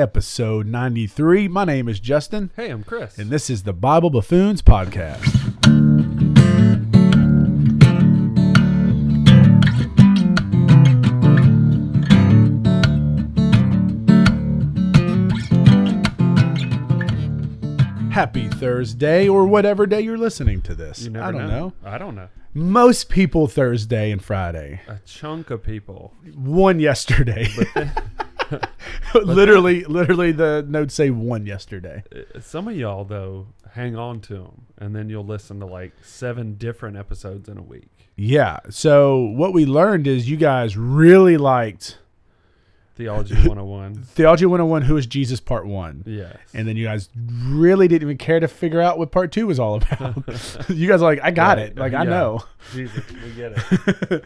episode 0.00 0.66
93. 0.66 1.46
My 1.48 1.64
name 1.64 1.88
is 1.88 2.00
Justin, 2.00 2.50
Hey, 2.56 2.70
I'm 2.70 2.82
Chris. 2.82 3.18
and 3.18 3.30
this 3.30 3.50
is 3.50 3.62
the 3.64 3.72
Bible 3.74 4.10
Buffoons 4.10 4.62
Podcast. 4.62 5.36
Happy 18.10 18.48
Thursday, 18.48 19.28
or 19.28 19.46
whatever 19.46 19.86
day 19.86 20.00
you're 20.00 20.18
listening 20.18 20.60
to 20.62 20.74
this. 20.74 21.04
you 21.04 21.10
never 21.10 21.26
I 21.26 21.30
don't 21.30 21.46
know. 21.46 21.72
I 21.84 21.96
don't 21.96 22.14
know. 22.16 22.28
Most 22.52 23.08
people 23.08 23.46
Thursday 23.46 24.10
and 24.10 24.22
Friday. 24.22 24.80
A 24.88 24.98
chunk 25.06 25.48
of 25.50 25.62
people. 25.62 26.12
One 26.34 26.80
yesterday. 26.80 27.48
literally, 29.14 29.84
literally, 29.84 30.32
the 30.32 30.64
notes 30.68 30.94
say 30.94 31.10
one 31.10 31.46
yesterday. 31.46 32.02
Uh, 32.14 32.40
Some 32.40 32.68
of 32.68 32.76
y'all 32.76 33.04
though 33.04 33.46
hang 33.72 33.96
on 33.96 34.20
to 34.20 34.34
them, 34.34 34.66
and 34.78 34.94
then 34.94 35.08
you'll 35.08 35.24
listen 35.24 35.60
to 35.60 35.66
like 35.66 35.92
seven 36.02 36.54
different 36.54 36.96
episodes 36.96 37.48
in 37.48 37.58
a 37.58 37.62
week. 37.62 37.88
Yeah. 38.16 38.58
So 38.68 39.18
what 39.20 39.52
we 39.52 39.64
learned 39.66 40.06
is 40.06 40.28
you 40.28 40.36
guys 40.36 40.76
really 40.76 41.36
liked 41.36 41.98
Theology 42.96 43.34
101. 43.48 44.02
Theology 44.02 44.44
101 44.44 44.82
Who 44.82 44.96
is 44.98 45.06
Jesus 45.06 45.40
Part 45.40 45.64
1. 45.66 46.02
Yes. 46.06 46.36
And 46.52 46.68
then 46.68 46.76
you 46.76 46.84
guys 46.84 47.08
really 47.16 47.88
didn't 47.88 48.02
even 48.02 48.18
care 48.18 48.40
to 48.40 48.48
figure 48.48 48.80
out 48.80 48.98
what 48.98 49.10
Part 49.10 49.32
2 49.32 49.46
was 49.46 49.58
all 49.58 49.76
about. 49.76 50.16
you 50.68 50.86
guys 50.86 51.00
are 51.00 51.04
like, 51.10 51.20
I 51.22 51.30
got 51.30 51.56
Right. 51.56 51.68
it. 51.68 51.78
Like, 51.78 51.94
I 51.94 52.04
know. 52.04 52.44
Jesus, 52.74 53.02
we 53.24 53.30
get 53.32 53.52
it. 53.56 54.24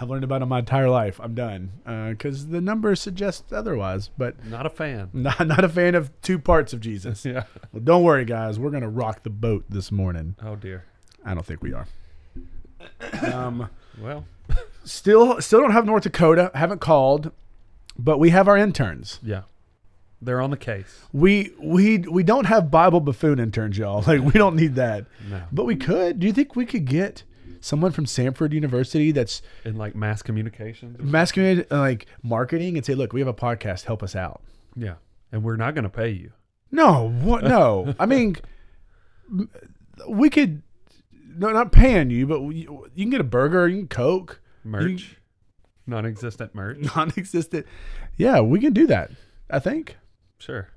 I've 0.00 0.08
learned 0.08 0.24
about 0.24 0.40
it 0.42 0.46
my 0.46 0.60
entire 0.60 0.88
life. 0.88 1.20
I'm 1.22 1.34
done. 1.34 1.72
Because 1.84 2.48
the 2.48 2.60
numbers 2.60 3.00
suggest 3.00 3.52
otherwise. 3.52 4.10
But 4.16 4.44
Not 4.46 4.64
a 4.64 4.70
fan. 4.70 5.10
not, 5.14 5.46
not 5.46 5.62
a 5.62 5.68
fan 5.68 5.94
of 5.94 6.10
two 6.22 6.38
parts 6.38 6.72
of 6.72 6.80
Jesus. 6.80 7.24
Yeah. 7.30 7.44
Well, 7.72 7.82
don't 7.84 8.02
worry, 8.02 8.24
guys. 8.24 8.58
We're 8.58 8.70
going 8.70 8.82
to 8.82 8.88
rock 8.88 9.22
the 9.22 9.30
boat 9.30 9.64
this 9.68 9.92
morning. 9.92 10.36
Oh 10.42 10.56
dear. 10.56 10.84
I 11.24 11.34
don't 11.34 11.44
think 11.44 11.62
we 11.62 11.72
are. 11.74 11.86
Um, 13.32 13.68
Well, 14.00 14.24
still, 14.84 15.40
still 15.42 15.60
don't 15.60 15.72
have 15.72 15.84
North 15.84 16.04
Dakota. 16.04 16.50
Haven't 16.54 16.80
called, 16.80 17.30
but 17.98 18.18
we 18.18 18.30
have 18.30 18.48
our 18.48 18.56
interns. 18.56 19.18
yeah. 19.22 19.42
They're 20.22 20.42
on 20.42 20.50
the 20.50 20.58
case. 20.58 21.06
We 21.14 21.52
we 21.62 21.96
we 21.98 22.22
don't 22.22 22.44
have 22.44 22.70
Bible 22.70 23.00
buffoon 23.00 23.38
interns, 23.38 23.78
y'all. 23.78 24.02
Like 24.06 24.20
we 24.20 24.32
don't 24.32 24.54
need 24.54 24.74
that. 24.74 25.06
No. 25.30 25.42
But 25.50 25.64
we 25.64 25.76
could. 25.76 26.20
Do 26.20 26.26
you 26.26 26.32
think 26.34 26.54
we 26.54 26.66
could 26.66 26.84
get 26.84 27.22
someone 27.60 27.92
from 27.92 28.06
Samford 28.06 28.52
University 28.52 29.12
that's 29.12 29.42
In 29.64 29.76
like 29.76 29.94
mass 29.94 30.22
communications. 30.22 30.98
mass 31.00 31.32
community, 31.32 31.70
uh, 31.70 31.78
like 31.78 32.06
marketing 32.22 32.76
and 32.76 32.84
say, 32.84 32.94
look, 32.94 33.12
we 33.12 33.20
have 33.20 33.28
a 33.28 33.34
podcast. 33.34 33.84
Help 33.84 34.02
us 34.02 34.16
out. 34.16 34.42
Yeah. 34.76 34.94
And 35.32 35.44
we're 35.44 35.56
not 35.56 35.74
going 35.74 35.84
to 35.84 35.90
pay 35.90 36.10
you. 36.10 36.32
No, 36.72 37.10
what? 37.10 37.44
No. 37.44 37.94
I 37.98 38.06
mean, 38.06 38.36
we 40.08 40.30
could. 40.30 40.62
No, 41.36 41.50
not 41.50 41.72
paying 41.72 42.10
you, 42.10 42.26
but 42.26 42.40
we, 42.42 42.56
you 42.56 42.88
can 43.04 43.10
get 43.10 43.20
a 43.20 43.24
burger. 43.24 43.68
You 43.68 43.78
can 43.78 43.88
Coke. 43.88 44.40
Merch. 44.64 45.16
Non-existent 45.86 46.54
merch. 46.54 46.78
Non-existent. 46.96 47.66
Yeah, 48.16 48.40
we 48.40 48.60
can 48.60 48.72
do 48.72 48.86
that. 48.88 49.10
I 49.48 49.58
think. 49.58 49.96
Sure. 50.38 50.68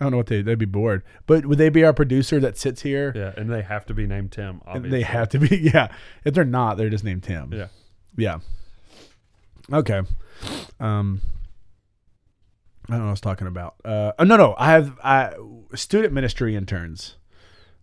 I 0.00 0.04
don't 0.04 0.10
know 0.10 0.16
what 0.16 0.26
they 0.26 0.42
they'd 0.42 0.58
be 0.58 0.64
bored, 0.66 1.02
but 1.26 1.46
would 1.46 1.58
they 1.58 1.68
be 1.68 1.84
our 1.84 1.92
producer 1.92 2.40
that 2.40 2.58
sits 2.58 2.82
here? 2.82 3.12
Yeah. 3.14 3.32
And 3.36 3.48
they 3.50 3.62
have 3.62 3.86
to 3.86 3.94
be 3.94 4.06
named 4.06 4.32
Tim. 4.32 4.60
And 4.66 4.76
Obviously. 4.76 4.90
they 4.90 5.04
have 5.04 5.28
to 5.30 5.38
be. 5.38 5.56
Yeah. 5.74 5.88
If 6.24 6.34
they're 6.34 6.44
not, 6.44 6.76
they're 6.76 6.90
just 6.90 7.04
named 7.04 7.22
Tim. 7.22 7.52
Yeah. 7.52 7.68
Yeah. 8.16 8.38
Okay. 9.72 10.02
Um. 10.80 11.22
I 12.86 12.92
don't 12.92 12.98
know 12.98 13.04
what 13.04 13.08
I 13.08 13.12
was 13.12 13.20
talking 13.22 13.46
about. 13.46 13.76
Uh, 13.82 14.12
oh, 14.18 14.24
no, 14.24 14.36
no. 14.36 14.54
I 14.58 14.72
have 14.72 14.98
I 15.02 15.32
student 15.74 16.12
ministry 16.12 16.54
interns. 16.54 17.16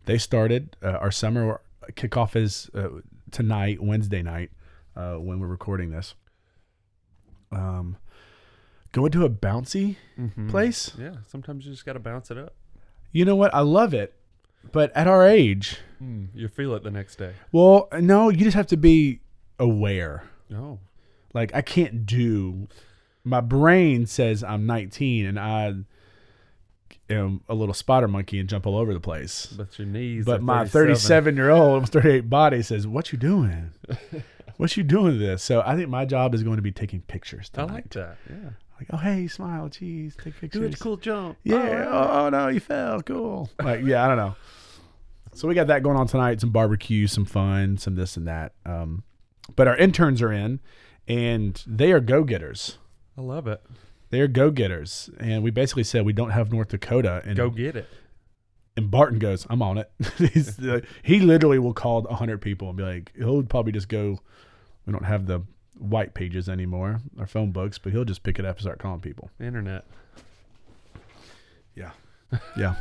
They 0.05 0.19
started 0.19 0.77
uh, 0.83 0.91
our 0.91 1.09
summer 1.09 1.61
kickoff 1.93 2.35
is 2.35 2.69
uh, 2.75 2.89
tonight, 3.31 3.81
Wednesday 3.81 4.21
night, 4.21 4.51
uh, 4.95 5.15
when 5.15 5.39
we're 5.39 5.47
recording 5.47 5.89
this. 5.89 6.13
Um, 7.51 7.97
going 8.91 9.11
to 9.11 9.23
a 9.25 9.29
bouncy 9.29 9.95
Mhm. 10.19 10.49
place. 10.49 10.91
Yeah. 10.99 11.15
Sometimes 11.27 11.65
you 11.65 11.71
just 11.71 11.85
got 11.85 11.93
to 11.93 11.99
bounce 11.99 12.29
it 12.31 12.37
up. 12.37 12.55
You 13.11 13.25
know 13.25 13.35
what? 13.35 13.53
I 13.53 13.59
love 13.61 13.93
it, 13.93 14.13
but 14.71 14.91
at 14.95 15.07
our 15.07 15.25
age, 15.27 15.77
Mm, 16.01 16.27
you 16.33 16.47
feel 16.47 16.73
it 16.75 16.83
the 16.83 16.91
next 16.91 17.17
day. 17.17 17.33
well, 17.51 17.87
no, 17.99 18.29
you 18.29 18.39
just 18.43 18.55
have 18.55 18.67
to 18.67 18.77
be 18.77 19.21
aware. 19.59 20.23
Oh, 20.53 20.79
Like 21.33 21.53
I 21.55 21.61
can't 21.61 22.05
do. 22.05 22.67
My 23.23 23.39
brain 23.41 24.05
says 24.07 24.43
I'm 24.43 24.65
19 24.65 25.25
and 25.25 25.39
I 25.39 25.73
am 27.09 27.41
a 27.47 27.53
little 27.53 27.73
spotter 27.73 28.07
monkey 28.07 28.39
and 28.39 28.49
jump 28.49 28.65
all 28.65 28.77
over 28.77 28.93
the 28.93 28.99
place. 28.99 29.47
but 29.57 29.77
your 29.77 29.87
knees. 29.87 30.25
But 30.25 30.41
my 30.41 30.65
37. 30.65 31.33
37 31.33 31.35
year 31.35 31.49
old, 31.49 31.89
38 31.89 32.29
body 32.29 32.61
says, 32.61 32.87
"What 32.87 33.11
you 33.11 33.17
doing? 33.17 33.71
what 34.57 34.75
you 34.77 34.83
doing 34.83 35.13
to 35.13 35.17
this?" 35.19 35.43
So 35.43 35.61
I 35.65 35.75
think 35.75 35.89
my 35.89 36.05
job 36.05 36.33
is 36.33 36.43
going 36.43 36.55
to 36.57 36.61
be 36.61 36.71
taking 36.71 37.01
pictures 37.01 37.51
I 37.55 37.63
like 37.63 37.89
that. 37.91 38.17
Yeah. 38.29 38.49
Like, 38.81 38.89
oh 38.93 38.97
hey, 38.97 39.27
smile, 39.27 39.69
geez, 39.69 40.15
take 40.15 40.39
pictures. 40.39 40.59
Do 40.59 40.65
a 40.67 40.71
cool 40.71 40.97
jump. 40.97 41.37
Yeah. 41.43 41.85
Oh, 41.87 42.29
no, 42.29 42.47
you 42.47 42.59
fell. 42.59 43.01
Cool. 43.03 43.47
Like, 43.61 43.85
yeah, 43.85 44.03
I 44.03 44.07
don't 44.07 44.17
know. 44.17 44.35
So 45.33 45.47
we 45.47 45.53
got 45.53 45.67
that 45.67 45.83
going 45.83 45.97
on 45.97 46.07
tonight. 46.07 46.41
Some 46.41 46.49
barbecue, 46.49 47.05
some 47.05 47.25
fun, 47.25 47.77
some 47.77 47.93
this 47.93 48.17
and 48.17 48.27
that. 48.27 48.53
Um, 48.65 49.03
but 49.55 49.67
our 49.67 49.77
interns 49.77 50.19
are 50.23 50.31
in, 50.31 50.61
and 51.07 51.61
they 51.67 51.91
are 51.91 51.99
go 51.99 52.23
getters. 52.23 52.79
I 53.15 53.21
love 53.21 53.45
it. 53.45 53.61
They 54.09 54.19
are 54.19 54.27
go 54.27 54.49
getters, 54.49 55.11
and 55.19 55.43
we 55.43 55.51
basically 55.51 55.83
said 55.83 56.03
we 56.03 56.11
don't 56.13 56.31
have 56.31 56.51
North 56.51 56.69
Dakota, 56.69 57.21
and 57.23 57.37
Go 57.37 57.51
get 57.51 57.75
it. 57.75 57.87
and 58.75 58.89
Barton 58.89 59.19
goes, 59.19 59.45
"I'm 59.47 59.61
on 59.61 59.77
it." 59.77 59.91
He's, 60.17 60.57
uh, 60.59 60.81
he 61.03 61.19
literally 61.19 61.59
will 61.59 61.75
call 61.75 62.11
hundred 62.11 62.41
people 62.41 62.69
and 62.69 62.77
be 62.77 62.83
like, 62.83 63.13
he'll 63.15 63.43
probably 63.43 63.73
just 63.73 63.89
go. 63.89 64.17
We 64.87 64.91
don't 64.91 65.05
have 65.05 65.27
the 65.27 65.43
white 65.77 66.13
pages 66.13 66.47
anymore, 66.49 67.01
our 67.19 67.27
phone 67.27 67.51
books, 67.51 67.77
but 67.77 67.91
he'll 67.91 68.05
just 68.05 68.23
pick 68.23 68.39
it 68.39 68.45
up 68.45 68.57
and 68.57 68.61
start 68.61 68.79
calling 68.79 68.99
people. 69.01 69.29
Internet. 69.39 69.85
Yeah, 71.75 71.91
yeah, 72.57 72.75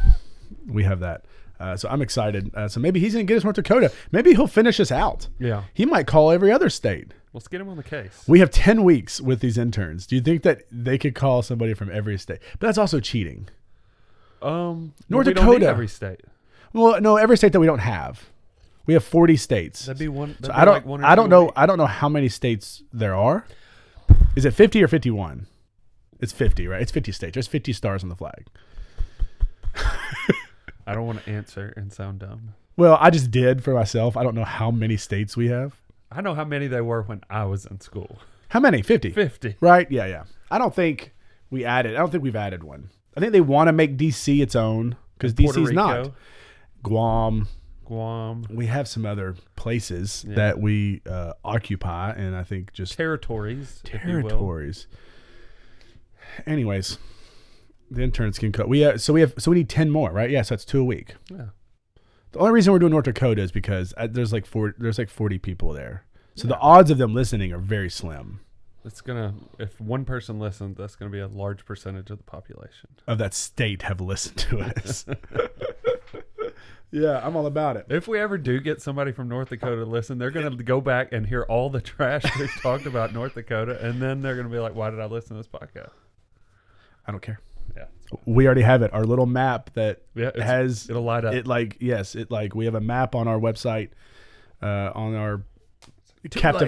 we 0.66 0.84
have 0.84 1.00
that. 1.00 1.24
Uh, 1.58 1.76
so 1.76 1.88
I'm 1.88 2.00
excited. 2.02 2.50
Uh, 2.54 2.68
so 2.68 2.80
maybe 2.80 3.00
he's 3.00 3.12
gonna 3.12 3.24
get 3.24 3.36
us 3.36 3.44
North 3.44 3.56
Dakota. 3.56 3.92
Maybe 4.12 4.32
he'll 4.34 4.46
finish 4.46 4.80
us 4.80 4.90
out. 4.90 5.28
Yeah. 5.38 5.64
He 5.74 5.84
might 5.84 6.06
call 6.06 6.30
every 6.30 6.50
other 6.50 6.70
state. 6.70 7.12
Let's 7.32 7.46
get 7.48 7.60
him 7.60 7.68
on 7.68 7.76
the 7.76 7.82
case. 7.82 8.24
We 8.26 8.40
have 8.40 8.50
ten 8.50 8.82
weeks 8.82 9.20
with 9.20 9.40
these 9.40 9.58
interns. 9.58 10.06
Do 10.06 10.16
you 10.16 10.22
think 10.22 10.42
that 10.42 10.62
they 10.72 10.98
could 10.98 11.14
call 11.14 11.42
somebody 11.42 11.74
from 11.74 11.90
every 11.90 12.18
state? 12.18 12.38
But 12.58 12.66
that's 12.68 12.78
also 12.78 12.98
cheating. 12.98 13.48
Um, 14.42 14.94
North 15.08 15.26
we 15.26 15.34
don't 15.34 15.44
need 15.44 15.50
Dakota. 15.52 15.66
every 15.68 15.86
state. 15.88 16.22
Well, 16.72 17.00
no, 17.00 17.16
every 17.16 17.36
state 17.36 17.52
that 17.52 17.60
we 17.60 17.66
don't 17.66 17.78
have. 17.80 18.30
We 18.90 18.94
have 18.94 19.04
40 19.04 19.36
states. 19.36 19.86
That'd 19.86 20.00
be 20.00 20.08
one. 20.08 20.34
That'd 20.40 20.50
I 20.50 20.62
be 20.62 20.64
don't. 20.64 20.74
like 20.74 20.84
one 20.84 21.04
I 21.04 21.14
don't 21.14 21.30
know. 21.30 21.52
I 21.54 21.64
don't 21.64 21.78
know 21.78 21.86
how 21.86 22.08
many 22.08 22.28
states 22.28 22.82
there 22.92 23.14
are. 23.14 23.46
Is 24.34 24.44
it 24.44 24.52
50 24.52 24.82
or 24.82 24.88
51? 24.88 25.46
It's 26.18 26.32
50, 26.32 26.66
right? 26.66 26.82
It's 26.82 26.90
50 26.90 27.12
states. 27.12 27.34
There's 27.34 27.46
50 27.46 27.72
stars 27.72 28.02
on 28.02 28.08
the 28.08 28.16
flag. 28.16 28.48
I 30.88 30.92
don't 30.92 31.06
want 31.06 31.22
to 31.22 31.30
answer 31.30 31.72
and 31.76 31.92
sound 31.92 32.18
dumb. 32.18 32.54
Well, 32.76 32.98
I 33.00 33.10
just 33.10 33.30
did 33.30 33.62
for 33.62 33.74
myself. 33.74 34.16
I 34.16 34.24
don't 34.24 34.34
know 34.34 34.42
how 34.42 34.72
many 34.72 34.96
states 34.96 35.36
we 35.36 35.46
have. 35.50 35.76
I 36.10 36.20
know 36.20 36.34
how 36.34 36.44
many 36.44 36.66
there 36.66 36.82
were 36.82 37.02
when 37.02 37.20
I 37.30 37.44
was 37.44 37.66
in 37.66 37.78
school. 37.80 38.18
How 38.48 38.58
many? 38.58 38.82
50. 38.82 39.10
Fifty. 39.10 39.54
Right? 39.60 39.88
Yeah, 39.88 40.06
yeah. 40.06 40.24
I 40.50 40.58
don't 40.58 40.74
think 40.74 41.14
we 41.48 41.64
added. 41.64 41.94
I 41.94 41.98
don't 41.98 42.10
think 42.10 42.24
we've 42.24 42.34
added 42.34 42.64
one. 42.64 42.90
I 43.16 43.20
think 43.20 43.30
they 43.30 43.40
want 43.40 43.68
to 43.68 43.72
make 43.72 43.96
DC 43.96 44.42
its 44.42 44.56
own 44.56 44.96
because 45.16 45.32
DC's 45.32 45.70
not. 45.70 46.10
Guam. 46.82 47.46
Guam, 47.90 48.46
We 48.50 48.66
have 48.66 48.86
some 48.86 49.04
other 49.04 49.34
places 49.56 50.24
Yeah. 50.28 50.36
that 50.36 50.60
we 50.60 51.02
uh, 51.10 51.32
occupy, 51.44 52.12
and 52.12 52.36
I 52.36 52.44
think 52.44 52.72
just 52.72 52.94
territories. 52.96 53.82
if 53.84 54.04
you 54.04 54.14
will. 54.22 54.28
territories. 54.28 54.86
Anyways, 56.46 56.98
the 57.90 58.02
interns 58.02 58.38
can 58.38 58.52
cut. 58.52 58.68
We 58.68 58.84
uh, 58.84 58.96
so 58.96 59.12
we 59.12 59.20
have 59.22 59.34
so 59.38 59.50
we 59.50 59.56
need 59.58 59.68
ten 59.68 59.90
more, 59.90 60.12
right? 60.12 60.30
Yeah, 60.30 60.42
so 60.42 60.54
that's 60.54 60.64
two 60.64 60.80
a 60.80 60.84
week. 60.84 61.14
Yeah. 61.30 61.46
The 62.32 62.38
only 62.38 62.52
reason 62.52 62.72
we're 62.72 62.78
doing 62.78 62.92
North 62.92 63.06
Dakota 63.06 63.42
is 63.42 63.50
because 63.50 63.92
uh, 63.96 64.06
there's 64.08 64.32
like 64.32 64.46
four, 64.46 64.74
there's 64.78 64.98
like 64.98 65.10
forty 65.10 65.38
people 65.38 65.72
there, 65.72 66.04
so 66.36 66.46
the 66.46 66.56
odds 66.58 66.90
of 66.92 66.98
them 66.98 67.12
listening 67.12 67.52
are 67.52 67.58
very 67.58 67.90
slim. 67.90 68.38
It's 68.84 69.00
gonna. 69.00 69.34
If 69.58 69.80
one 69.80 70.04
person 70.04 70.38
listens, 70.38 70.76
that's 70.78 70.94
gonna 70.94 71.10
be 71.10 71.18
a 71.18 71.26
large 71.26 71.64
percentage 71.64 72.08
of 72.10 72.18
the 72.18 72.24
population. 72.24 72.90
Of 73.08 73.18
that 73.18 73.34
state 73.34 73.82
have 73.82 74.00
listened 74.00 74.36
to 74.38 74.60
us. 74.60 75.04
yeah, 76.90 77.24
I'm 77.24 77.36
all 77.36 77.46
about 77.46 77.76
it. 77.76 77.86
If 77.88 78.08
we 78.08 78.18
ever 78.18 78.36
do 78.36 78.60
get 78.60 78.82
somebody 78.82 79.12
from 79.12 79.28
North 79.28 79.50
Dakota 79.50 79.76
to 79.76 79.84
listen, 79.84 80.18
they're 80.18 80.30
going 80.30 80.56
to 80.56 80.62
go 80.62 80.80
back 80.80 81.12
and 81.12 81.26
hear 81.26 81.42
all 81.42 81.70
the 81.70 81.80
trash 81.80 82.24
we've 82.38 82.50
talked 82.62 82.86
about 82.86 83.12
North 83.12 83.34
Dakota, 83.34 83.78
and 83.86 84.02
then 84.02 84.22
they're 84.22 84.34
going 84.34 84.46
to 84.46 84.52
be 84.52 84.58
like, 84.58 84.74
"Why 84.74 84.90
did 84.90 85.00
I 85.00 85.06
listen 85.06 85.36
to 85.36 85.42
this 85.42 85.48
podcast?" 85.48 85.92
I 87.06 87.12
don't 87.12 87.22
care. 87.22 87.40
Yeah, 87.76 87.84
We 88.26 88.46
already 88.46 88.62
have 88.62 88.82
it. 88.82 88.92
Our 88.92 89.04
little 89.04 89.26
map 89.26 89.70
that 89.74 90.02
yeah, 90.14 90.30
has 90.42 90.90
it'll 90.90 91.02
light 91.02 91.24
up. 91.24 91.34
it 91.34 91.46
like 91.46 91.76
yes, 91.80 92.16
it 92.16 92.30
like 92.30 92.54
we 92.54 92.64
have 92.64 92.74
a 92.74 92.80
map 92.80 93.14
on 93.14 93.28
our 93.28 93.38
website, 93.38 93.90
uh, 94.60 94.90
on 94.94 95.14
our 95.14 95.42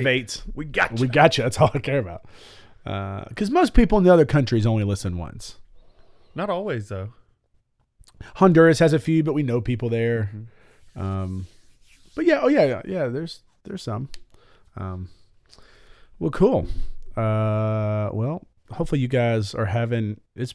late. 0.05 0.43
We 0.55 0.65
got 0.65 0.99
you. 0.99 1.03
We 1.03 1.09
got 1.09 1.37
you. 1.37 1.43
That's 1.43 1.59
all 1.59 1.71
I 1.75 1.79
care 1.79 1.99
about. 1.99 2.25
Because 3.29 3.51
most 3.51 3.75
people 3.75 3.99
in 3.99 4.05
the 4.05 4.13
other 4.13 4.25
countries 4.25 4.67
only 4.67 4.85
listen 4.85 5.19
once. 5.19 5.57
Not 6.35 6.51
always 6.51 6.89
though. 6.89 7.13
Honduras 8.37 8.79
has 8.79 8.93
a 8.93 8.99
few, 8.99 9.23
but 9.23 9.33
we 9.35 9.43
know 9.43 9.61
people 9.61 9.89
there. 9.89 10.31
Mhm. 10.97 11.01
Um, 11.01 11.47
but 12.15 12.25
yeah, 12.27 12.41
oh 12.43 12.49
yeah, 12.49 12.65
yeah, 12.65 12.83
yeah. 12.85 13.09
There's 13.09 13.43
there's 13.65 13.83
some. 13.83 14.09
Um, 14.77 15.09
well, 16.19 16.31
cool. 16.31 16.67
Uh, 17.17 18.11
well, 18.13 18.47
hopefully 18.71 19.01
you 19.01 19.09
guys 19.09 19.55
are 19.55 19.67
having 19.67 20.21
it's. 20.37 20.55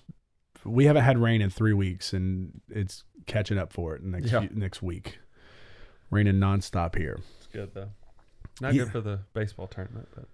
We 0.64 0.86
haven't 0.86 1.04
had 1.04 1.18
rain 1.18 1.42
in 1.42 1.50
three 1.50 1.74
weeks, 1.74 2.14
and 2.14 2.62
it's 2.70 3.04
catching 3.26 3.58
up 3.58 3.72
for 3.72 3.96
it 3.96 4.04
next 4.04 4.32
Yeah. 4.32 4.42
few, 4.42 4.50
next 4.54 4.82
week. 4.82 5.20
Raining 6.10 6.36
nonstop 6.36 6.96
here. 6.98 7.20
It's 7.38 7.48
good 7.48 7.74
though. 7.74 7.90
Not 8.62 8.74
Yeah. 8.74 8.84
good 8.84 8.92
for 8.92 9.02
the 9.02 9.20
baseball 9.34 9.68
tournament, 9.68 10.08
but 10.16 10.26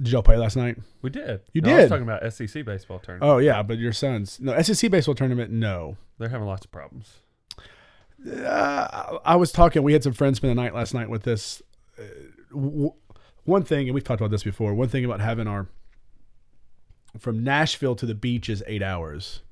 Did 0.00 0.12
y'all 0.12 0.22
play 0.22 0.36
last 0.36 0.56
night? 0.56 0.78
we 1.02 1.10
did. 1.10 1.40
You 1.52 1.60
No, 1.62 1.70
I 1.70 1.74
was 1.74 1.84
did? 1.84 1.88
talking 1.90 2.02
about 2.08 2.32
SEC 2.32 2.64
baseball 2.64 2.98
tournament. 2.98 3.30
Oh 3.30 3.38
yeah, 3.38 3.62
but 3.62 3.78
your 3.78 3.92
sons 3.92 4.40
no 4.40 4.60
SEC 4.62 4.90
baseball 4.90 5.14
tournament. 5.14 5.50
No, 5.52 5.96
They're 6.18 6.28
having 6.28 6.46
lots 6.46 6.64
of 6.64 6.72
problems. 6.72 7.20
uh, 8.26 9.18
I 9.24 9.36
was 9.36 9.52
talking. 9.52 9.82
We 9.82 9.92
had 9.92 10.02
some 10.02 10.12
friends 10.12 10.36
spend 10.38 10.50
the 10.50 10.54
night 10.62 10.74
last 10.74 10.94
night 10.94 11.08
with 11.10 11.22
this. 11.24 11.62
Uh, 11.98 12.02
w- 12.52 12.92
one 13.44 13.62
thing, 13.64 13.88
and 13.88 13.94
we've 13.94 14.04
talked 14.04 14.20
about 14.20 14.30
this 14.30 14.44
before. 14.44 14.74
One 14.74 14.88
thing 14.88 15.04
about 15.04 15.20
having 15.20 15.46
our 15.48 15.66
from 17.18 17.42
Nashville 17.44 17.94
to 17.96 18.06
the 18.06 18.14
beach 18.14 18.48
is 18.48 18.62
eight 18.66 18.82
hours, 18.82 19.42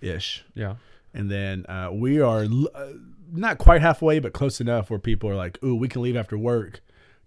ish, 0.00 0.44
Yeah. 0.54 0.76
and 1.12 1.30
then 1.30 1.66
uh, 1.68 1.90
we 1.92 2.20
are 2.20 2.44
l- 2.44 2.70
uh, 2.74 2.92
not 3.30 3.58
quite 3.58 3.82
halfway, 3.82 4.18
but 4.18 4.32
close 4.32 4.60
enough 4.60 4.88
where 4.88 4.98
people 4.98 5.28
are 5.28 5.34
like, 5.34 5.62
"Ooh, 5.62 5.74
we 5.74 5.88
can 5.88 6.00
leave 6.02 6.16
after 6.16 6.38
work, 6.38 6.80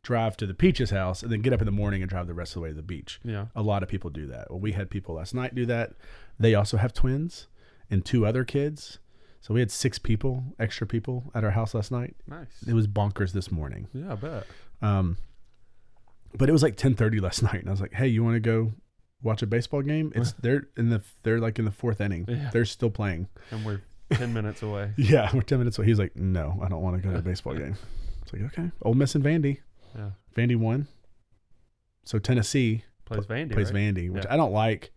drive 0.06 0.38
to 0.38 0.46
the 0.46 0.54
Peaches 0.54 0.92
house, 0.92 1.24
and 1.24 1.32
then 1.32 1.42
get 1.42 1.52
up 1.52 1.60
in 1.62 1.66
the 1.66 1.72
morning 1.72 2.02
and 2.02 2.10
drive 2.10 2.28
the 2.28 2.34
rest 2.34 2.52
of 2.52 2.56
the 2.56 2.62
way 2.62 2.70
to 2.70 2.76
the 2.76 2.82
beach." 2.84 3.20
Yeah. 3.24 3.48
A 3.56 3.62
lot 3.62 3.84
of 3.84 3.90
people 3.90 4.10
do 4.10 4.28
that. 4.28 4.50
Well, 4.50 4.60
we 4.60 4.72
had 4.72 4.90
people 4.90 5.16
last 5.16 5.34
night 5.34 5.56
do 5.56 5.66
that. 5.66 5.94
They 6.40 6.54
also 6.56 6.78
have 6.78 6.94
twins 6.94 7.48
and 7.90 8.06
two 8.06 8.26
other 8.26 8.44
kids. 8.44 9.00
So 9.42 9.54
we 9.54 9.60
had 9.60 9.70
six 9.72 10.00
people, 10.00 10.44
extra 10.60 10.88
people 10.88 11.32
at 11.36 11.44
our 11.44 11.52
house 11.52 11.74
last 11.74 11.92
night. 11.92 12.16
Nice. 12.28 12.48
It 12.68 12.74
was 12.74 12.88
bonkers 12.88 13.32
this 13.32 13.52
morning. 13.52 13.88
Yeah, 13.94 14.14
I 14.14 14.16
bet. 14.16 14.48
Um, 14.82 15.18
but 16.38 16.50
it 16.50 16.52
was 16.52 16.64
like 16.64 16.78
10:30 16.78 17.22
last 17.22 17.44
night 17.50 17.60
and 17.62 17.68
I 17.68 17.72
was 17.72 17.82
like, 17.82 17.94
"Hey, 17.94 18.08
you 18.08 18.24
want 18.24 18.36
to 18.36 18.40
go 18.40 18.74
watch 19.22 19.42
a 19.42 19.48
baseball 19.48 19.82
game?" 19.82 20.12
It's 20.16 20.32
they're 20.42 20.68
in 20.78 20.90
the 20.90 21.02
they're 21.24 21.40
like 21.40 21.60
in 21.60 21.66
the 21.66 21.72
fourth 21.72 22.02
inning. 22.02 22.26
Yeah. 22.28 22.50
They're 22.52 22.66
still 22.66 22.90
playing. 22.90 23.28
And 23.52 23.66
we're 23.66 23.82
ten 24.12 24.34
minutes 24.34 24.62
away. 24.62 24.92
Yeah, 24.98 25.30
we're 25.34 25.42
10 25.42 25.58
minutes 25.60 25.78
away. 25.78 25.88
He's 25.88 26.00
like, 26.00 26.16
"No, 26.16 26.60
I 26.64 26.68
don't 26.68 26.82
want 26.82 26.96
to 26.98 27.02
go 27.08 27.12
to 27.14 27.20
a 27.20 27.22
baseball 27.22 27.54
game." 27.56 27.76
It's 28.24 28.34
like, 28.34 28.42
"Okay." 28.44 28.72
Ole 28.82 28.94
Miss 28.96 29.14
and 29.16 29.24
Vandy. 29.24 29.60
Yeah. 29.96 30.10
Vandy 30.36 30.56
won. 30.58 30.88
So 32.04 32.20
Tennessee 32.20 32.84
Plays 33.06 33.26
Vandy. 33.26 33.54
plays 33.54 33.72
right? 33.72 33.96
Vandy, 33.96 34.10
which 34.12 34.26
Yeah. 34.26 34.34
I 34.34 34.38
don't 34.38 34.52
like 34.52 34.92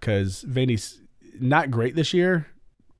because 0.00 0.44
Vandy's 0.48 1.00
not 1.40 1.70
great 1.70 1.94
this 1.94 2.12
year, 2.12 2.46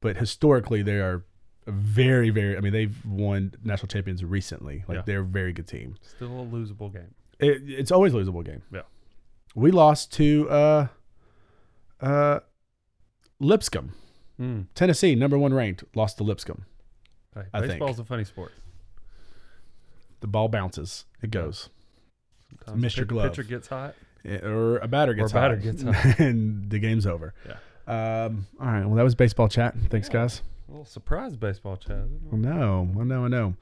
but 0.00 0.16
historically 0.16 0.82
they 0.82 0.98
are 1.00 1.24
very, 1.66 2.30
very. 2.30 2.56
I 2.56 2.60
mean, 2.60 2.72
they've 2.72 3.04
won 3.06 3.54
national 3.62 3.88
champions 3.88 4.24
recently. 4.24 4.84
Like 4.88 4.96
Yeah. 4.96 5.02
they're 5.06 5.20
a 5.20 5.24
very 5.24 5.52
good 5.52 5.66
team. 5.68 5.96
Still 6.02 6.40
a 6.42 6.44
losable 6.46 6.92
game. 6.92 7.14
It, 7.38 7.62
it's 7.68 7.90
always 7.90 8.14
a 8.14 8.16
losable 8.16 8.44
game. 8.44 8.62
Yeah. 8.72 8.82
we 9.54 9.70
lost 9.70 10.12
to 10.14 10.48
uh, 10.50 10.86
uh, 12.00 12.40
Lipscomb, 13.40 13.92
Mm. 14.40 14.66
Tennessee, 14.74 15.14
number 15.14 15.38
one 15.38 15.52
ranked, 15.54 15.84
lost 15.94 16.16
to 16.18 16.24
Lipscomb. 16.24 16.64
Hey, 17.34 17.42
I 17.52 17.60
think. 17.60 17.72
baseball's 17.74 17.98
a 17.98 18.04
funny 18.04 18.24
sport. 18.24 18.52
The 20.22 20.26
ball 20.28 20.48
bounces, 20.48 21.04
it 21.20 21.30
goes, 21.30 21.68
Sometimes 22.64 22.94
Mr. 22.94 23.06
Glove. 23.06 23.30
Pitcher 23.32 23.42
gets 23.42 23.68
hot. 23.68 23.94
Eh, 24.24 24.38
or 24.38 24.78
a 24.78 24.88
batter 24.88 25.12
gets 25.14 25.32
Or 25.34 25.36
a 25.36 25.40
batter 25.40 25.56
hot, 25.56 25.62
gets 25.64 25.82
hot. 25.82 26.18
and 26.20 26.70
the 26.70 26.78
game's 26.78 27.06
over. 27.06 27.34
Yeah. 27.46 28.24
Um, 28.24 28.46
all 28.60 28.66
right. 28.68 28.86
Well, 28.86 28.94
that 28.94 29.02
was 29.02 29.14
baseball 29.14 29.48
chat. 29.48 29.74
Thanks, 29.90 30.08
Yeah. 30.08 30.12
guys. 30.14 30.42
A 30.68 30.70
little 30.70 30.84
surprise 30.86 31.36
baseball 31.36 31.76
chat. 31.76 32.04
I 32.32 32.36
know, 32.36 32.88
I 32.98 33.04
know, 33.04 33.24
I 33.24 33.28
know. 33.28 33.54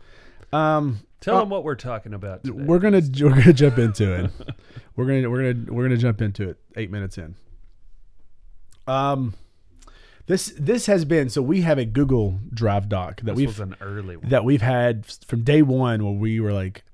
Um, 0.52 1.00
Tell 1.20 1.36
Oh. 1.36 1.40
them 1.40 1.50
what 1.50 1.64
we're 1.64 1.74
talking 1.74 2.14
about 2.14 2.44
today. 2.44 2.62
we're 2.64 2.78
gonna 2.78 3.02
we're 3.20 3.30
gonna 3.30 3.52
jump 3.52 3.78
into 3.78 4.12
it. 4.24 4.30
we're 4.96 5.04
gonna 5.06 5.28
we're 5.30 5.52
gonna 5.52 5.72
we're 5.72 5.82
gonna 5.84 5.96
jump 5.98 6.20
into 6.22 6.48
it. 6.48 6.56
Eight 6.76 6.90
minutes 6.90 7.18
in. 7.18 7.34
Um, 8.86 9.34
this 10.30 10.52
this 10.58 10.86
has 10.86 11.04
been 11.04 11.28
so 11.28 11.42
we 11.42 11.62
have 11.62 11.76
a 11.78 11.84
Google 11.84 12.38
Drive 12.54 12.88
doc 12.88 13.16
that 13.22 13.24
This 13.26 13.36
we've 13.36 13.48
was 13.48 13.60
an 13.60 13.74
early 13.80 14.16
one. 14.16 14.28
that 14.30 14.44
we've 14.44 14.62
had 14.62 15.04
from 15.26 15.42
day 15.42 15.60
one 15.62 16.04
where 16.04 16.14
we 16.14 16.38
were 16.40 16.52
like, 16.52 16.84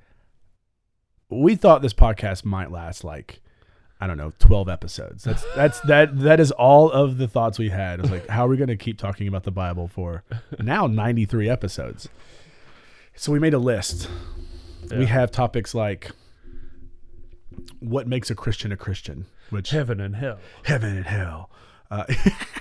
we 1.29 1.55
thought 1.55 1.83
this 1.83 1.93
podcast 1.95 2.45
might 2.45 2.71
last 2.71 3.05
like. 3.05 3.41
I 3.99 4.07
don't 4.07 4.19
know, 4.19 4.33
twelve 4.39 4.69
episodes. 4.69 5.25
That's 5.25 5.43
that's 5.57 5.81
that 5.81 6.19
that 6.21 6.39
is 6.39 6.51
all 6.53 6.91
of 6.91 7.17
the 7.17 7.27
thoughts 7.27 7.59
we 7.59 7.71
had. 7.71 7.99
It's 8.01 8.11
like, 8.11 8.29
how 8.29 8.45
are 8.45 8.49
we 8.49 8.59
going 8.59 8.69
to 8.69 8.77
keep 8.77 8.99
talking 8.99 9.27
about 9.27 9.45
the 9.45 9.51
Bible 9.51 9.89
for 9.89 10.23
now 10.59 10.87
ninety 10.87 11.25
three 11.25 11.49
episodes? 11.49 12.07
So 13.15 13.33
we 13.33 13.39
made 13.39 13.55
a 13.55 13.59
list. 13.59 14.11
We 14.91 15.07
have 15.07 15.31
topics 15.31 15.75
like 15.75 16.11
what 17.81 18.07
makes 18.07 18.31
a 18.31 18.35
Christian 18.35 18.71
a 18.71 18.77
Christian, 18.77 19.25
which 19.49 19.71
Heaven 19.71 19.99
and 20.01 20.17
hell. 20.17 20.39
heaven 20.65 20.95
and 20.97 21.07
hell, 21.07 21.49
uh, 21.91 22.05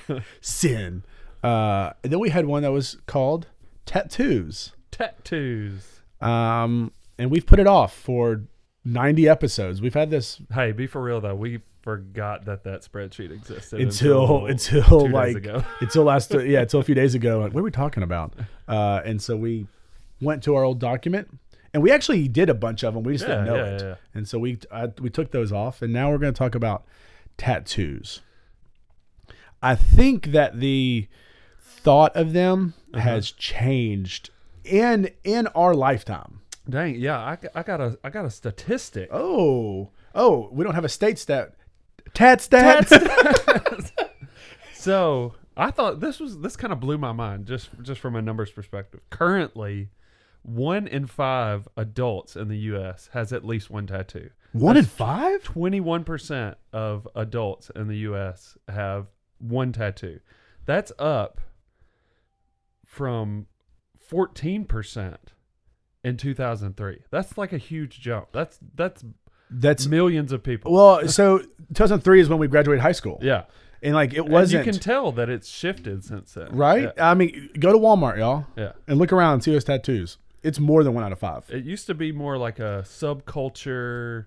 sin. 0.42 1.04
Uh, 1.44 1.92
and 2.04 2.12
then 2.12 2.20
we 2.20 2.30
had 2.30 2.46
one 2.46 2.64
that 2.64 2.72
was 2.72 2.98
called 3.06 3.48
tattoos. 3.86 4.74
Tattoos. 4.92 6.02
Um, 6.22 6.92
and 7.18 7.30
we've 7.30 7.46
put 7.46 7.60
it 7.60 7.68
off 7.68 7.96
for 7.96 8.44
90 8.84 9.28
episodes. 9.30 9.82
We've 9.82 9.94
had 9.94 10.10
this 10.10 10.42
Hey, 10.54 10.72
be 10.72 10.88
for 10.88 11.02
real 11.02 11.22
though. 11.22 11.36
We 11.36 11.62
forgot 11.82 12.46
that 12.46 12.64
that 12.64 12.82
spreadsheet 12.82 13.32
existed 13.32 13.80
until 13.80 14.48
until, 14.48 14.80
until 14.82 15.10
like 15.12 15.36
ago. 15.36 15.64
until 15.82 16.04
last 16.04 16.34
yeah 16.34 16.62
until 16.62 16.80
a 16.80 16.84
few 16.84 16.96
days 16.96 17.14
ago. 17.14 17.40
Like, 17.40 17.54
what 17.54 17.60
are 17.60 17.64
we 17.64 17.72
talking 17.72 18.02
about? 18.04 18.34
Uh, 18.68 19.02
and 19.06 19.22
so 19.22 19.38
we 19.38 19.68
went 20.22 20.42
to 20.44 20.56
our 20.56 20.64
old 20.64 20.80
document, 20.80 21.30
and 21.74 21.84
we 21.84 21.92
actually 21.92 22.28
did 22.28 22.50
a 22.50 22.54
bunch 22.56 22.84
of 22.84 22.96
them. 22.96 23.04
We 23.04 23.14
just 23.14 23.28
Yeah, 23.28 23.36
didn't 23.36 23.46
know 23.46 23.56
yeah, 23.56 23.66
it. 23.76 23.82
yeah. 23.82 23.96
And 24.16 24.28
so 24.28 24.40
we 24.40 24.58
I, 24.72 24.88
we 25.00 25.10
took 25.12 25.32
those 25.32 25.52
off, 25.52 25.82
and 25.84 25.94
now 25.94 26.10
we're 26.10 26.18
going 26.18 26.34
to 26.34 26.38
talk 26.38 26.56
about 26.56 26.86
tattoos. 27.38 28.22
I 29.66 29.76
think 29.76 30.28
that 30.28 30.60
the 30.60 31.08
thought 31.60 32.16
of 32.16 32.34
them 32.34 32.74
Uh-huh. 32.94 33.02
has 33.02 33.32
changed 33.32 34.30
in 34.64 35.10
in 35.24 35.48
our 35.48 35.74
lifetime. 35.74 36.42
Dang, 36.70 36.96
yeah. 36.96 37.18
I, 37.20 37.38
I 37.54 37.64
got 37.64 37.80
a 37.82 37.98
I 38.04 38.10
got 38.10 38.26
a 38.26 38.32
statistic. 38.32 39.10
Oh, 39.12 39.90
oh, 40.16 40.50
we 40.52 40.64
don't 40.64 40.76
have 40.76 40.86
a 40.86 40.90
state 40.90 41.20
stat. 41.20 41.56
Tat 42.14 42.42
stat. 42.42 42.90
So 44.74 45.34
I 45.58 45.72
thought 45.72 46.00
this 46.00 46.20
was 46.20 46.40
this 46.40 46.56
kind 46.56 46.72
of 46.72 46.80
blew 46.80 46.98
my 46.98 47.12
mind 47.12 47.48
just 47.48 47.70
just 47.82 48.00
from 48.00 48.16
a 48.16 48.22
numbers 48.22 48.52
perspective. 48.52 49.02
Currently, 49.10 49.90
one 50.44 50.88
in 50.88 51.08
five 51.08 51.68
adults 51.76 52.36
in 52.36 52.50
the 52.50 52.58
U.S. 52.74 53.10
has 53.14 53.34
at 53.34 53.44
least 53.46 53.70
one 53.70 53.88
tattoo. 53.88 54.30
One 54.54 54.78
in 54.78 54.86
five. 54.86 55.44
Twenty-one 55.44 56.04
percent 56.04 56.58
of 56.72 57.08
adults 57.16 57.72
in 57.76 57.88
the 57.88 57.98
U.S. 58.10 58.58
have 58.68 59.08
one 59.40 59.72
tattoo. 59.72 60.20
That's 60.66 60.92
up 61.00 61.42
from 62.86 63.48
fourteen 64.00 64.66
percent 64.66 65.34
in 66.04 66.18
two 66.18 66.34
thousand 66.34 66.78
three. 66.78 67.00
That's 67.12 67.38
like 67.38 67.54
a 67.54 67.58
huge 67.58 68.00
jump. 68.00 68.30
That's 68.32 68.60
that's 68.76 69.04
That's 69.50 69.88
millions 69.88 70.32
of 70.32 70.44
people. 70.44 70.74
well. 70.74 71.08
So 71.08 71.40
2003 71.40 72.22
is 72.22 72.30
when 72.30 72.40
we 72.40 72.48
graduated 72.48 72.82
high 72.82 72.92
school, 72.94 73.20
yeah, 73.22 73.44
and 73.82 73.94
like 73.96 74.14
it 74.14 74.20
and 74.20 74.30
wasn't 74.30 74.66
you 74.66 74.72
can 74.72 74.80
tell 74.80 75.12
that 75.14 75.30
it's 75.30 75.48
shifted 75.48 76.04
since 76.04 76.34
then. 76.34 76.50
right. 76.56 76.92
Yeah. 76.96 77.12
I 77.12 77.14
mean, 77.14 77.50
go 77.60 77.72
to 77.72 77.78
Walmart, 77.78 78.18
y'all, 78.18 78.46
yeah. 78.56 78.74
and 78.88 78.98
look 78.98 79.12
around 79.14 79.34
and 79.34 79.44
see 79.44 79.52
those 79.52 79.64
tattoos. 79.64 80.18
It's 80.44 80.60
more 80.60 80.84
than 80.84 80.94
one 80.94 81.04
out 81.04 81.12
of 81.12 81.18
five. 81.20 81.44
It 81.50 81.64
used 81.64 81.88
to 81.88 81.96
be 81.96 82.12
more 82.12 82.38
like 82.38 82.60
a 82.60 82.84
subculture 82.86 84.26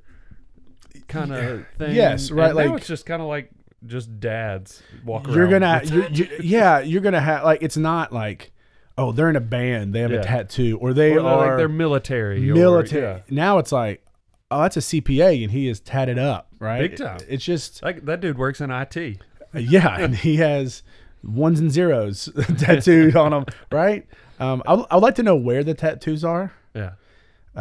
kind 1.07 1.33
of 1.33 1.65
thing. 1.79 1.95
Yes, 1.95 2.33
right, 2.33 2.49
And 2.49 2.57
like- 2.57 2.79
it's 2.81 2.89
just 2.89 3.07
kind 3.07 3.23
of 3.23 3.29
like 3.29 3.51
just 3.87 4.19
dads 4.21 4.83
walk 5.05 5.27
around. 5.29 5.37
You're 5.37 5.49
gonna, 5.49 5.81
you're, 5.85 6.09
you, 6.09 6.29
yeah, 6.43 6.81
you're 6.81 7.01
gonna 7.03 7.21
have 7.21 7.45
like 7.45 7.63
it's 7.63 7.77
not 7.77 8.13
like, 8.13 8.53
oh, 8.97 9.13
they're 9.13 9.31
in 9.31 9.37
a 9.37 9.41
band, 9.41 9.95
they 9.95 10.01
have 10.01 10.11
Yeah. 10.13 10.21
a 10.21 10.25
tattoo, 10.25 10.79
or 10.81 10.93
they 10.93 11.13
or 11.13 11.23
they're 11.23 11.25
are 11.31 11.49
like 11.49 11.57
they're 11.59 11.69
military. 11.69 12.51
or- 12.51 12.55
military. 12.55 13.03
yeah. 13.03 13.21
Now 13.31 13.59
it's 13.59 13.73
like, 13.73 14.05
oh, 14.51 14.63
that's 14.63 14.77
a 14.77 14.81
CPA, 14.81 15.43
and 15.45 15.53
he 15.53 15.69
is 15.69 15.81
tatted 15.81 16.19
up, 16.19 16.49
right? 16.59 16.91
Big 16.91 16.97
time. 16.99 17.19
It's 17.29 17.45
just, 17.45 17.81
That, 17.83 18.05
that 18.07 18.21
dude 18.21 18.39
works 18.39 18.61
in 18.61 18.71
IT. 18.71 18.97
yeah, 19.55 19.99
and 19.99 20.15
he 20.17 20.37
has 20.37 20.83
ones 21.23 21.61
and 21.61 21.71
zeros 21.71 22.29
tattooed 22.59 23.15
on 23.17 23.33
him, 23.33 23.45
right? 23.73 24.07
Um, 24.41 24.63
I 24.67 24.75
I 24.75 24.95
would 24.97 25.03
like 25.03 25.15
to 25.17 25.23
know 25.23 25.37
where 25.37 25.63
the 25.65 25.75
tattoos 25.75 26.25
are. 26.25 26.53
Yeah. 26.75 26.93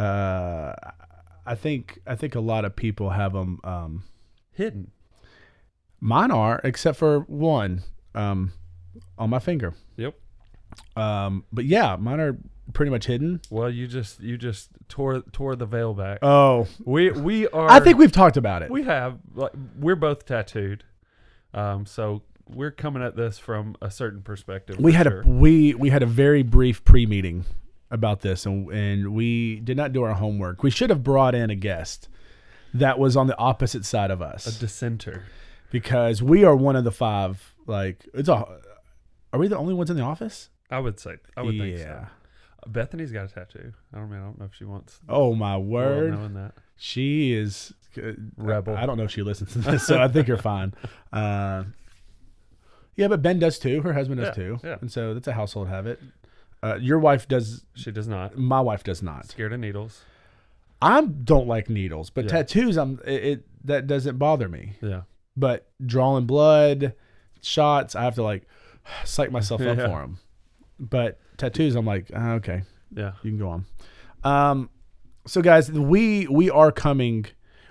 Uh, 0.00 0.74
I 1.46 1.54
think 1.54 1.98
I 2.06 2.14
think 2.14 2.34
a 2.34 2.40
lot 2.40 2.64
of 2.64 2.76
people 2.76 3.10
have 3.10 3.32
them. 3.32 3.58
Um, 3.64 4.04
Hidden. 4.52 4.90
Mine 6.00 6.30
are, 6.30 6.60
except 6.64 6.98
for 6.98 7.20
one, 7.20 7.82
um, 8.14 8.52
on 9.16 9.30
my 9.30 9.38
finger. 9.38 9.74
Yep. 9.96 10.14
Um, 10.96 11.44
but 11.52 11.64
yeah, 11.64 11.96
mine 11.96 12.20
are 12.20 12.38
pretty 12.72 12.90
much 12.90 13.06
hidden. 13.06 13.40
Well, 13.50 13.70
you 13.70 13.86
just 13.86 14.20
you 14.20 14.36
just 14.36 14.70
tore 14.88 15.22
tore 15.32 15.56
the 15.56 15.66
veil 15.66 15.94
back. 15.94 16.18
Oh, 16.22 16.66
we 16.84 17.10
we 17.10 17.48
are. 17.48 17.70
I 17.70 17.80
think 17.80 17.98
we've 17.98 18.12
talked 18.12 18.36
about 18.36 18.62
it. 18.62 18.70
we 18.70 18.84
have. 18.84 19.18
Like, 19.34 19.52
we're 19.78 19.96
both 19.96 20.24
tattooed, 20.26 20.84
um. 21.54 21.86
So 21.86 22.22
we're 22.48 22.70
coming 22.70 23.02
at 23.02 23.16
this 23.16 23.38
from 23.38 23.76
a 23.82 23.90
certain 23.90 24.22
perspective. 24.22 24.78
we 24.78 24.92
had 24.92 25.06
sure. 25.06 25.22
a 25.22 25.26
we 25.26 25.74
we 25.74 25.90
had 25.90 26.02
a 26.02 26.06
very 26.06 26.42
brief 26.42 26.84
pre 26.84 27.06
meeting 27.06 27.44
about 27.90 28.20
this, 28.20 28.46
and 28.46 28.70
and 28.70 29.14
we 29.14 29.60
did 29.60 29.76
not 29.76 29.92
do 29.92 30.02
our 30.02 30.14
homework. 30.14 30.62
We 30.62 30.70
should 30.70 30.90
have 30.90 31.02
brought 31.02 31.34
in 31.34 31.50
a 31.50 31.56
guest 31.56 32.08
that 32.74 32.98
was 32.98 33.16
on 33.16 33.26
the 33.26 33.38
opposite 33.38 33.84
side 33.84 34.10
of 34.10 34.20
us, 34.20 34.46
a 34.46 34.60
dissenter. 34.60 35.24
Because 35.70 36.22
we 36.22 36.44
are 36.44 36.54
one 36.56 36.76
of 36.76 36.84
the 36.84 36.92
five. 36.92 37.54
Like 37.66 38.06
it's 38.14 38.28
a. 38.28 38.46
Are 39.32 39.38
we 39.38 39.48
the 39.48 39.58
only 39.58 39.74
ones 39.74 39.90
in 39.90 39.96
the 39.96 40.02
office? 40.02 40.48
I 40.70 40.78
would 40.80 40.98
say. 40.98 41.16
I 41.36 41.42
would 41.42 41.58
think 41.58 41.76
so. 41.78 41.82
yeah. 41.84 42.06
Bethany's 42.66 43.12
got 43.12 43.30
a 43.30 43.34
tattoo. 43.34 43.72
I 43.94 43.98
don't 43.98 44.10
mean. 44.10 44.20
I 44.20 44.24
don't 44.24 44.38
know 44.38 44.46
if 44.46 44.54
she 44.54 44.64
wants. 44.64 45.00
Oh 45.08 45.34
my 45.34 45.56
word! 45.56 46.14
knowing 46.14 46.34
that. 46.34 46.52
She 46.76 47.32
is 47.32 47.72
uh, 47.96 48.12
Rebel. 48.36 48.76
I 48.76 48.86
don't 48.86 48.96
know 48.98 49.04
if 49.04 49.10
she 49.10 49.22
listens 49.22 49.52
to 49.52 49.58
this, 49.60 49.86
so 49.86 50.00
I 50.00 50.08
think 50.08 50.28
you're 50.28 50.36
fine. 50.38 50.74
Uh, 51.12 51.64
yeah, 52.96 53.06
but 53.08 53.22
Ben 53.22 53.38
does 53.38 53.58
too. 53.58 53.80
Her 53.82 53.92
husband 53.92 54.20
does 54.20 54.36
Yeah, 54.36 54.44
too, 54.44 54.58
yeah. 54.64 54.76
and 54.80 54.90
so 54.90 55.14
that's 55.14 55.28
a 55.28 55.32
household 55.32 55.68
habit. 55.68 56.00
Uh, 56.62 56.76
your 56.80 56.98
wife 56.98 57.28
does. 57.28 57.64
She 57.74 57.90
does 57.92 58.08
not. 58.08 58.36
My 58.36 58.60
wife 58.60 58.82
does 58.82 59.02
not. 59.02 59.26
Scared 59.30 59.52
of 59.52 59.60
needles. 59.60 60.02
I 60.82 61.02
don't 61.02 61.46
like 61.46 61.68
needles, 61.70 62.10
but 62.10 62.24
Yeah. 62.24 62.30
tattoos, 62.30 62.76
I'm 62.76 63.00
it, 63.06 63.24
it 63.24 63.44
that 63.64 63.86
doesn't 63.86 64.18
bother 64.18 64.48
me. 64.48 64.72
Yeah. 64.82 65.02
But 65.38 65.68
drawing 65.84 66.26
blood, 66.26 66.94
shots, 67.42 67.94
I 67.94 68.02
have 68.02 68.14
to 68.16 68.22
like 68.22 68.46
psych 69.04 69.30
myself 69.30 69.60
up 69.60 69.66
Yeah. 69.78 69.86
for 69.86 70.00
them. 70.00 70.18
But 70.80 71.18
tattoos, 71.36 71.74
I'm 71.76 71.86
like, 71.86 72.10
ah, 72.14 72.32
okay, 72.34 72.62
Yeah. 72.94 73.12
you 73.22 73.30
can 73.30 73.38
go 73.38 73.48
on. 73.50 73.66
Um, 74.24 74.70
so 75.26 75.40
guys, 75.42 75.70
we 75.70 76.26
we 76.26 76.50
are 76.50 76.72
coming. 76.72 77.26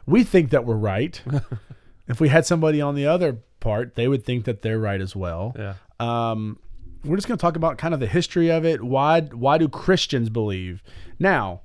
We 0.06 0.24
think 0.24 0.52
that 0.52 0.66
we're 0.66 0.76
right. 0.76 1.22
if 2.08 2.22
we 2.22 2.30
had 2.30 2.46
somebody 2.46 2.80
on 2.82 2.96
the 2.96 3.06
other 3.08 3.40
part, 3.60 3.96
they 3.96 4.08
would 4.08 4.24
think 4.24 4.46
that 4.46 4.62
they're 4.62 4.80
right 4.80 5.02
as 5.02 5.16
well. 5.16 5.54
Yeah. 5.58 5.74
Um, 6.00 6.60
we're 7.04 7.16
just 7.18 7.28
going 7.28 7.38
to 7.38 7.42
talk 7.42 7.56
about 7.56 7.78
kind 7.78 7.94
of 7.94 8.00
the 8.00 8.08
history 8.08 8.50
of 8.50 8.64
it. 8.66 8.84
Why 8.84 9.22
why 9.22 9.58
do 9.58 9.68
Christians 9.68 10.30
believe? 10.30 10.82
Now, 11.20 11.62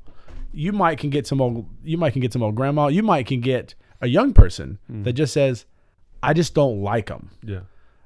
you 0.53 0.73
might 0.73 0.99
can 0.99 1.11
get 1.11 1.27
some 1.27 1.41
old 1.41 1.67
you 1.85 1.97
might 1.99 2.13
can 2.13 2.23
get 2.23 2.33
some 2.33 2.43
old 2.43 2.55
grandma. 2.57 2.89
You 2.89 3.03
might 3.03 3.27
can 3.27 3.41
get 3.41 3.75
a 4.01 4.09
young 4.09 4.33
person 4.33 4.79
that 4.89 5.13
just 5.13 5.33
says, 5.33 5.65
"I 6.23 6.33
just 6.33 6.55
don't 6.55 6.83
like 6.83 7.07
them." 7.07 7.31
Yeah. 7.43 7.61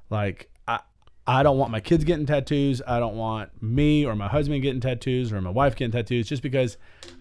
Like 0.09 0.49
I 0.67 0.79
I 1.25 1.43
don't 1.43 1.57
want 1.57 1.71
my 1.71 1.81
kids 1.81 2.03
getting 2.03 2.25
tattoos. 2.25 2.81
I 2.87 2.99
don't 2.99 3.15
want 3.15 3.61
me 3.61 4.05
or 4.05 4.15
my 4.15 4.27
husband 4.27 4.61
getting 4.61 4.81
tattoos 4.81 5.33
or 5.33 5.41
my 5.41 5.49
wife 5.49 5.75
getting 5.75 5.91
tattoos 5.91 6.27
just 6.27 6.41
because 6.41 6.77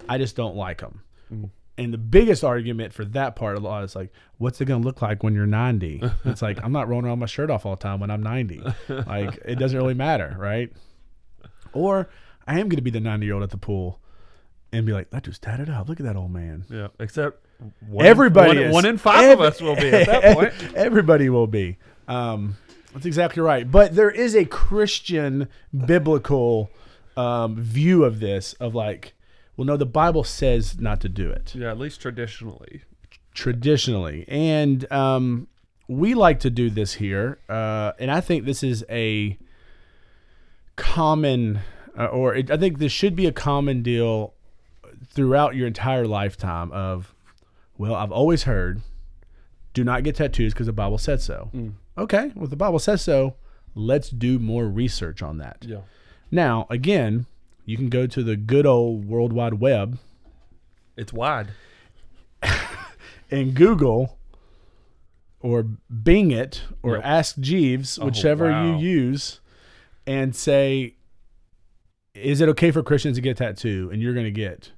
I 0.09 0.19
just 0.19 0.37
don't 0.37 0.57
like 0.57 0.81
them. 0.81 1.03
Mm. 1.33 1.51
And 1.79 1.93
the 1.93 1.99
biggest 1.99 2.43
argument 2.43 2.95
for 2.95 3.05
that 3.07 3.37
part 3.37 3.57
of 3.57 3.63
the 3.63 3.69
law 3.69 3.83
is 3.83 3.95
like, 3.95 4.11
what's 4.39 4.61
it 4.61 4.65
going 4.65 4.81
to 4.81 4.87
look 4.87 5.03
like 5.03 5.23
when 5.23 5.35
you're 5.35 5.47
90? 5.47 6.03
It's 6.25 6.41
like, 6.41 6.59
I'm 6.65 6.73
not 6.73 6.89
rolling 6.89 7.05
around 7.05 7.19
my 7.19 7.27
shirt 7.27 7.51
off 7.51 7.67
all 7.67 7.77
the 7.77 7.83
time 7.83 8.01
when 8.01 8.11
I'm 8.11 8.23
90. 8.23 8.63
Like, 8.89 9.39
it 9.45 9.57
doesn't 9.59 9.77
really 9.77 9.93
matter, 9.93 10.35
right? 10.39 10.73
Or 11.75 12.09
I 12.47 12.55
am 12.61 12.69
going 12.69 12.77
to 12.77 12.83
be 12.83 12.91
the 12.91 13.01
90 13.01 13.27
year 13.27 13.35
old 13.35 13.43
at 13.43 13.51
the 13.51 13.59
pool 13.59 14.01
and 14.73 14.87
be 14.87 14.93
like, 14.93 15.11
that 15.11 15.25
dude's 15.25 15.39
tatted 15.39 15.69
up. 15.69 15.89
Look 15.89 16.01
at 16.01 16.07
that 16.07 16.17
old 16.17 16.31
man. 16.31 16.65
Yeah. 16.71 16.89
Except 16.99 17.46
one, 17.89 18.07
Everybody 18.07 18.63
one, 18.65 18.71
one 18.73 18.87
in 18.87 18.99
five 18.99 19.25
Ev- 19.25 19.41
of 19.41 19.47
us 19.47 19.61
will 19.61 19.77
be 19.77 19.89
at 19.89 20.07
that 20.23 20.35
point. 20.37 20.53
Everybody 20.75 21.29
will 21.29 21.47
be. 21.47 21.77
Um, 22.09 22.57
that's 22.93 23.07
exactly 23.07 23.43
right. 23.43 23.71
But 23.71 23.95
there 23.95 24.11
is 24.11 24.35
a 24.35 24.45
Christian 24.45 25.49
biblical 25.87 26.71
um, 27.17 27.57
view 27.57 28.05
of 28.05 28.21
this 28.21 28.53
of 28.55 28.75
like, 28.75 29.15
well, 29.57 29.65
no, 29.67 29.77
the 29.77 29.87
Bible 29.87 30.23
says 30.25 30.79
not 30.81 31.01
to 31.01 31.09
do 31.09 31.31
it 31.31 31.55
Yeah. 31.55 31.71
At 31.71 31.79
least 31.79 32.01
traditionally. 32.01 32.83
traditionally, 33.35 34.25
and 34.29 34.91
um, 34.93 35.49
we 35.89 36.15
like 36.15 36.41
to 36.41 36.51
do 36.51 36.69
this 36.71 36.95
here, 36.95 37.39
uh, 37.49 37.93
and 37.99 38.11
I 38.11 38.21
think 38.21 38.45
this 38.45 38.63
is 38.63 38.85
a 38.91 39.39
common, 40.77 41.61
uh, 41.99 42.07
or 42.07 42.35
it, 42.35 42.51
I 42.51 42.57
think 42.57 42.79
this 42.79 42.93
should 42.93 43.17
be 43.17 43.27
a 43.27 43.33
common 43.33 43.83
deal 43.83 44.35
throughout 45.09 45.55
your 45.55 45.67
entire 45.67 46.07
lifetime. 46.07 46.71
Of, 46.73 47.15
well, 47.79 47.95
I've 47.95 48.13
always 48.13 48.45
heard, 48.45 48.83
do 49.75 49.85
not 49.85 50.03
get 50.05 50.17
tattoos 50.17 50.53
because 50.53 50.67
the 50.67 50.73
Bible 50.73 50.99
said 50.99 51.21
so. 51.21 51.51
Mm. 51.55 51.75
Okay, 51.99 52.33
well, 52.35 52.47
the 52.47 52.57
Bible 52.57 52.79
says 52.79 53.03
so. 53.03 53.35
Let's 53.75 54.09
do 54.11 54.39
more 54.39 54.67
research 54.67 55.23
on 55.23 55.39
that. 55.39 55.59
Yeah. 55.67 55.81
Now, 56.31 56.67
again, 56.71 57.27
you 57.65 57.77
can 57.77 57.89
go 57.89 58.07
to 58.07 58.23
the 58.23 58.37
good 58.37 58.65
old 58.67 59.05
World 59.07 59.33
Wide 59.33 59.55
Web 59.55 59.99
It's 60.97 61.13
wide. 61.13 61.49
and 63.31 63.55
Google 63.55 64.19
or 65.41 65.63
Bing 65.63 66.31
it 66.31 66.63
or 66.83 66.95
Yep. 66.97 67.05
Ask 67.05 67.39
Jeeves, 67.39 67.99
Oh, 67.99 68.07
whichever 68.07 68.51
wow. 68.51 68.65
you 68.65 68.77
use, 68.79 69.41
and 70.07 70.35
say, 70.35 70.95
is 72.15 72.41
it 72.41 72.49
okay 72.51 72.71
for 72.71 72.83
Christians 72.83 73.17
to 73.17 73.21
get 73.21 73.33
a 73.33 73.35
tattoo? 73.35 73.91
And 73.93 74.01
you're 74.01 74.15
going 74.15 74.25
to 74.25 74.31
get 74.31 74.73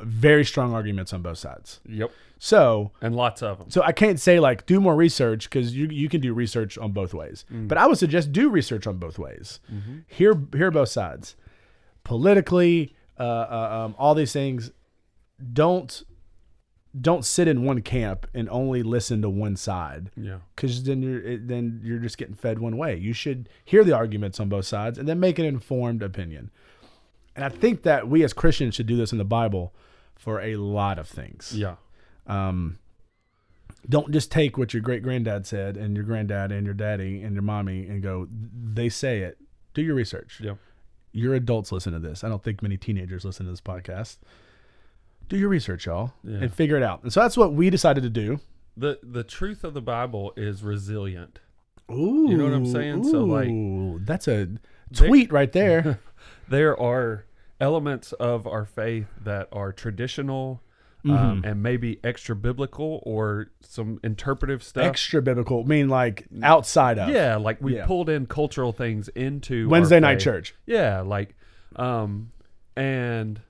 very 0.00 0.44
strong 0.44 0.72
arguments 0.74 1.12
on 1.12 1.22
both 1.22 1.38
sides. 1.38 1.80
Yep. 1.88 2.10
So, 2.38 2.92
And 3.00 3.16
lots 3.16 3.42
of 3.42 3.58
them. 3.58 3.70
so 3.70 3.82
I 3.82 3.92
can't 3.92 4.20
say 4.20 4.38
like 4.40 4.66
do 4.66 4.78
more 4.80 4.94
research 4.94 5.48
because 5.48 5.74
you 5.74 5.86
you 5.88 6.08
can 6.10 6.20
do 6.20 6.34
research 6.34 6.76
on 6.76 6.92
both 6.92 7.14
ways. 7.14 7.46
Mm. 7.52 7.66
But 7.68 7.78
I 7.78 7.86
would 7.86 7.96
suggest 7.98 8.30
do 8.32 8.50
research 8.50 8.86
on 8.86 8.98
both 8.98 9.18
ways. 9.18 9.58
Mm-hmm. 9.72 9.98
Hear 10.08 10.34
hear 10.52 10.70
both 10.70 10.90
sides. 10.90 11.34
Politically, 12.04 12.94
uh, 13.18 13.22
uh, 13.22 13.82
um, 13.86 13.94
all 13.98 14.14
these 14.14 14.32
things. 14.32 14.70
Don't 15.52 16.02
don't 16.98 17.24
sit 17.26 17.46
in 17.46 17.62
one 17.64 17.82
camp 17.82 18.26
and 18.32 18.48
only 18.48 18.82
listen 18.82 19.20
to 19.20 19.28
one 19.28 19.54
side 19.54 20.10
Yeah. 20.16 20.38
because 20.54 20.82
then 20.84 21.02
you're 21.02 21.36
then 21.36 21.80
you're 21.84 21.98
just 21.98 22.16
getting 22.16 22.34
fed 22.34 22.58
one 22.58 22.76
way. 22.76 22.96
You 22.96 23.12
should 23.12 23.48
hear 23.64 23.84
the 23.84 23.92
arguments 23.92 24.40
on 24.40 24.48
both 24.48 24.64
sides 24.66 24.98
and 24.98 25.06
then 25.06 25.20
make 25.20 25.38
an 25.38 25.44
informed 25.44 26.02
opinion. 26.02 26.50
And 27.34 27.44
I 27.44 27.50
think 27.50 27.82
that 27.82 28.08
we 28.08 28.24
as 28.24 28.32
Christians 28.32 28.74
should 28.76 28.86
do 28.86 28.96
this 28.96 29.12
in 29.12 29.18
the 29.18 29.24
Bible 29.24 29.74
for 30.16 30.40
a 30.40 30.56
lot 30.56 30.98
of 30.98 31.06
things 31.08 31.52
Yeah. 31.56 31.76
um, 32.26 32.78
don't 33.88 34.10
just 34.10 34.32
take 34.32 34.58
what 34.58 34.74
your 34.74 34.80
great 34.82 35.02
granddad 35.02 35.46
said 35.46 35.76
and 35.76 35.94
your 35.94 36.04
granddad 36.04 36.50
and 36.50 36.64
your 36.66 36.74
daddy 36.74 37.22
and 37.22 37.34
your 37.34 37.42
mommy 37.42 37.86
and 37.86 38.02
go, 38.02 38.26
they 38.30 38.88
say 38.88 39.20
it. 39.20 39.38
Do 39.74 39.82
your 39.82 39.94
research. 39.94 40.40
Yeah. 40.42 40.54
Your 41.12 41.34
adults 41.34 41.70
listen 41.70 41.92
to 41.92 42.00
this. 42.00 42.24
I 42.24 42.28
don't 42.28 42.42
think 42.42 42.62
many 42.62 42.76
teenagers 42.76 43.24
listen 43.24 43.46
to 43.46 43.52
this 43.52 43.60
podcast. 43.60 44.16
Do 45.28 45.36
your 45.36 45.48
research, 45.48 45.86
y'all, 45.86 46.14
Yeah. 46.24 46.38
and 46.38 46.52
figure 46.52 46.76
it 46.76 46.82
out. 46.82 47.02
And 47.04 47.12
so 47.12 47.20
that's 47.20 47.36
what 47.36 47.52
we 47.52 47.70
decided 47.70 48.02
to 48.02 48.10
do. 48.10 48.40
The 48.76 48.98
the 49.02 49.22
truth 49.24 49.62
of 49.64 49.72
the 49.74 49.80
Bible 49.82 50.32
is 50.36 50.62
resilient. 50.64 51.38
Ooh, 51.90 52.26
You 52.28 52.36
know 52.36 52.44
what 52.44 52.52
I'm 52.54 52.66
saying? 52.66 53.04
So, 53.04 53.24
like- 53.24 54.04
that's 54.04 54.26
a 54.26 54.46
They- 54.90 55.06
tweet 55.08 55.30
right 55.32 55.52
there. 55.52 56.00
There 56.48 56.78
are 56.80 57.24
elements 57.60 58.12
of 58.14 58.46
our 58.46 58.64
faith 58.64 59.06
that 59.22 59.48
are 59.52 59.72
traditional 59.72 60.62
um, 61.04 61.42
Mhm. 61.42 61.50
and 61.52 61.62
maybe 61.62 62.00
extra 62.02 62.34
biblical 62.34 63.00
or 63.06 63.46
some 63.60 64.00
interpretive 64.02 64.60
stuff. 64.62 64.82
Extra 64.84 65.22
biblical, 65.22 65.64
mean 65.64 65.88
like 65.88 66.26
outside 66.42 66.98
of 66.98 67.10
yeah, 67.10 67.36
like 67.36 67.58
we 67.60 67.76
Yeah. 67.76 67.86
pulled 67.86 68.08
in 68.10 68.26
cultural 68.26 68.72
things 68.72 69.06
into 69.10 69.68
Wednesday 69.68 70.00
night 70.00 70.18
church. 70.18 70.54
Yeah, 70.66 71.02
like 71.02 71.36
um 71.76 72.32
and 72.76 73.40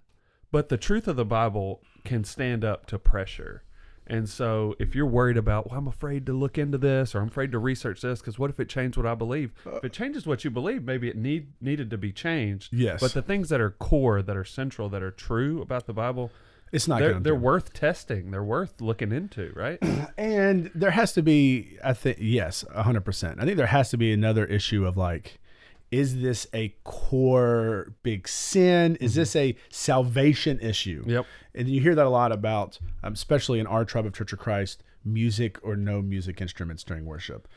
but 0.53 0.69
the 0.69 0.77
truth 0.77 1.09
of 1.09 1.17
the 1.17 1.25
Bible 1.25 1.81
can 2.05 2.25
stand 2.25 2.63
up 2.65 2.85
to 2.87 2.99
pressure. 2.99 3.63
And 4.07 4.29
so 4.29 4.75
if 4.79 4.95
you're 4.95 5.07
worried 5.07 5.37
about, 5.37 5.71
well, 5.71 5.79
I'm 5.79 5.89
afraid 5.89 6.27
to 6.27 6.33
look 6.33 6.59
into 6.59 6.79
this 6.79 7.15
or 7.15 7.21
I'm 7.21 7.29
afraid 7.29 7.53
to 7.53 7.59
research 7.59 8.01
this 8.03 8.21
because 8.21 8.39
what 8.39 8.51
if 8.51 8.61
it 8.61 8.69
changed 8.69 8.97
what 8.97 9.07
I 9.07 9.15
believe? 9.15 9.53
if 9.67 9.85
it 9.85 9.93
changes 9.93 10.27
what 10.27 10.45
you 10.45 10.51
believe, 10.51 10.85
maybe 10.85 11.09
it 11.09 11.17
need 11.17 11.49
needed 11.61 11.91
to 11.91 11.99
be 11.99 12.13
changed. 12.13 12.73
Yes. 12.73 13.01
But 13.01 13.15
the 13.15 13.23
things 13.23 13.49
that 13.49 13.61
are 13.61 13.71
core, 13.71 14.23
that 14.23 14.37
are 14.37 14.45
central, 14.45 14.89
that 14.91 15.03
are 15.03 15.11
true 15.11 15.61
about 15.61 15.87
the 15.87 15.93
Bible, 15.93 16.31
It's 16.73 16.87
not 16.87 17.01
they're, 17.01 17.19
they're 17.19 17.35
worth 17.35 17.73
testing. 17.73 18.31
They're 18.31 18.45
worth 18.45 18.81
looking 18.81 19.13
into, 19.13 19.53
right? 19.55 19.79
And 20.19 20.71
there 20.75 20.93
has 20.93 21.13
to 21.13 21.23
be, 21.23 21.77
I 21.85 21.93
think, 21.93 22.17
yes, 22.21 22.65
100%. 22.75 23.41
I 23.41 23.45
think 23.45 23.59
there 23.59 23.67
has 23.67 23.91
to 23.91 23.99
be 23.99 24.13
another 24.13 24.47
issue 24.47 24.87
of 24.87 24.97
like, 24.97 25.39
is 25.91 26.21
this 26.21 26.47
a 26.53 26.75
core 26.85 27.95
big 28.03 28.27
sin? 28.29 28.97
Is 28.97 29.15
this 29.15 29.37
a 29.37 29.57
salvation 29.71 30.59
issue? 30.61 31.05
Yep. 31.07 31.27
And 31.55 31.69
you 31.69 31.81
hear 31.81 31.95
that 31.95 32.07
a 32.07 32.11
lot 32.11 32.33
about, 32.33 32.79
um, 33.03 33.13
especially 33.13 33.61
in 33.61 33.67
our 33.67 33.85
tribe 33.85 34.07
of 34.07 34.13
Church 34.13 34.33
of 34.33 34.39
Christ, 34.39 34.83
music 35.05 35.59
or 35.63 35.77
no 35.77 36.03
music 36.03 36.41
instruments 36.41 36.83
during 36.83 37.05
worship. 37.05 37.49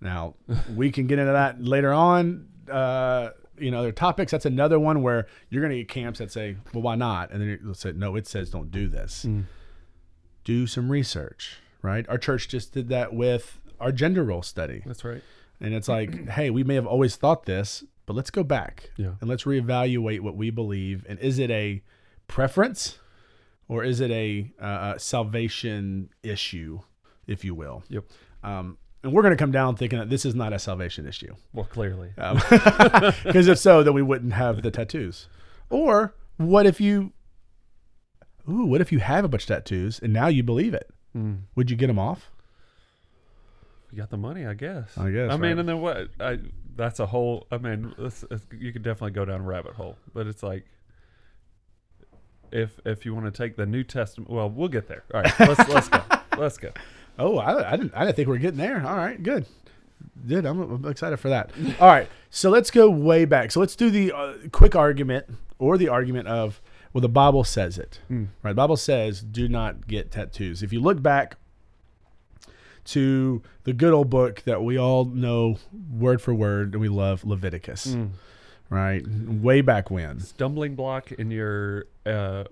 Now, 0.00 0.34
we 0.74 0.90
can 0.90 1.06
get 1.06 1.18
into 1.18 1.32
that 1.32 1.62
later 1.62 1.92
on. 1.92 2.48
Uh, 2.70 3.30
you 3.58 3.72
know, 3.72 3.78
other 3.80 3.90
topics. 3.90 4.30
That's 4.30 4.46
another 4.46 4.78
one 4.78 5.02
where 5.02 5.26
you're 5.48 5.60
going 5.62 5.72
to 5.72 5.78
get 5.78 5.88
camps 5.88 6.20
that 6.20 6.30
say, 6.30 6.56
well, 6.72 6.82
why 6.82 6.94
not? 6.94 7.32
And 7.32 7.40
then 7.40 7.58
you'll 7.64 7.74
say, 7.74 7.90
no, 7.90 8.14
it 8.14 8.28
says 8.28 8.50
don't 8.50 8.70
do 8.70 8.86
this 8.86 9.26
do 10.48 10.66
some 10.66 10.90
research, 10.90 11.58
right? 11.82 12.08
Our 12.08 12.16
church 12.16 12.48
just 12.48 12.72
did 12.72 12.88
that 12.88 13.12
with 13.12 13.60
our 13.78 13.92
gender 13.92 14.24
role 14.24 14.40
study. 14.40 14.82
That's 14.86 15.04
right. 15.04 15.22
And 15.60 15.74
it's 15.74 15.88
like, 15.88 16.28
hey, 16.30 16.50
we 16.50 16.64
may 16.64 16.74
have 16.74 16.86
always 16.86 17.16
thought 17.16 17.44
this, 17.46 17.84
but 18.06 18.14
let's 18.14 18.30
go 18.30 18.42
back 18.42 18.90
Yeah. 18.96 19.12
and 19.20 19.28
let's 19.28 19.44
reevaluate 19.44 20.20
what 20.20 20.36
we 20.36 20.50
believe. 20.50 21.04
And 21.08 21.18
is 21.18 21.38
it 21.38 21.50
a 21.50 21.82
preference 22.26 22.98
or 23.68 23.84
is 23.84 24.00
it 24.00 24.10
a 24.10 24.50
uh, 24.60 24.64
uh, 24.64 24.98
salvation 24.98 26.10
issue, 26.22 26.80
if 27.26 27.44
you 27.44 27.54
will? 27.54 27.82
Yep. 27.88 28.04
Um, 28.42 28.78
and 29.02 29.12
we're 29.12 29.22
going 29.22 29.32
to 29.36 29.36
come 29.36 29.52
down 29.52 29.76
thinking 29.76 29.98
that 29.98 30.10
this 30.10 30.24
is 30.24 30.34
not 30.34 30.52
a 30.52 30.58
salvation 30.58 31.06
issue. 31.06 31.34
Well, 31.52 31.66
clearly. 31.66 32.12
Because 32.18 33.46
if 33.48 33.58
so, 33.58 33.82
then 33.82 33.94
we 33.94 34.02
wouldn't 34.02 34.32
have 34.32 34.62
the 34.62 34.70
tattoos. 34.70 35.28
Or 35.70 36.14
what 36.36 36.66
if 36.66 36.80
you, 36.80 37.12
ooh, 38.48 38.64
what 38.64 38.80
if 38.80 38.90
you 38.90 38.98
have 39.00 39.24
a 39.24 39.28
bunch 39.28 39.42
of 39.44 39.48
tattoos 39.48 39.98
and 40.00 40.12
now 40.12 40.28
you 40.28 40.42
believe 40.42 40.74
it? 40.74 40.90
Mm. 41.16 41.42
Would 41.54 41.70
you 41.70 41.76
get 41.76 41.86
them 41.88 41.98
off? 41.98 42.30
You 43.90 43.98
got 43.98 44.10
the 44.10 44.18
money, 44.18 44.46
I 44.46 44.54
guess. 44.54 44.96
I 44.98 45.10
guess, 45.10 45.32
I 45.32 45.36
mean, 45.36 45.58
and 45.58 45.68
then 45.68 45.80
what? 45.80 46.08
I 46.20 46.38
that's 46.76 47.00
a 47.00 47.06
whole. 47.06 47.46
I 47.50 47.58
mean, 47.58 47.94
it's, 47.98 48.24
it's, 48.30 48.46
you 48.58 48.72
could 48.72 48.82
definitely 48.82 49.12
go 49.12 49.24
down 49.24 49.40
a 49.40 49.44
rabbit 49.44 49.74
hole, 49.74 49.96
but 50.14 50.26
it's 50.26 50.42
like. 50.42 50.64
If 52.50 52.80
if 52.86 53.04
you 53.04 53.14
want 53.14 53.26
to 53.26 53.30
take 53.30 53.56
the 53.56 53.66
New 53.66 53.84
Testament, 53.84 54.30
well, 54.30 54.48
we'll 54.48 54.68
get 54.68 54.88
there. 54.88 55.04
All 55.12 55.20
right, 55.20 55.40
let's 55.40 55.68
let's 55.68 55.88
go. 55.90 56.00
Let's 56.38 56.56
go. 56.56 56.70
Oh, 57.18 57.36
I, 57.36 57.72
I 57.72 57.76
didn't. 57.76 57.92
I 57.94 58.06
didn't 58.06 58.16
think 58.16 58.28
we 58.28 58.32
were 58.32 58.38
getting 58.38 58.58
there. 58.58 58.86
All 58.86 58.96
right, 58.96 59.22
good, 59.22 59.44
good. 60.26 60.46
I'm, 60.46 60.58
I'm 60.58 60.84
excited 60.86 61.18
for 61.18 61.28
that. 61.28 61.50
All 61.78 61.88
right, 61.88 62.08
so 62.30 62.48
let's 62.48 62.70
go 62.70 62.88
way 62.88 63.26
back. 63.26 63.50
So 63.50 63.60
let's 63.60 63.76
do 63.76 63.90
the 63.90 64.12
uh, 64.12 64.34
quick 64.50 64.74
argument 64.74 65.26
or 65.58 65.76
the 65.76 65.88
argument 65.88 66.28
of 66.28 66.62
well, 66.92 67.02
the 67.02 67.08
Bible 67.08 67.44
says 67.44 67.76
it. 67.76 68.00
Mm. 68.10 68.28
Right, 68.42 68.52
the 68.52 68.56
Bible 68.56 68.76
says 68.76 69.20
do 69.20 69.48
not 69.48 69.86
get 69.86 70.10
tattoos. 70.10 70.62
If 70.62 70.72
you 70.72 70.80
look 70.80 71.02
back 71.02 71.36
to 72.88 73.42
the 73.64 73.72
good 73.72 73.92
old 73.92 74.10
book 74.10 74.42
that 74.44 74.62
we 74.62 74.78
all 74.78 75.04
know 75.04 75.58
word 75.90 76.22
for 76.22 76.32
word 76.32 76.72
and 76.72 76.80
we 76.80 76.88
love, 76.88 77.24
Leviticus. 77.24 77.88
Mm. 77.88 78.10
Right, 78.70 79.02
way 79.06 79.62
back 79.62 79.90
when. 79.90 80.20
Stumbling 80.20 80.74
block 80.74 81.10
in 81.12 81.30
your 81.30 81.86
uh, 82.04 82.44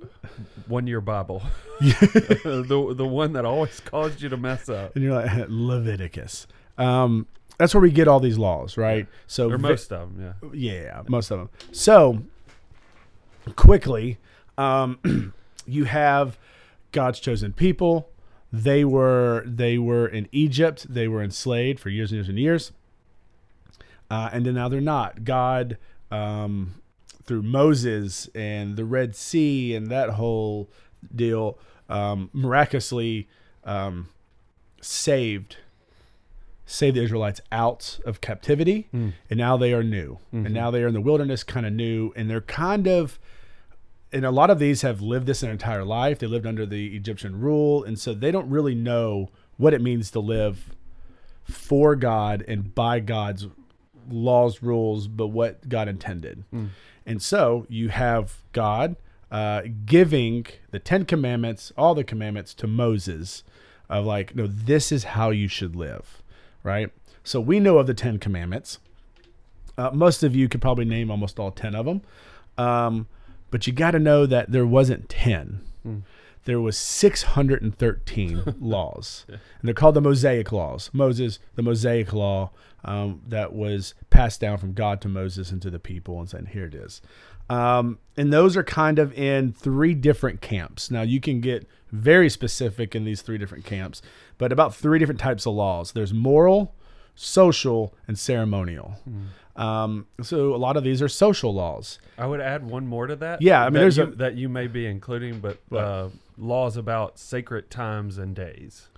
one 0.67 0.87
year 0.87 1.03
Bible, 1.03 1.43
the 1.81 2.95
the 2.97 3.07
one 3.07 3.35
that 3.35 3.45
always 3.45 3.81
caused 3.81 4.23
you 4.23 4.31
to 4.31 4.39
mess 4.39 4.71
up, 4.71 4.95
And 4.97 5.05
you're 5.05 5.15
like 5.15 5.47
Leviticus. 5.49 6.47
Um, 6.79 7.27
that's 7.59 7.75
where 7.75 7.83
we 7.83 7.91
get 7.91 8.09
all 8.09 8.21
these 8.21 8.39
laws, 8.39 8.79
right? 8.79 9.07
So 9.27 9.51
or 9.51 9.59
ve- 9.59 9.63
most 9.63 9.93
of 9.93 10.15
them. 10.15 10.37
Yeah. 10.43 10.49
Yeah, 10.55 11.03
most 11.07 11.31
of 11.31 11.39
them. 11.39 11.51
So 11.71 12.23
quickly, 13.55 14.19
um, 14.57 15.33
you 15.67 15.85
have 15.85 16.39
God's 16.93 17.21
chosen 17.21 17.53
people. 17.53 18.09
They 18.53 18.85
were 18.85 19.43
they 19.47 19.77
were 19.79 20.07
in 20.07 20.29
Egypt. 20.33 20.87
They 20.89 21.09
were 21.09 21.23
enslaved 21.23 21.81
for 21.81 21.91
years 21.91 22.11
and 22.13 22.17
years 22.19 22.29
and 22.29 22.39
years, 22.39 22.73
uh, 24.11 24.31
and 24.33 24.47
then 24.47 24.55
now 24.55 24.69
they're 24.69 24.81
not. 24.81 25.25
God, 25.25 25.77
um, 26.11 26.75
through 27.25 27.43
Moses 27.43 28.29
and 28.35 28.77
the 28.77 28.85
Red 28.85 29.17
Sea 29.17 29.75
and 29.75 29.89
that 29.89 30.11
whole 30.11 30.71
deal, 31.15 31.59
um, 31.89 32.31
miraculously 32.33 33.29
um, 33.65 34.09
saved 34.81 35.57
saved 36.69 36.97
the 36.97 37.03
Israelites 37.03 37.41
out 37.53 38.01
of 38.05 38.21
captivity, 38.21 38.89
Mm. 38.93 39.13
and 39.31 39.39
now 39.39 39.57
they 39.57 39.73
are 39.73 39.85
new, 39.85 40.19
Mhm. 40.35 40.47
and 40.47 40.55
now 40.55 40.71
they 40.73 40.83
are 40.83 40.89
in 40.89 40.95
the 40.95 41.01
wilderness, 41.01 41.45
kind 41.45 41.65
of 41.65 41.73
new, 41.73 42.13
and 42.17 42.29
they're 42.31 42.41
kind 42.41 42.87
of. 42.89 43.19
And 44.13 44.25
a 44.25 44.31
lot 44.31 44.51
of 44.51 44.59
these 44.59 44.83
have 44.83 45.01
lived 45.01 45.27
this 45.27 45.41
their 45.41 45.51
entire 45.51 45.85
life. 45.85 46.19
They 46.19 46.27
lived 46.27 46.47
under 46.47 46.65
the 46.65 46.97
Egyptian 46.97 47.41
rule, 47.41 47.85
and 47.85 47.99
so 47.99 48.15
they 48.15 48.31
don't 48.31 48.49
really 48.49 48.75
know 48.75 49.31
what 49.57 49.75
it 49.75 49.81
means 49.81 50.11
to 50.13 50.21
live 50.21 50.71
for 51.45 51.97
God 51.97 52.45
and 52.47 52.75
by 52.75 53.01
God's 53.01 53.47
laws, 54.09 54.63
rules, 54.63 55.09
but 55.09 55.29
what 55.29 55.69
God 55.69 55.89
intended. 55.89 56.45
Mm. 56.53 56.69
And 57.05 57.23
so 57.23 57.67
you 57.69 57.89
have 57.89 58.39
God 58.53 58.97
uh, 59.31 59.63
giving 59.85 60.47
the 60.71 60.79
Ten 60.79 61.05
Commandments, 61.05 61.73
all 61.77 61.95
the 61.95 62.05
commandments 62.05 62.55
to 62.55 62.67
Moses, 62.67 63.45
of 63.89 64.05
like, 64.05 64.35
no, 64.35 64.47
this 64.47 64.91
is 64.91 65.05
how 65.05 65.31
you 65.31 65.49
should 65.49 65.77
live, 65.77 66.23
right? 66.63 66.91
So 67.23 67.41
we 67.41 67.61
know 67.61 67.79
of 67.79 67.87
the 67.87 67.95
Ten 67.95 68.19
Commandments. 68.19 68.79
Uh, 69.79 69.91
most 69.93 70.23
of 70.23 70.35
you 70.35 70.49
could 70.49 70.61
probably 70.61 70.85
name 70.85 71.11
almost 71.11 71.39
all 71.39 71.51
10 71.51 71.75
of 71.75 71.87
them. 71.87 72.03
Um, 72.57 73.09
but 73.57 73.67
you 73.67 73.73
got 73.73 73.93
to 73.93 73.99
know 73.99 74.27
that 74.27 74.53
there 74.53 74.67
wasn't 74.67 75.09
10. 75.09 75.63
Mm. 75.89 76.03
There 76.45 76.61
was 76.61 76.77
613 76.77 78.43
laws. 78.61 79.25
And 79.29 79.41
they're 79.63 79.73
called 79.73 79.95
the 79.95 80.03
Mosaic 80.03 80.53
laws. 80.53 80.91
Moses, 80.93 81.39
the 81.55 81.63
Mosaic 81.63 82.13
law 82.13 82.51
um, 82.85 83.23
that 83.27 83.55
was 83.55 83.95
passed 84.11 84.43
down 84.43 84.59
from 84.59 84.75
God 84.75 85.01
to 85.01 85.09
Moses 85.09 85.51
and 85.51 85.63
to 85.63 85.71
the 85.71 85.79
people 85.79 86.21
and 86.21 86.29
saying, 86.29 86.49
here 86.53 86.67
it 86.67 86.75
is. 86.75 87.01
Um, 87.49 87.99
and 88.15 88.31
those 88.31 88.59
are 88.59 88.63
kind 88.63 88.99
of 88.99 89.11
in 89.15 89.55
three 89.55 89.95
different 89.95 90.43
camps. 90.43 90.91
Now, 90.91 91.01
you 91.01 91.19
can 91.19 91.41
get 91.41 91.67
very 91.91 92.29
specific 92.29 92.95
in 92.95 93.07
these 93.07 93.23
three 93.23 93.39
different 93.39 93.65
camps, 93.65 94.03
but 94.37 94.53
about 94.53 94.75
three 94.75 94.99
different 94.99 95.19
types 95.23 95.47
of 95.47 95.55
laws 95.55 95.93
there's 95.93 96.13
moral, 96.13 96.75
social, 97.15 97.95
and 98.07 98.19
ceremonial. 98.19 98.99
Um, 99.57 100.07
so 100.23 100.55
a 100.55 100.57
lot 100.57 100.77
of 100.77 100.85
these 100.85 101.01
are 101.01 101.09
social 101.09 101.55
laws. 101.55 101.99
I 102.19 102.27
would 102.27 102.41
add 102.41 102.69
one 102.69 102.87
more 102.87 103.07
to 103.07 103.17
that. 103.17 103.41
Yeah, 103.43 103.63
I 103.63 103.65
mean, 103.67 103.75
that 103.75 103.79
there's 103.81 103.97
you, 103.97 104.03
a- 104.05 104.11
that 104.17 104.35
you 104.37 104.49
may 104.49 104.67
be 104.67 104.87
including, 104.87 105.41
but 105.41 105.59
uh, 105.75 106.09
laws 106.37 106.77
about 106.77 107.19
sacred 107.19 107.71
times 107.71 108.19
and 108.19 108.35
days. 108.35 108.89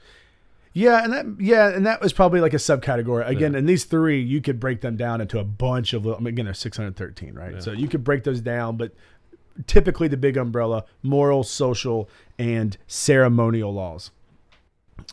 Yeah, 0.72 1.02
and 1.02 1.12
that 1.12 1.26
yeah, 1.40 1.68
and 1.74 1.86
that 1.86 2.00
was 2.00 2.12
probably 2.12 2.40
like 2.40 2.54
a 2.54 2.58
subcategory. 2.58 3.26
Again, 3.26 3.52
Yeah. 3.54 3.60
in 3.60 3.66
these 3.66 3.84
three, 3.84 4.20
you 4.20 4.40
could 4.40 4.60
break 4.60 4.80
them 4.80 4.96
down 4.96 5.20
into 5.20 5.38
a 5.38 5.44
bunch 5.44 5.92
of. 5.92 6.04
Little, 6.04 6.18
I 6.18 6.22
mean, 6.22 6.34
again, 6.34 6.44
there's 6.44 6.58
613, 6.58 7.34
right? 7.34 7.54
Yeah. 7.54 7.60
So 7.60 7.72
you 7.72 7.88
could 7.88 8.04
break 8.04 8.22
those 8.24 8.40
down, 8.40 8.76
but 8.76 8.92
typically 9.66 10.08
the 10.08 10.16
big 10.16 10.36
umbrella: 10.36 10.84
moral, 11.02 11.42
social, 11.42 12.08
and 12.38 12.76
ceremonial 12.86 13.72
laws 13.72 14.10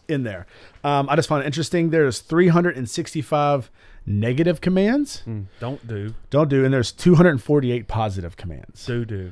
in 0.08 0.24
there. 0.24 0.46
Um, 0.84 1.08
I 1.10 1.16
just 1.16 1.30
found 1.30 1.44
it 1.44 1.46
interesting. 1.48 1.90
There's 1.90 2.20
365 2.20 3.72
negative 4.06 4.62
commands. 4.62 5.24
Mm. 5.26 5.46
Don't 5.60 5.88
do. 5.88 6.14
Don't 6.30 6.50
do, 6.50 6.64
and 6.66 6.74
there's 6.74 6.92
248 6.92 7.88
positive 7.88 8.38
commands. 8.38 8.86
Do 8.86 9.06
do. 9.06 9.32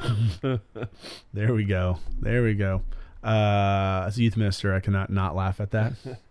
There 1.32 1.54
we 1.54 1.64
go. 1.64 1.98
There 2.20 2.42
we 2.42 2.54
go. 2.54 2.82
Uh, 3.22 4.04
as 4.06 4.18
a 4.18 4.22
youth 4.22 4.36
minister, 4.36 4.74
I 4.74 4.80
cannot 4.80 5.10
not 5.10 5.34
laugh 5.36 5.60
at 5.60 5.70
that. 5.72 5.92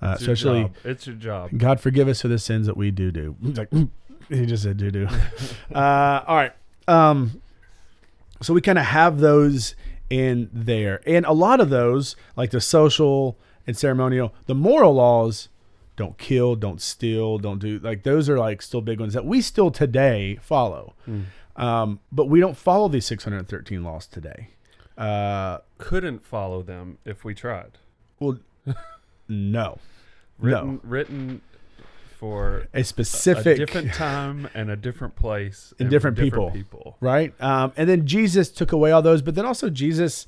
Uh, 0.00 0.12
It's 0.14 0.22
your 0.26 0.34
especially. 0.34 0.62
job. 0.62 0.74
It's 0.84 1.06
your 1.08 1.16
job. 1.16 1.50
God 1.58 1.80
forgive 1.80 2.06
us 2.06 2.22
for 2.22 2.28
the 2.28 2.38
sins 2.38 2.68
that 2.68 2.76
we 2.76 2.92
do 2.92 3.10
do. 3.10 3.34
Like, 3.42 3.68
he 4.28 4.46
just 4.46 4.62
said 4.62 4.76
do 4.76 4.92
do. 4.92 5.08
uh, 5.74 6.22
all 6.24 6.36
right. 6.36 6.52
Um, 6.86 7.42
so 8.40 8.54
we 8.54 8.60
kind 8.60 8.78
of 8.78 8.84
have 8.84 9.18
those 9.18 9.74
in 10.08 10.50
there, 10.52 11.00
and 11.04 11.26
a 11.26 11.32
lot 11.32 11.58
of 11.60 11.70
those, 11.70 12.14
like 12.36 12.52
the 12.52 12.60
social 12.60 13.36
and 13.66 13.76
ceremonial, 13.76 14.32
the 14.46 14.54
moral 14.54 14.94
laws, 14.94 15.48
don't 15.98 16.16
kill, 16.16 16.56
don't 16.56 16.80
steal, 16.80 17.36
don't 17.38 17.58
do 17.58 17.78
like 17.80 18.02
those 18.04 18.28
are 18.30 18.38
like 18.38 18.62
still 18.62 18.80
big 18.80 18.98
ones 19.00 19.12
that 19.12 19.26
we 19.26 19.42
still 19.42 19.70
today 19.70 20.38
follow. 20.40 20.94
Mm. 21.06 21.24
Um, 21.56 22.00
but 22.10 22.26
we 22.30 22.40
don't 22.40 22.56
follow 22.56 22.88
these 22.88 23.04
613 23.04 23.82
laws 23.84 24.06
today. 24.06 24.48
Uh, 24.96 25.58
Couldn't 25.76 26.24
follow 26.24 26.62
them 26.62 26.98
if 27.04 27.24
we 27.24 27.34
tried. 27.34 27.72
well, 28.20 28.38
no, 29.28 29.78
Written, 30.38 30.74
no, 30.74 30.80
written 30.84 31.40
for 32.18 32.68
a 32.74 32.80
a 32.80 32.84
specific 32.84 33.56
different 33.58 33.92
time 33.94 34.48
and 34.54 34.70
a 34.70 34.76
different 34.76 35.14
place 35.16 35.72
And 35.78 35.88
for 35.88 35.90
different 35.90 36.16
people. 36.18 36.50
people. 36.50 36.96
right? 37.00 37.32
Um, 37.40 37.72
and 37.76 37.88
then 37.88 38.06
Jesus 38.06 38.48
took 38.50 38.72
away 38.72 38.90
all 38.92 39.02
those, 39.02 39.22
but 39.22 39.34
then 39.34 39.44
also 39.46 39.68
Jesus 39.70 40.26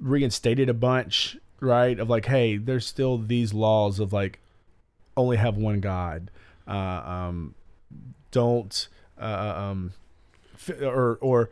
reinstated 0.00 0.68
a 0.68 0.74
bunch, 0.74 1.36
right? 1.60 1.98
Of 1.98 2.08
like, 2.10 2.26
hey, 2.26 2.56
there's 2.56 2.86
still 2.86 3.18
these 3.18 3.54
laws 3.54 4.00
of 4.00 4.12
like 4.12 4.40
only 5.16 5.36
have 5.36 5.56
one 5.56 5.80
God. 5.80 6.30
Uh, 6.66 6.70
um, 6.72 7.54
don't 8.30 8.88
uh, 9.20 9.24
um, 9.56 9.92
f- 10.54 10.80
or 10.82 11.18
or 11.20 11.50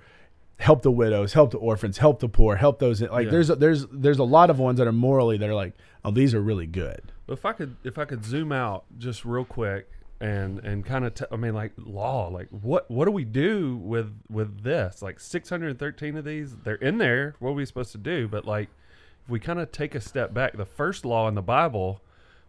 help 0.59 0.83
the 0.83 0.91
widows, 0.91 1.33
help 1.33 1.51
the 1.51 1.59
orphans, 1.59 1.99
help 1.99 2.21
the 2.21 2.29
poor, 2.29 2.57
help 2.57 2.79
those. 2.79 3.01
Like 3.03 3.27
Yeah. 3.27 3.31
there's 3.31 3.49
there's 3.49 3.87
there's 3.93 4.19
a 4.19 4.25
lot 4.25 4.51
of 4.51 4.59
ones 4.59 4.79
that 4.79 4.87
are 4.87 4.93
morally 4.93 5.37
that 5.39 5.49
are 5.49 5.55
like, 5.55 5.75
oh, 6.05 6.11
these 6.11 6.35
are 6.35 6.41
really 6.41 6.67
good. 6.67 7.01
But 7.27 7.35
if 7.35 7.45
I 7.45 7.53
could, 7.53 7.77
if 7.85 7.99
I 7.99 8.05
could 8.05 8.25
zoom 8.25 8.53
out 8.53 8.85
just 8.99 9.25
real 9.25 9.45
quick 9.45 9.89
and 10.21 10.59
and 10.61 10.85
kind 10.85 11.05
of, 11.05 11.15
t- 11.15 11.25
I 11.31 11.37
mean, 11.37 11.55
like 11.55 11.73
law, 11.77 12.29
like 12.29 12.49
what 12.51 12.91
what 12.91 13.05
do 13.05 13.11
we 13.13 13.25
do 13.25 13.77
with 13.77 14.13
with 14.31 14.63
this? 14.65 15.03
Like 15.03 15.21
613 15.21 16.17
of 16.17 16.25
these, 16.25 16.57
they're 16.65 16.75
in 16.77 16.99
there. 16.99 17.37
What 17.39 17.51
are 17.51 17.55
we 17.55 17.65
supposed 17.67 17.93
to 17.93 17.99
do? 17.99 18.27
But 18.29 18.45
like, 18.45 18.69
if 19.25 19.31
we 19.31 19.39
kind 19.41 19.61
of 19.61 19.71
take 19.73 19.95
a 19.95 20.01
step 20.01 20.33
back, 20.35 20.57
the 20.57 20.65
first 20.67 21.05
law 21.05 21.29
in 21.29 21.35
the 21.35 21.43
Bible 21.43 22.01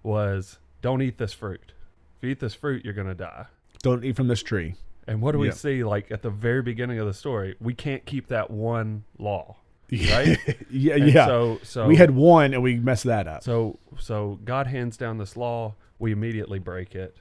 was 0.01 0.57
don't 0.83 1.01
eat 1.01 1.17
this 1.17 1.33
fruit. 1.33 1.73
If 2.17 2.23
you 2.23 2.29
eat 2.29 2.39
this 2.39 2.53
fruit, 2.53 2.85
you're 2.85 2.93
gonna 2.93 3.15
die. 3.15 3.47
Don't 3.81 4.03
eat 4.05 4.15
from 4.15 4.27
this 4.27 4.43
tree. 4.43 4.75
And 5.07 5.19
what 5.21 5.31
do 5.31 5.39
we 5.39 5.47
Yeah. 5.47 5.53
see? 5.53 5.83
Like 5.83 6.11
at 6.11 6.21
the 6.21 6.29
very 6.29 6.61
beginning 6.61 6.99
of 6.99 7.07
the 7.07 7.13
story, 7.15 7.55
we 7.59 7.73
can't 7.73 8.05
keep 8.05 8.27
that 8.27 8.51
one 8.51 9.03
law, 9.17 9.57
right? 9.91 10.37
yeah, 10.69 10.93
And 10.95 11.09
yeah. 11.11 11.25
So 11.25 11.59
so 11.63 11.87
we 11.87 11.95
had 11.95 12.11
one 12.11 12.53
and 12.53 12.61
we 12.61 12.75
messed 12.79 13.05
that 13.05 13.27
up. 13.27 13.43
So 13.43 13.79
so 13.97 14.39
God 14.45 14.67
hands 14.67 14.95
down 14.95 15.17
this 15.17 15.35
law, 15.35 15.73
we 15.99 16.11
immediately 16.11 16.59
break 16.59 16.93
it. 16.95 17.17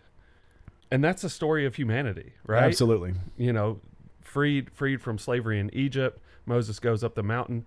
and 0.91 1.03
that's 1.03 1.23
the 1.23 1.31
story 1.31 1.65
of 1.65 1.75
humanity, 1.77 2.35
right? 2.47 2.65
Absolutely. 2.65 3.15
You 3.39 3.53
know, 3.53 3.81
freed 4.21 4.71
freed 4.73 5.01
from 5.01 5.19
slavery 5.19 5.59
in 5.59 5.71
Egypt. 5.75 6.21
Moses 6.47 6.79
goes 6.79 7.03
up 7.03 7.15
the 7.15 7.23
mountain. 7.23 7.67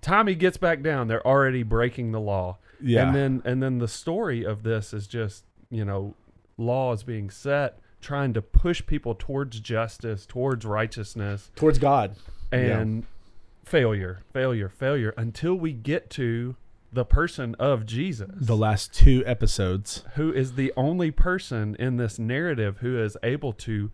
Time 0.00 0.26
he 0.26 0.34
gets 0.34 0.56
back 0.56 0.82
down, 0.82 1.06
they're 1.06 1.24
already 1.26 1.62
breaking 1.62 2.10
the 2.12 2.20
law. 2.20 2.58
Yeah. 2.82 3.06
And 3.06 3.14
then 3.16 3.42
and 3.44 3.62
then 3.62 3.78
the 3.78 3.88
story 3.88 4.44
of 4.44 4.62
this 4.62 4.92
is 4.92 5.06
just, 5.06 5.44
you 5.70 5.84
know, 5.84 6.14
laws 6.58 7.02
being 7.02 7.30
set, 7.30 7.78
trying 8.00 8.32
to 8.34 8.42
push 8.42 8.84
people 8.86 9.14
towards 9.14 9.60
justice, 9.60 10.26
towards 10.26 10.64
righteousness, 10.64 11.50
Towards 11.56 11.78
God. 11.78 12.16
and 12.52 13.04
failure, 13.64 14.20
failure, 14.32 14.68
failure 14.68 15.12
until 15.16 15.54
we 15.54 15.72
get 15.72 16.08
to 16.10 16.56
the 16.92 17.04
person 17.04 17.54
of 17.56 17.84
Jesus, 17.84 18.30
The 18.36 18.56
last 18.56 18.94
two 18.94 19.22
episodes. 19.26 20.04
who 20.14 20.32
is 20.32 20.54
the 20.54 20.72
only 20.76 21.10
person 21.10 21.74
in 21.78 21.96
this 21.96 22.18
narrative 22.18 22.78
who 22.78 22.96
is 22.98 23.16
able 23.22 23.52
to 23.54 23.90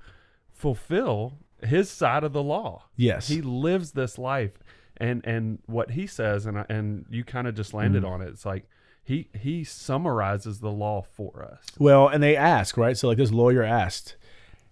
fulfill 0.53 1.39
his 1.63 1.91
side 1.91 2.25
of 2.25 2.33
the 2.33 2.43
law. 2.43 2.85
Yes. 2.97 3.29
He 3.29 3.41
lives 3.41 3.93
this 3.93 4.19
life, 4.19 4.53
and 4.97 5.25
and 5.27 5.59
what 5.67 5.93
he 5.93 6.07
says, 6.07 6.45
and 6.47 6.59
I- 6.59 6.67
and 6.69 7.07
you 7.11 7.25
kind 7.25 7.47
of 7.49 7.55
just 7.55 7.73
landed 7.73 8.03
Mm-hmm. 8.03 8.13
on 8.13 8.23
it. 8.23 8.29
It's 8.29 8.45
like 8.47 8.69
he 9.05 9.29
he 9.35 9.65
summarizes 9.65 10.61
the 10.61 10.71
law 10.71 11.03
for 11.03 11.43
us. 11.43 11.67
Well, 11.79 12.09
and 12.09 12.23
they 12.23 12.37
ask, 12.37 12.77
right? 12.77 12.97
So 12.97 13.09
like 13.09 13.19
this 13.19 13.33
lawyer 13.33 13.63
asked, 13.63 14.17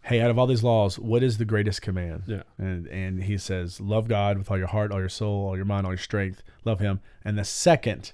"Hey, 0.02 0.20
out 0.20 0.30
of 0.30 0.38
all 0.38 0.46
these 0.46 0.62
laws, 0.64 0.98
what 0.98 1.22
is 1.22 1.38
the 1.38 1.44
greatest 1.44 1.82
command?" 1.82 2.22
Yeah. 2.26 2.42
And 2.58 2.86
and 2.88 3.24
he 3.24 3.36
says, 3.38 3.80
"Love 3.80 4.08
God 4.08 4.38
with 4.38 4.50
all 4.50 4.58
your 4.58 4.68
heart, 4.68 4.92
all 4.92 5.00
your 5.00 5.08
soul, 5.08 5.46
all 5.48 5.56
your 5.56 5.64
mind, 5.64 5.86
all 5.86 5.92
your 5.92 5.98
strength. 5.98 6.42
Love 6.64 6.80
him." 6.80 7.00
And 7.24 7.36
the 7.38 7.44
second, 7.44 8.12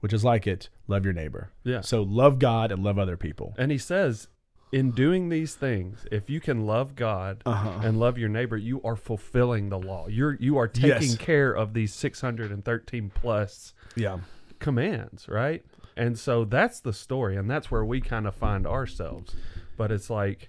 which 0.00 0.12
is 0.12 0.24
like 0.24 0.46
it, 0.46 0.68
love 0.88 1.04
your 1.04 1.14
neighbor. 1.14 1.50
Yeah. 1.64 1.80
So 1.82 2.02
love 2.02 2.38
God 2.38 2.72
and 2.72 2.82
love 2.82 2.98
other 2.98 3.16
people. 3.16 3.54
And 3.56 3.70
he 3.70 3.78
says, 3.78 4.28
in 4.72 4.90
doing 4.90 5.28
these 5.28 5.54
things, 5.54 6.06
if 6.10 6.28
you 6.30 6.40
can 6.40 6.64
love 6.66 6.96
God 6.96 7.42
Uh-huh. 7.44 7.80
and 7.84 8.00
love 8.00 8.16
your 8.18 8.30
neighbor, 8.30 8.56
you 8.56 8.80
are 8.82 8.96
fulfilling 8.96 9.68
the 9.68 9.78
law. 9.78 10.08
You're 10.08 10.34
you 10.40 10.56
are 10.58 10.66
taking 10.66 11.10
Yes. 11.10 11.16
care 11.18 11.52
of 11.52 11.72
these 11.74 11.92
613 11.94 13.10
plus 13.14 13.74
Yeah. 13.94 14.18
Commands, 14.62 15.28
right? 15.28 15.62
And 15.94 16.18
so 16.18 16.46
that's 16.46 16.80
the 16.80 16.94
story, 16.94 17.36
and 17.36 17.50
that's 17.50 17.70
where 17.70 17.84
we 17.84 18.00
kind 18.00 18.26
of 18.26 18.34
find 18.34 18.66
ourselves. 18.66 19.34
But 19.76 19.92
it's 19.92 20.08
like 20.08 20.48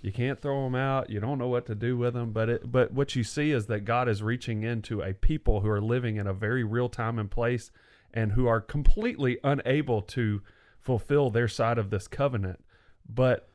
you 0.00 0.12
can't 0.12 0.40
throw 0.40 0.64
them 0.64 0.74
out. 0.74 1.10
You 1.10 1.20
don't 1.20 1.38
know 1.38 1.48
what 1.48 1.66
to 1.66 1.74
do 1.74 1.98
with 1.98 2.14
them. 2.14 2.32
But 2.32 2.48
it, 2.48 2.72
but 2.72 2.92
what 2.92 3.14
you 3.14 3.22
see 3.22 3.50
is 3.50 3.66
that 3.66 3.80
God 3.80 4.08
is 4.08 4.22
reaching 4.22 4.62
into 4.62 5.02
a 5.02 5.12
people 5.12 5.60
who 5.60 5.68
are 5.68 5.80
living 5.80 6.16
in 6.16 6.26
a 6.26 6.32
very 6.32 6.64
real 6.64 6.88
time 6.88 7.18
and 7.18 7.30
place, 7.30 7.70
and 8.14 8.32
who 8.32 8.46
are 8.46 8.60
completely 8.60 9.38
unable 9.44 10.00
to 10.02 10.40
fulfill 10.80 11.28
their 11.28 11.48
side 11.48 11.76
of 11.76 11.90
this 11.90 12.08
covenant. 12.08 12.64
But 13.06 13.48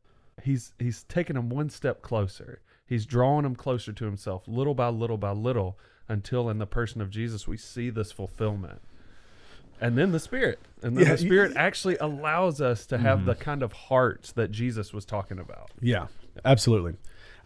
he's 0.43 0.73
he's 0.77 1.03
taking 1.03 1.35
them 1.35 1.49
one 1.49 1.69
step 1.69 2.03
closer. 2.03 2.61
He's 2.85 3.05
drawing 3.05 3.43
them 3.43 3.55
closer 3.55 3.91
to 3.91 4.05
himself, 4.05 4.43
little 4.47 4.75
by 4.75 4.89
little 4.89 5.17
by 5.17 5.31
little, 5.31 5.79
until 6.07 6.49
in 6.49 6.59
the 6.59 6.67
person 6.67 7.01
of 7.01 7.09
Jesus 7.09 7.47
we 7.47 7.57
see 7.57 7.89
this 7.89 8.11
fulfillment 8.11 8.81
and 9.79 9.97
then 9.97 10.11
the 10.11 10.19
spirit 10.19 10.59
and 10.81 10.97
then 10.97 11.05
Yeah, 11.05 11.11
the 11.13 11.17
spirit 11.17 11.53
actually 11.55 11.97
allows 11.97 12.61
us 12.61 12.85
to 12.87 12.97
have 12.97 13.25
the 13.25 13.35
kind 13.35 13.63
of 13.63 13.73
hearts 13.73 14.31
that 14.33 14.51
jesus 14.51 14.93
was 14.93 15.05
talking 15.05 15.39
about 15.39 15.71
Yeah, 15.81 16.07
absolutely. 16.45 16.95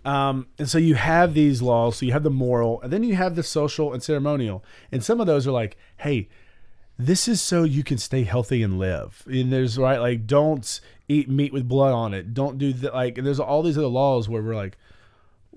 Um, 0.04 0.48
and 0.58 0.68
so 0.68 0.78
you 0.78 0.96
have 0.96 1.34
these 1.34 1.62
laws, 1.62 1.98
so 1.98 2.06
you 2.06 2.12
have 2.12 2.24
the 2.24 2.32
moral, 2.32 2.82
and 2.82 2.92
then 2.92 3.04
you 3.04 3.16
have 3.16 3.36
the 3.36 3.44
social 3.44 3.94
and 3.94 4.02
ceremonial. 4.02 4.64
And 4.92 5.04
some 5.04 5.22
of 5.22 5.28
those 5.28 5.46
are 5.46 5.52
like, 5.52 5.78
hey, 5.98 6.28
this 6.98 7.28
is 7.28 7.42
so 7.42 7.64
you 7.64 7.84
can 7.84 7.98
stay 7.98 8.24
healthy 8.24 8.64
and 8.64 8.80
live. 8.80 9.24
And 9.28 9.54
there's 9.54 9.78
right, 9.78 10.00
like, 10.00 10.26
don't 10.26 10.82
eat 11.08 11.30
meat 11.30 11.54
with 11.54 11.68
blood 11.68 11.94
on 11.94 12.14
it. 12.14 12.34
Don't 12.34 12.58
do 12.58 12.74
that. 12.74 12.94
Like, 12.94 13.18
and 13.18 13.28
there's 13.28 13.40
all 13.40 13.62
these 13.62 13.78
other 13.78 13.88
laws 13.88 14.28
where 14.28 14.42
we're 14.42 14.56
like, 14.56 14.78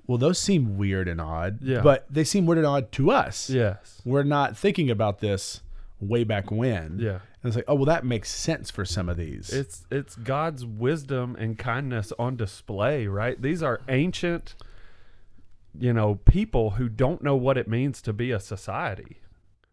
well, 0.07 0.19
those 0.19 0.39
seem 0.39 0.77
weird 0.77 1.09
and 1.09 1.21
odd. 1.21 1.61
Yeah. 1.63 1.81
But 1.81 2.07
they 2.11 2.25
seem 2.25 2.45
weird 2.45 2.59
and 2.59 2.67
odd 2.67 2.93
to 2.93 3.11
us. 3.11 3.49
yes 3.49 4.03
We're 4.05 4.25
not 4.25 4.57
thinking 4.57 4.91
about 4.91 5.21
this 5.21 5.63
way 6.01 6.25
back 6.25 6.51
when. 6.51 6.99
yeah 6.99 7.21
And 7.43 7.45
it's 7.45 7.57
like, 7.57 7.65
oh, 7.69 7.75
well, 7.75 7.85
that 7.87 8.05
makes 8.05 8.31
sense 8.31 8.71
for 8.71 8.85
some 8.85 9.09
of 9.09 9.17
these. 9.17 9.51
it's 9.53 9.87
it's 9.91 10.17
god's 10.17 10.65
wisdom 10.65 11.37
and 11.39 11.59
kindness 11.59 12.13
on 12.19 12.37
display 12.37 13.07
right 13.07 13.41
these 13.41 13.63
are 13.63 13.81
ancient 13.89 14.55
you 15.79 15.93
know 15.93 16.17
people 16.25 16.71
who 16.71 16.89
don't 16.89 17.23
know 17.23 17.37
what 17.37 17.57
it 17.57 17.69
means 17.69 18.01
to 18.03 18.13
be 18.13 18.31
a 18.31 18.39
society 18.41 19.21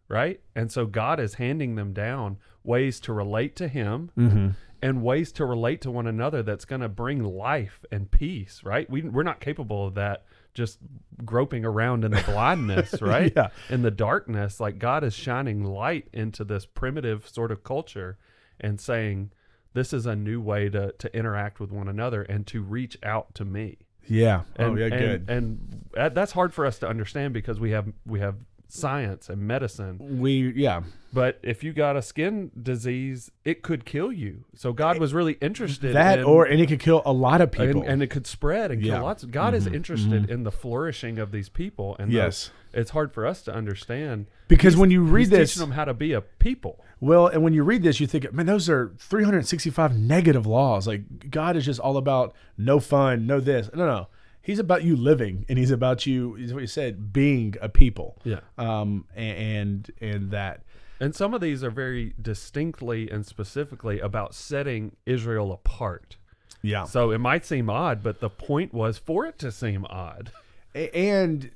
right 0.07 0.39
and 0.55 0.71
so 0.71 0.85
god 0.85 1.19
is 1.19 1.35
handing 1.35 1.75
them 1.75 1.93
down 1.93 2.37
ways 2.63 2.99
to 3.01 3.13
relate 3.13 3.55
to 3.55 3.67
him 3.67 4.11
mm-hmm. 4.17 4.49
and 4.81 5.03
ways 5.03 5.31
to 5.33 5.45
relate 5.45 5.81
to 5.81 5.91
one 5.91 6.07
another 6.07 6.43
that's 6.43 6.65
going 6.65 6.81
to 6.81 6.89
bring 6.89 7.23
life 7.23 7.83
and 7.91 8.11
peace, 8.11 8.61
right? 8.63 8.89
We, 8.89 9.01
we're 9.01 9.23
not 9.23 9.39
capable 9.39 9.87
of 9.87 9.95
that 9.95 10.25
just 10.53 10.79
groping 11.23 11.63
around 11.65 12.03
in 12.03 12.11
the 12.11 12.23
blindness, 12.23 13.01
right? 13.01 13.31
Yeah. 13.35 13.49
In 13.69 13.81
the 13.81 13.91
darkness. 13.91 14.59
Like 14.59 14.79
God 14.79 15.03
is 15.03 15.13
shining 15.13 15.63
light 15.63 16.07
into 16.13 16.43
this 16.43 16.65
primitive 16.65 17.27
sort 17.27 17.51
of 17.51 17.63
culture 17.63 18.17
and 18.59 18.79
saying, 18.79 19.31
this 19.73 19.93
is 19.93 20.05
a 20.05 20.15
new 20.15 20.41
way 20.41 20.69
to, 20.69 20.91
to 20.91 21.15
interact 21.15 21.59
with 21.59 21.71
one 21.71 21.87
another 21.87 22.23
and 22.23 22.45
to 22.47 22.61
reach 22.61 22.97
out 23.03 23.33
to 23.35 23.45
me. 23.45 23.77
Yeah. 24.07 24.41
Oh, 24.59 24.65
and, 24.65 24.73
oh, 24.73 24.75
yeah, 24.79 24.85
and, 24.85 24.99
good. 24.99 25.29
And 25.29 25.85
that- 25.93 26.15
that's 26.15 26.31
hard 26.33 26.53
for 26.53 26.65
us 26.65 26.79
to 26.79 26.87
understand 26.87 27.33
because 27.33 27.59
we 27.59 27.71
have 27.71 27.87
we 28.05 28.19
have 28.19 28.35
science 28.73 29.29
and 29.29 29.41
medicine 29.41 29.97
we, 30.19 30.53
yeah. 30.55 30.81
but 31.13 31.39
if 31.43 31.63
you 31.63 31.73
got 31.73 31.97
a 31.97 32.01
skin 32.01 32.51
disease, 32.61 33.29
it 33.43 33.61
could 33.63 33.83
kill 33.85 34.11
you. 34.11 34.45
So 34.55 34.71
God 34.73 34.97
was 34.99 35.13
really 35.13 35.33
interested 35.41 35.93
That 35.93 36.19
in, 36.19 36.25
or 36.25 36.45
and 36.45 36.61
it 36.61 36.67
could 36.67 36.79
kill 36.79 37.01
a 37.05 37.11
lot 37.11 37.41
of 37.41 37.51
people. 37.51 37.81
and, 37.81 37.89
and 37.91 38.03
it 38.03 38.07
could 38.07 38.25
spread 38.25 38.71
and 38.71 38.81
kill 38.81 38.89
Yeah. 38.89 38.95
Mm-hmm. 38.95 39.03
lots. 39.03 39.23
Of, 39.23 39.31
God 39.31 39.53
is 39.53 39.67
interested 39.67 40.29
in 40.29 40.43
the 40.43 40.51
flourishing 40.51 41.19
of 41.19 41.31
these 41.31 41.49
people, 41.49 41.95
and 41.99 42.11
Yes. 42.11 42.51
the- 42.71 42.79
it's 42.79 42.91
hard 42.91 43.11
for 43.13 43.25
us 43.27 43.41
to 43.43 43.53
understand 43.53 44.27
because 44.47 44.73
He's- 44.75 44.79
when 44.79 44.91
you 44.91 45.03
read 45.03 45.29
this, 45.29 45.51
teaching 45.53 45.67
them 45.67 45.75
how 45.75 45.83
to 45.85 45.93
be 45.93 46.13
a 46.13 46.21
people. 46.21 46.79
well, 47.01 47.27
and 47.27 47.43
when 47.43 47.53
you 47.53 47.63
read 47.63 47.83
this, 47.83 47.99
you 47.99 48.07
think, 48.07 48.31
man, 48.31 48.45
those 48.45 48.69
are 48.69 48.93
365 48.97 49.97
negative 49.97 50.45
laws. 50.47 50.87
Like 50.87 51.29
God 51.29 51.57
is 51.57 51.65
just 51.65 51.79
all 51.81 51.97
about 51.97 52.33
no 52.57 52.79
fun, 52.79 53.27
no 53.27 53.39
this. 53.41 53.69
No, 53.75 53.85
no, 53.85 54.07
He's 54.41 54.59
about 54.59 54.83
you 54.83 54.95
living, 54.95 55.45
and 55.49 55.57
He's 55.59 55.71
about 55.71 56.05
you. 56.05 56.35
Is 56.35 56.53
what 56.53 56.61
He 56.61 56.67
said, 56.67 57.13
being 57.13 57.55
a 57.61 57.69
people. 57.69 58.17
Yeah, 58.23 58.39
Um, 58.57 59.05
and 59.15 59.89
and 60.01 60.31
that. 60.31 60.61
and 60.99 61.15
some 61.15 61.33
of 61.33 61.41
these 61.41 61.63
are 61.63 61.71
very 61.71 62.13
distinctly 62.21 63.09
and 63.09 63.25
specifically 63.25 63.99
about 63.99 64.33
setting 64.33 64.95
Israel 65.05 65.51
apart. 65.51 66.17
Yeah. 66.63 66.83
So 66.85 67.11
it 67.11 67.17
might 67.19 67.45
seem 67.45 67.69
odd, 67.69 68.03
but 68.03 68.19
the 68.19 68.29
point 68.29 68.73
was 68.73 68.97
for 68.97 69.25
it 69.25 69.39
to 69.39 69.51
seem 69.51 69.85
odd. 69.89 70.31
And 70.75 71.51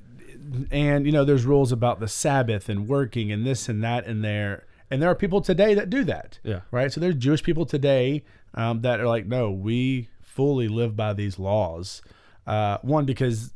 and 0.71 1.06
you 1.06 1.12
know 1.12 1.24
there's 1.26 1.45
rules 1.45 1.71
about 1.71 2.00
the 2.00 2.08
sabbath 2.08 2.69
and 2.69 2.88
working 2.88 3.32
and 3.32 3.45
this 3.45 3.67
and 3.69 3.84
that 3.84 4.06
in 4.06 4.21
there 4.21 4.65
and 4.91 5.02
there 5.02 5.10
are 5.10 5.15
people 5.15 5.41
today 5.41 5.74
that 5.74 5.89
do 5.89 6.04
that 6.04 6.38
Yeah. 6.43 6.60
right 6.71 6.91
so 6.91 7.00
there's 7.00 7.15
jewish 7.15 7.41
people 7.41 7.65
today 7.65 8.24
um, 8.54 8.82
that 8.82 9.00
are 9.00 9.08
like 9.08 9.26
no 9.26 9.50
we 9.50 10.10
fully 10.21 10.67
live 10.67 10.95
by 10.95 11.13
these 11.13 11.39
laws 11.39 12.02
uh, 12.48 12.78
one 12.82 13.06
because 13.06 13.54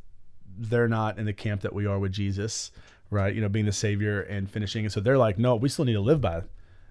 they're 0.58 0.88
not 0.88 1.18
in 1.18 1.26
the 1.26 1.32
camp 1.32 1.62
that 1.62 1.72
we 1.72 1.86
are 1.86 1.98
with 1.98 2.12
jesus 2.12 2.70
right 3.10 3.34
you 3.34 3.40
know 3.40 3.48
being 3.48 3.66
the 3.66 3.72
savior 3.72 4.20
and 4.22 4.50
finishing 4.50 4.84
and 4.84 4.92
so 4.92 5.00
they're 5.00 5.18
like 5.18 5.38
no 5.38 5.56
we 5.56 5.68
still 5.68 5.84
need 5.84 5.94
to 5.94 6.00
live 6.00 6.20
by 6.20 6.42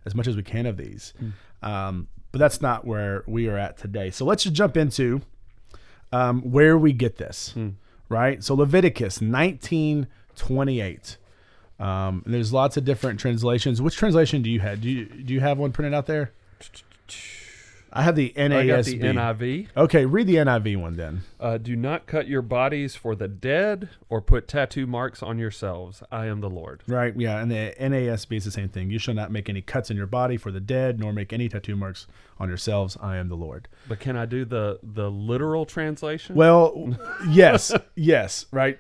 as 0.05 0.15
much 0.15 0.27
as 0.27 0.35
we 0.35 0.43
can 0.43 0.65
of 0.65 0.77
these 0.77 1.13
um, 1.61 2.07
but 2.31 2.39
that's 2.39 2.61
not 2.61 2.85
where 2.85 3.23
we 3.27 3.47
are 3.47 3.57
at 3.57 3.77
today 3.77 4.09
so 4.09 4.25
let's 4.25 4.43
just 4.43 4.55
jump 4.55 4.75
into 4.75 5.21
um, 6.11 6.41
where 6.41 6.77
we 6.77 6.91
get 6.93 7.17
this 7.17 7.53
right? 8.09 8.43
So 8.43 8.55
Leviticus 8.55 9.21
1928. 9.21 11.17
Um, 11.79 12.23
and 12.25 12.33
there's 12.33 12.51
lots 12.51 12.75
of 12.75 12.83
different 12.83 13.21
translations. 13.21 13.81
Which 13.81 13.95
translation 13.95 14.41
do 14.41 14.49
you 14.49 14.59
have? 14.59 14.81
Do 14.81 14.89
you 14.89 15.05
do 15.05 15.33
you 15.33 15.39
have 15.39 15.57
one 15.57 15.71
printed 15.71 15.93
out 15.93 16.07
there? 16.07 16.33
I 17.91 18.03
have 18.03 18.15
the 18.15 18.33
NASB. 18.35 18.53
I 18.53 18.67
got 18.67 18.85
the 18.85 18.99
NIV. 18.99 19.67
Okay, 19.75 20.05
read 20.05 20.27
the 20.27 20.35
NIV 20.35 20.77
one 20.77 20.95
then. 20.95 21.21
Uh, 21.39 21.57
do 21.57 21.75
not 21.75 22.05
cut 22.05 22.27
your 22.27 22.41
bodies 22.41 22.95
for 22.95 23.15
the 23.15 23.27
dead 23.27 23.89
or 24.09 24.21
put 24.21 24.47
tattoo 24.47 24.85
marks 24.85 25.23
on 25.23 25.39
yourselves. 25.39 26.03
I 26.11 26.27
am 26.27 26.41
the 26.41 26.49
Lord. 26.49 26.83
Right, 26.87 27.13
yeah, 27.17 27.39
and 27.39 27.49
the 27.49 27.73
NASB 27.79 28.37
is 28.37 28.45
the 28.45 28.51
same 28.51 28.69
thing. 28.69 28.91
You 28.91 28.99
shall 28.99 29.15
not 29.15 29.31
make 29.31 29.49
any 29.49 29.61
cuts 29.61 29.89
in 29.89 29.97
your 29.97 30.05
body 30.07 30.37
for 30.37 30.51
the 30.51 30.59
dead, 30.59 30.99
nor 30.99 31.13
make 31.13 31.33
any 31.33 31.49
tattoo 31.49 31.75
marks 31.75 32.05
on 32.39 32.47
yourselves. 32.47 32.95
I 33.01 33.17
am 33.17 33.27
the 33.27 33.35
Lord. 33.35 33.67
But 33.87 33.99
can 33.99 34.15
I 34.15 34.25
do 34.25 34.45
the 34.45 34.79
the 34.83 35.09
literal 35.09 35.65
translation? 35.65 36.35
Well, 36.35 36.95
yes, 37.29 37.73
yes, 37.95 38.45
right. 38.51 38.79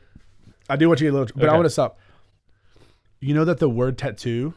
I 0.69 0.75
do 0.75 0.87
want 0.87 1.01
you 1.01 1.07
to 1.07 1.11
get 1.11 1.17
a 1.17 1.19
little, 1.19 1.39
but 1.39 1.49
I 1.49 1.53
want 1.53 1.65
to 1.65 1.71
stop. 1.71 1.99
You 3.19 3.33
know 3.33 3.45
that 3.45 3.57
the 3.57 3.69
word 3.69 3.97
tattoo 3.97 4.53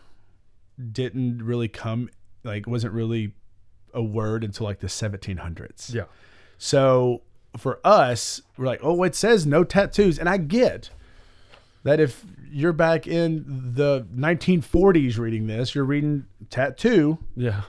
didn't 0.93 1.43
really 1.43 1.69
come, 1.69 2.11
like, 2.45 2.67
wasn't 2.67 2.93
really 2.93 3.35
a 3.95 4.03
word 4.03 4.45
until 4.45 4.67
like 4.67 4.81
the 4.81 4.87
1700s. 4.87 5.93
yeah. 5.95 6.05
So 6.59 7.23
for 7.57 7.81
us, 7.85 8.41
we're 8.57 8.67
like, 8.67 8.81
oh, 8.83 9.03
it 9.03 9.15
says 9.15 9.47
no 9.47 9.65
tattoos. 9.65 10.19
And 10.19 10.29
I 10.29 10.37
get 10.39 10.91
that 11.83 11.99
if 12.01 12.25
you're 12.51 12.73
back 12.73 13.07
in 13.07 13.45
the 13.75 14.07
1940s 14.17 15.19
reading 15.19 15.47
this, 15.49 15.75
you're 15.75 15.85
reading 15.85 16.27
tattoo, 16.51 17.19
Yeah. 17.37 17.63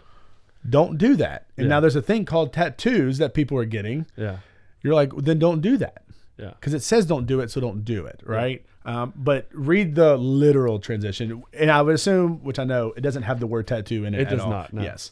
don't 0.69 0.97
do 0.97 1.15
that. 1.15 1.47
And 1.57 1.65
Yeah. 1.65 1.69
now 1.69 1.79
there's 1.79 1.95
a 1.95 2.01
thing 2.01 2.25
called 2.25 2.53
tattoos 2.53 3.17
that 3.17 3.33
people 3.33 3.57
are 3.57 3.65
getting 3.65 4.05
Yeah. 4.15 4.37
you're 4.81 4.93
like, 4.93 5.11
then 5.17 5.39
don't 5.39 5.61
do 5.61 5.77
that 5.77 6.03
Yeah. 6.37 6.51
because 6.59 6.73
it 6.73 6.83
says 6.83 7.05
don't 7.05 7.25
do 7.25 7.39
it, 7.39 7.49
so 7.49 7.59
don't 7.59 7.83
do 7.83 8.05
it, 8.05 8.21
right? 8.25 8.63
Um, 8.85 9.13
but 9.15 9.47
read 9.53 9.95
the 9.95 10.17
literal 10.17 10.77
transition, 10.79 11.41
and 11.53 11.71
I 11.71 11.81
would 11.81 11.95
assume, 11.95 12.43
which 12.43 12.59
I 12.59 12.65
know, 12.65 12.93
it 12.97 13.01
doesn't 13.01 13.23
have 13.23 13.39
the 13.39 13.47
word 13.47 13.65
tattoo 13.65 14.03
in 14.05 14.13
it. 14.13 14.19
It 14.19 14.27
at 14.27 14.29
does 14.31 14.41
all. 14.41 14.49
not, 14.49 14.73
no. 14.73 14.81
Yes. 14.83 15.09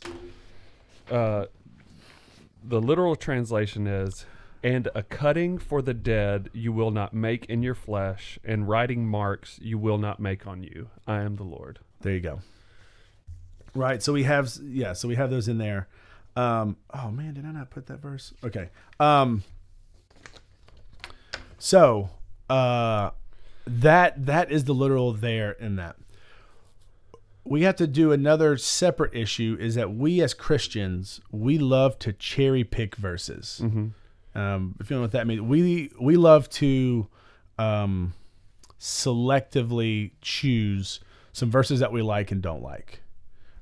Uh, 1.12 1.45
the 2.63 2.80
literal 2.80 3.15
translation 3.15 3.86
is, 3.86 4.26
"And 4.63 4.88
a 4.95 5.04
cutting 5.04 5.58
for 5.58 5.82
the 5.82 5.93
dead 5.93 6.50
you 6.54 6.71
will 6.71 6.91
not 6.91 7.13
make 7.13 7.45
in 7.45 7.62
your 7.63 7.76
flesh, 7.76 8.39
and 8.43 8.67
writing 8.67 9.08
marks 9.08 9.60
you 9.62 9.78
will 9.78 9.97
not 9.97 10.19
make 10.19 10.47
on 10.47 10.63
you. 10.63 10.89
I 11.06 11.21
am 11.21 11.36
the 11.36 11.43
Lord." 11.43 11.80
There 12.02 12.13
you 12.13 12.21
go. 12.21 12.41
Right. 13.76 14.02
So 14.02 14.13
we 14.13 14.24
have 14.24 14.52
yeah. 14.63 14.93
So 14.93 15.08
we 15.08 15.15
have 15.15 15.30
those 15.30 15.47
in 15.47 15.58
there. 15.58 15.88
Um, 16.36 16.78
oh 16.93 17.12
man, 17.12 17.34
did 17.34 17.45
I 17.45 17.52
not 17.52 17.69
put 17.69 17.88
that 17.88 18.00
verse? 18.00 18.34
Okay. 18.43 18.69
Um, 19.00 19.43
so 21.58 22.10
uh, 22.50 23.12
that 23.65 24.26
that 24.26 24.52
is 24.52 24.63
the 24.65 24.74
literal 24.74 25.13
there 25.13 25.52
in 25.52 25.76
that. 25.76 25.95
We 27.43 27.63
have 27.63 27.75
to 27.77 27.88
do 27.88 28.12
another 28.12 28.58
separate 28.58 29.15
issue. 29.15 29.58
Is 29.60 29.75
that 29.75 29.93
we 29.93 30.21
as 30.21 30.34
Christians 30.34 31.21
we 31.32 31.58
love 31.58 31.97
to 31.99 32.13
cherry 32.13 32.63
pick 32.63 32.95
verses. 32.95 33.60
Um, 34.34 34.75
if 34.80 34.89
you 34.89 34.95
know 34.95 35.01
what 35.01 35.12
that 35.12 35.27
means, 35.27 35.41
we 35.41 35.91
we 35.99 36.15
love 36.17 36.49
to 36.51 37.08
um, 37.58 38.13
selectively 38.80 40.12
choose 40.21 40.99
some 41.34 41.49
verses 41.51 41.80
that 41.80 41.91
we 41.91 42.01
like 42.01 42.32
and 42.32 42.41
don't 42.41 42.62
like, 42.63 43.01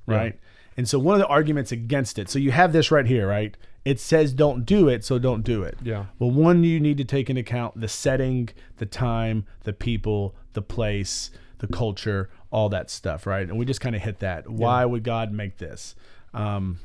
right? 0.06 0.38
And 0.76 0.88
so 0.88 0.98
one 0.98 1.14
of 1.14 1.20
the 1.20 1.26
arguments 1.26 1.72
against 1.72 2.18
it. 2.18 2.28
So 2.30 2.38
you 2.38 2.52
have 2.52 2.72
this 2.72 2.90
right 2.90 3.06
here, 3.06 3.28
right? 3.28 3.56
It 3.84 3.98
says 4.00 4.32
don't 4.32 4.64
do 4.64 4.88
it, 4.88 5.04
so 5.04 5.18
don't 5.18 5.42
do 5.42 5.62
it. 5.62 5.76
Yeah. 5.82 6.06
Well, 6.18 6.30
one 6.30 6.64
you 6.64 6.80
need 6.80 6.98
to 6.98 7.04
take 7.04 7.28
into 7.30 7.40
account 7.40 7.80
the 7.80 7.88
setting, 7.88 8.50
the 8.76 8.86
time, 8.86 9.44
the 9.64 9.72
people, 9.72 10.34
the 10.52 10.62
place, 10.62 11.30
the 11.60 11.66
culture, 11.66 12.28
all 12.50 12.68
that 12.68 12.90
stuff, 12.90 13.26
right? 13.26 13.48
And 13.48 13.58
we 13.58 13.64
just 13.64 13.80
kind 13.80 13.94
of 13.94 14.02
hit 14.02 14.18
that. 14.18 14.48
Why 14.48 14.84
would 14.84 15.04
God 15.04 15.32
make 15.32 15.58
this? 15.58 15.94
Um, 16.34 16.80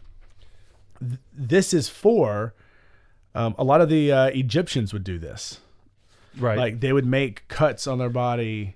th- 0.99 1.19
this 1.33 1.73
is 1.73 1.89
for 1.89 2.53
um, 3.33 3.55
a 3.57 3.63
lot 3.63 3.81
of 3.81 3.89
the 3.89 4.11
uh, 4.11 4.25
Egyptians 4.27 4.93
would 4.93 5.03
do 5.03 5.17
this. 5.17 5.59
Right. 6.37 6.57
Like 6.57 6.79
they 6.81 6.93
would 6.93 7.05
make 7.05 7.47
cuts 7.47 7.87
on 7.87 7.97
their 7.97 8.09
body, 8.09 8.75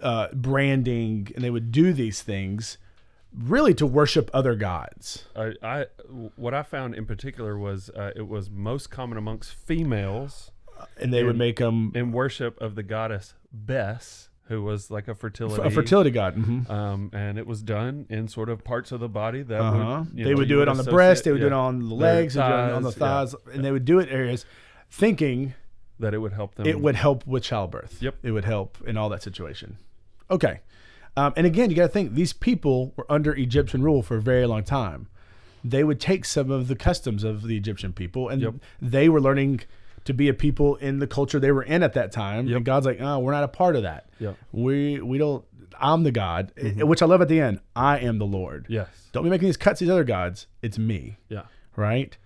uh, 0.00 0.28
branding, 0.32 1.28
and 1.34 1.44
they 1.44 1.50
would 1.50 1.72
do 1.72 1.92
these 1.92 2.22
things 2.22 2.78
really 3.36 3.74
to 3.74 3.86
worship 3.86 4.30
other 4.32 4.54
gods. 4.54 5.24
I, 5.34 5.54
I 5.62 5.86
what 6.36 6.54
I 6.54 6.62
found 6.62 6.94
in 6.94 7.06
particular 7.06 7.58
was 7.58 7.90
uh, 7.90 8.12
it 8.14 8.28
was 8.28 8.50
most 8.50 8.90
common 8.90 9.18
amongst 9.18 9.54
females 9.54 10.52
And 11.00 11.12
they 11.12 11.24
would 11.24 11.36
make 11.36 11.56
them 11.58 11.92
in 11.94 12.12
worship 12.12 12.60
of 12.60 12.74
the 12.74 12.82
goddess 12.82 13.34
Bes, 13.52 14.28
who 14.46 14.62
was 14.62 14.90
like 14.90 15.08
a 15.08 15.14
fertility. 15.14 15.62
a 15.62 15.70
fertility 15.70 16.10
god. 16.10 16.34
hmm 16.34 16.70
Um, 16.70 17.10
and 17.12 17.38
it 17.38 17.46
was 17.46 17.62
done 17.62 18.06
in 18.10 18.28
sort 18.28 18.48
of 18.48 18.64
parts 18.64 18.92
of 18.92 19.00
the 19.00 19.08
body 19.08 19.42
that 19.42 19.60
Uh-huh. 19.60 20.04
would, 20.12 20.16
They 20.16 20.30
know, 20.30 20.36
would 20.36 20.48
do 20.48 20.60
it 20.62 20.68
on 20.68 20.76
the 20.76 20.84
breast. 20.84 21.24
They 21.24 21.32
would 21.32 21.40
do 21.40 21.46
it 21.46 21.52
on 21.52 21.88
the 21.88 21.94
legs. 21.94 22.34
Would 22.36 22.42
on 22.44 22.82
the 22.82 22.90
thighs, 22.92 23.34
yeah. 23.36 23.52
thighs, 23.52 23.54
and 23.54 23.64
they 23.64 23.70
would 23.72 23.84
do 23.84 23.98
it 23.98 24.08
areas, 24.10 24.44
thinking 24.90 25.54
that 25.98 26.12
it 26.14 26.18
would 26.18 26.32
help 26.32 26.56
them. 26.56 26.66
it 26.66 26.80
would 26.80 26.96
help 26.96 27.26
with 27.26 27.44
childbirth. 27.44 28.02
Yep. 28.02 28.16
It 28.22 28.32
would 28.32 28.44
help 28.44 28.78
in 28.86 28.96
all 28.96 29.08
that 29.10 29.22
situation. 29.22 29.76
Okay. 30.30 30.60
Um, 31.16 31.32
and 31.36 31.46
again, 31.46 31.70
you 31.70 31.76
got 31.76 31.82
to 31.82 31.88
think 31.92 32.14
these 32.14 32.32
people 32.32 32.92
were 32.96 33.06
under 33.10 33.32
Egyptian 33.34 33.82
rule 33.82 34.02
for 34.02 34.16
a 34.16 34.20
very 34.22 34.46
long 34.46 34.64
time. 34.64 35.06
They 35.62 35.84
would 35.84 36.00
take 36.00 36.24
some 36.24 36.50
of 36.50 36.66
the 36.66 36.74
customs 36.74 37.22
of 37.22 37.42
the 37.44 37.56
Egyptian 37.56 37.92
people, 37.92 38.28
and 38.28 38.42
Yep. 38.42 38.54
they 38.80 39.08
were 39.08 39.20
learning 39.20 39.60
to 40.04 40.12
be 40.14 40.28
a 40.28 40.34
people 40.34 40.76
in 40.76 40.98
the 40.98 41.06
culture 41.06 41.38
they 41.38 41.52
were 41.52 41.62
in 41.62 41.82
at 41.82 41.92
that 41.94 42.12
time. 42.12 42.46
Yep. 42.46 42.56
And 42.56 42.64
God's 42.64 42.86
like, 42.86 43.00
oh, 43.00 43.18
we're 43.20 43.32
not 43.32 43.44
a 43.44 43.48
part 43.48 43.76
of 43.76 43.82
that. 43.82 44.08
Yep. 44.18 44.36
We 44.52 45.00
we 45.00 45.18
don't. 45.18 45.44
I'm 45.80 46.02
the 46.04 46.12
God, 46.12 46.52
Mm-hmm. 46.56 46.86
which 46.86 47.02
I 47.02 47.06
love 47.06 47.20
at 47.22 47.28
the 47.28 47.40
end. 47.40 47.60
I 47.74 47.98
am 47.98 48.18
the 48.18 48.26
Lord. 48.26 48.66
Yes. 48.68 48.88
Don't 49.12 49.24
be 49.24 49.30
making 49.30 49.48
these 49.48 49.56
cuts. 49.56 49.80
These 49.80 49.90
other 49.90 50.04
gods. 50.04 50.46
It's 50.60 50.78
me. 50.78 51.16
Yeah. 51.28 51.42
Right. 51.76 52.16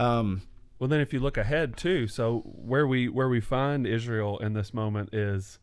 Um, 0.00 0.42
Well, 0.78 0.88
then 0.88 1.00
if 1.00 1.12
you 1.12 1.20
look 1.20 1.36
ahead 1.36 1.76
too, 1.76 2.06
so 2.08 2.40
where 2.44 2.86
we 2.86 3.08
where 3.08 3.28
we 3.28 3.40
find 3.40 3.86
Israel 3.86 4.38
in 4.38 4.54
this 4.54 4.72
moment 4.74 5.14
is 5.14 5.58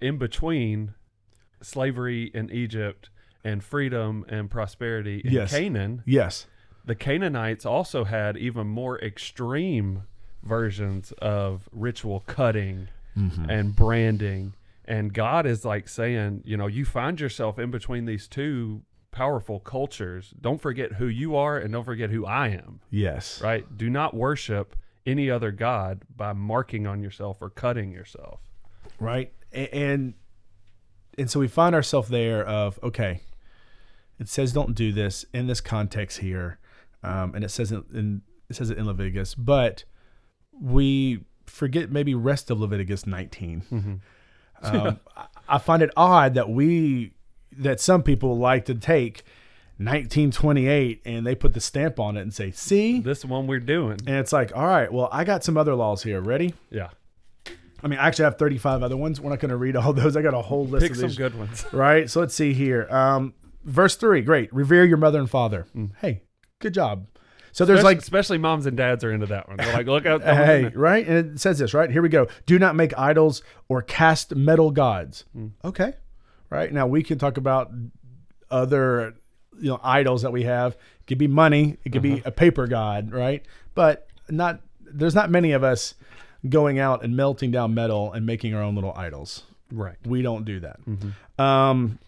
in 0.00 0.16
between 0.18 0.94
slavery 1.62 2.30
in 2.34 2.50
Egypt 2.50 3.10
and 3.44 3.62
freedom 3.62 4.24
and 4.28 4.50
prosperity 4.50 5.20
in 5.24 5.32
Yes. 5.32 5.50
Canaan. 5.50 6.02
yes. 6.06 6.46
The 6.84 6.94
Canaanites 6.94 7.66
also 7.66 8.04
had 8.04 8.36
even 8.38 8.66
more 8.66 8.98
extreme 9.00 10.04
versions 10.42 11.12
of 11.20 11.68
ritual 11.72 12.20
cutting 12.26 12.88
and 13.48 13.76
branding. 13.76 14.54
And 14.86 15.12
God 15.12 15.44
is 15.46 15.64
like 15.64 15.88
saying, 15.88 16.42
you 16.44 16.56
know, 16.56 16.66
you 16.66 16.84
find 16.84 17.20
yourself 17.20 17.58
in 17.58 17.70
between 17.70 18.06
these 18.06 18.26
two 18.26 18.82
powerful 19.12 19.60
cultures. 19.60 20.32
Don't 20.40 20.60
forget 20.60 20.92
who 20.94 21.06
you 21.06 21.36
are 21.36 21.58
and 21.58 21.72
don't 21.72 21.84
forget 21.84 22.10
who 22.10 22.24
I 22.24 22.48
am 22.48 22.80
Yes. 22.90 23.40
right? 23.42 23.64
Do 23.76 23.90
not 23.90 24.14
worship 24.14 24.74
any 25.06 25.30
other 25.30 25.50
god 25.50 26.02
by 26.14 26.32
marking 26.32 26.86
on 26.86 27.02
yourself 27.02 27.38
or 27.40 27.50
cutting 27.50 27.90
yourself. 27.92 28.40
right 28.98 29.32
and 29.52 30.14
and 31.18 31.30
so 31.30 31.40
we 31.40 31.48
find 31.48 31.74
ourselves 31.74 32.08
there 32.10 32.44
of 32.46 32.78
okay 32.82 33.20
it 34.18 34.28
says 34.28 34.52
don't 34.52 34.74
do 34.74 34.92
this 34.92 35.24
in 35.32 35.46
this 35.46 35.60
context 35.60 36.18
here 36.18 36.58
um, 37.02 37.34
and 37.34 37.42
it 37.44 37.48
says 37.50 37.72
it 37.72 37.82
in 37.94 38.20
it 38.50 38.56
says 38.56 38.68
it 38.70 38.76
in 38.78 38.86
leviticus 38.86 39.34
but 39.34 39.84
we 40.60 41.24
forget 41.46 41.90
maybe 41.90 42.14
rest 42.14 42.50
of 42.50 42.60
leviticus 42.60 43.06
19 43.06 44.00
um, 44.62 45.00
I- 45.48 45.58
find 45.58 45.82
it 45.82 45.90
odd 45.96 46.34
that 46.34 46.48
we 46.50 47.12
that 47.58 47.80
some 47.80 48.02
people 48.02 48.36
like 48.38 48.66
to 48.66 48.74
take 48.74 49.22
1928 49.78 51.02
and 51.04 51.26
they 51.26 51.34
put 51.34 51.54
the 51.54 51.60
stamp 51.60 51.98
on 51.98 52.16
it 52.16 52.20
and 52.22 52.32
say 52.34 52.50
see 52.50 53.00
This 53.00 53.24
one 53.24 53.46
we're 53.46 53.58
doing. 53.60 53.98
and 54.06 54.16
it's 54.16 54.32
like 54.32 54.54
all 54.54 54.66
right 54.66 54.92
well 54.92 55.08
i 55.12 55.24
got 55.24 55.42
some 55.44 55.56
other 55.56 55.74
laws 55.74 56.02
here 56.02 56.20
ready 56.20 56.54
Yeah. 56.70 56.88
I 57.82 57.88
mean, 57.88 57.98
I 57.98 58.08
actually 58.08 58.24
have 58.24 58.36
35 58.36 58.82
other 58.82 58.96
ones. 58.98 59.22
We're 59.22 59.30
not 59.30 59.40
going 59.40 59.48
to 59.48 59.56
read 59.56 59.74
all 59.74 59.92
those. 59.94 60.14
I 60.14 60.20
got 60.20 60.34
a 60.34 60.42
whole 60.42 60.66
list 60.66 60.82
Pick 60.82 60.90
of 60.92 60.98
some 60.98 61.12
good 61.12 61.34
ones. 61.38 61.64
Right. 61.72 62.10
So 62.10 62.20
let's 62.20 62.34
see 62.34 62.52
here. 62.52 62.86
Um, 62.90 63.32
verse 63.64 63.96
three. 63.96 64.20
Great. 64.20 64.52
Revere 64.52 64.84
your 64.84 64.98
mother 64.98 65.18
and 65.18 65.30
father. 65.30 65.66
Hey, 65.98 66.20
good 66.58 66.74
job. 66.74 67.06
So 67.52 67.64
there's 67.64 67.78
especially, 67.78 67.94
like, 67.94 68.02
especially 68.02 68.38
moms 68.38 68.66
and 68.66 68.76
dads 68.76 69.04
are 69.04 69.12
into 69.12 69.26
that 69.26 69.48
one. 69.48 69.56
They're 69.56 69.72
like, 69.72 69.86
look 69.86 70.06
out. 70.06 70.22
hey, 70.24 70.70
right? 70.74 71.06
And 71.06 71.34
it 71.36 71.40
says 71.40 71.58
this, 71.58 71.74
right? 71.74 71.90
Here 71.90 72.02
we 72.02 72.08
go. 72.08 72.28
Do 72.46 72.58
not 72.58 72.76
make 72.76 72.96
idols 72.98 73.42
or 73.68 73.82
cast 73.82 74.34
metal 74.34 74.70
gods. 74.70 75.24
Hmm. 75.32 75.48
Okay. 75.64 75.94
Right. 76.48 76.72
Now 76.72 76.86
we 76.86 77.02
can 77.02 77.18
talk 77.18 77.36
about 77.36 77.70
other, 78.50 79.14
you 79.58 79.68
know, 79.68 79.80
idols 79.82 80.22
that 80.22 80.32
we 80.32 80.44
have. 80.44 80.72
It 80.72 81.06
could 81.06 81.18
be 81.18 81.28
money. 81.28 81.78
It 81.84 81.90
could 81.90 82.02
be 82.02 82.14
uh-huh. 82.14 82.22
a 82.26 82.30
paper 82.30 82.66
god, 82.66 83.12
right? 83.12 83.44
But 83.74 84.08
not, 84.28 84.60
there's 84.80 85.14
not 85.14 85.30
many 85.30 85.52
of 85.52 85.62
us 85.62 85.94
going 86.48 86.78
out 86.78 87.04
and 87.04 87.16
melting 87.16 87.50
down 87.50 87.74
metal 87.74 88.12
and 88.12 88.26
making 88.26 88.54
our 88.54 88.62
own 88.62 88.74
little 88.74 88.92
idols. 88.96 89.44
Right. 89.72 89.96
We 90.04 90.22
don't 90.22 90.44
do 90.44 90.60
that. 90.60 90.80
Mm-hmm. 90.84 91.40
Um, 91.40 91.98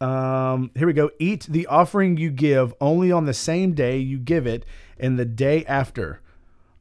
um, 0.00 0.70
here 0.74 0.86
we 0.86 0.92
go. 0.92 1.10
Eat 1.18 1.46
the 1.48 1.66
offering 1.66 2.16
you 2.16 2.30
give 2.30 2.74
only 2.80 3.12
on 3.12 3.26
the 3.26 3.34
same 3.34 3.74
day 3.74 3.98
you 3.98 4.18
give 4.18 4.46
it, 4.46 4.64
and 4.98 5.18
the 5.18 5.24
day 5.24 5.64
after. 5.66 6.20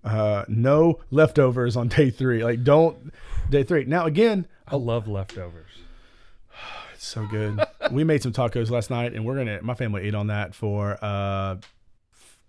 Uh, 0.04 0.46
no 0.48 1.00
leftovers 1.12 1.76
on 1.76 1.88
day 1.90 2.10
three. 2.10 2.44
Like 2.44 2.64
don't 2.64 3.12
day 3.50 3.64
three. 3.64 3.84
Now 3.84 4.06
again, 4.06 4.48
I 4.68 4.78
love 4.78 5.08
leftovers. 5.08 5.72
it's 6.94 7.06
so 7.06 7.26
good. 7.28 7.60
we 7.92 8.06
made 8.06 8.24
some 8.24 8.32
tacos 8.32 8.70
last 8.70 8.90
night, 8.90 9.14
and 9.14 9.26
we're 9.26 9.36
gonna. 9.36 9.62
My 9.62 9.74
family 9.74 10.04
ate 10.04 10.16
on 10.16 10.28
that 10.28 10.56
for 10.56 10.98
uh 11.02 11.58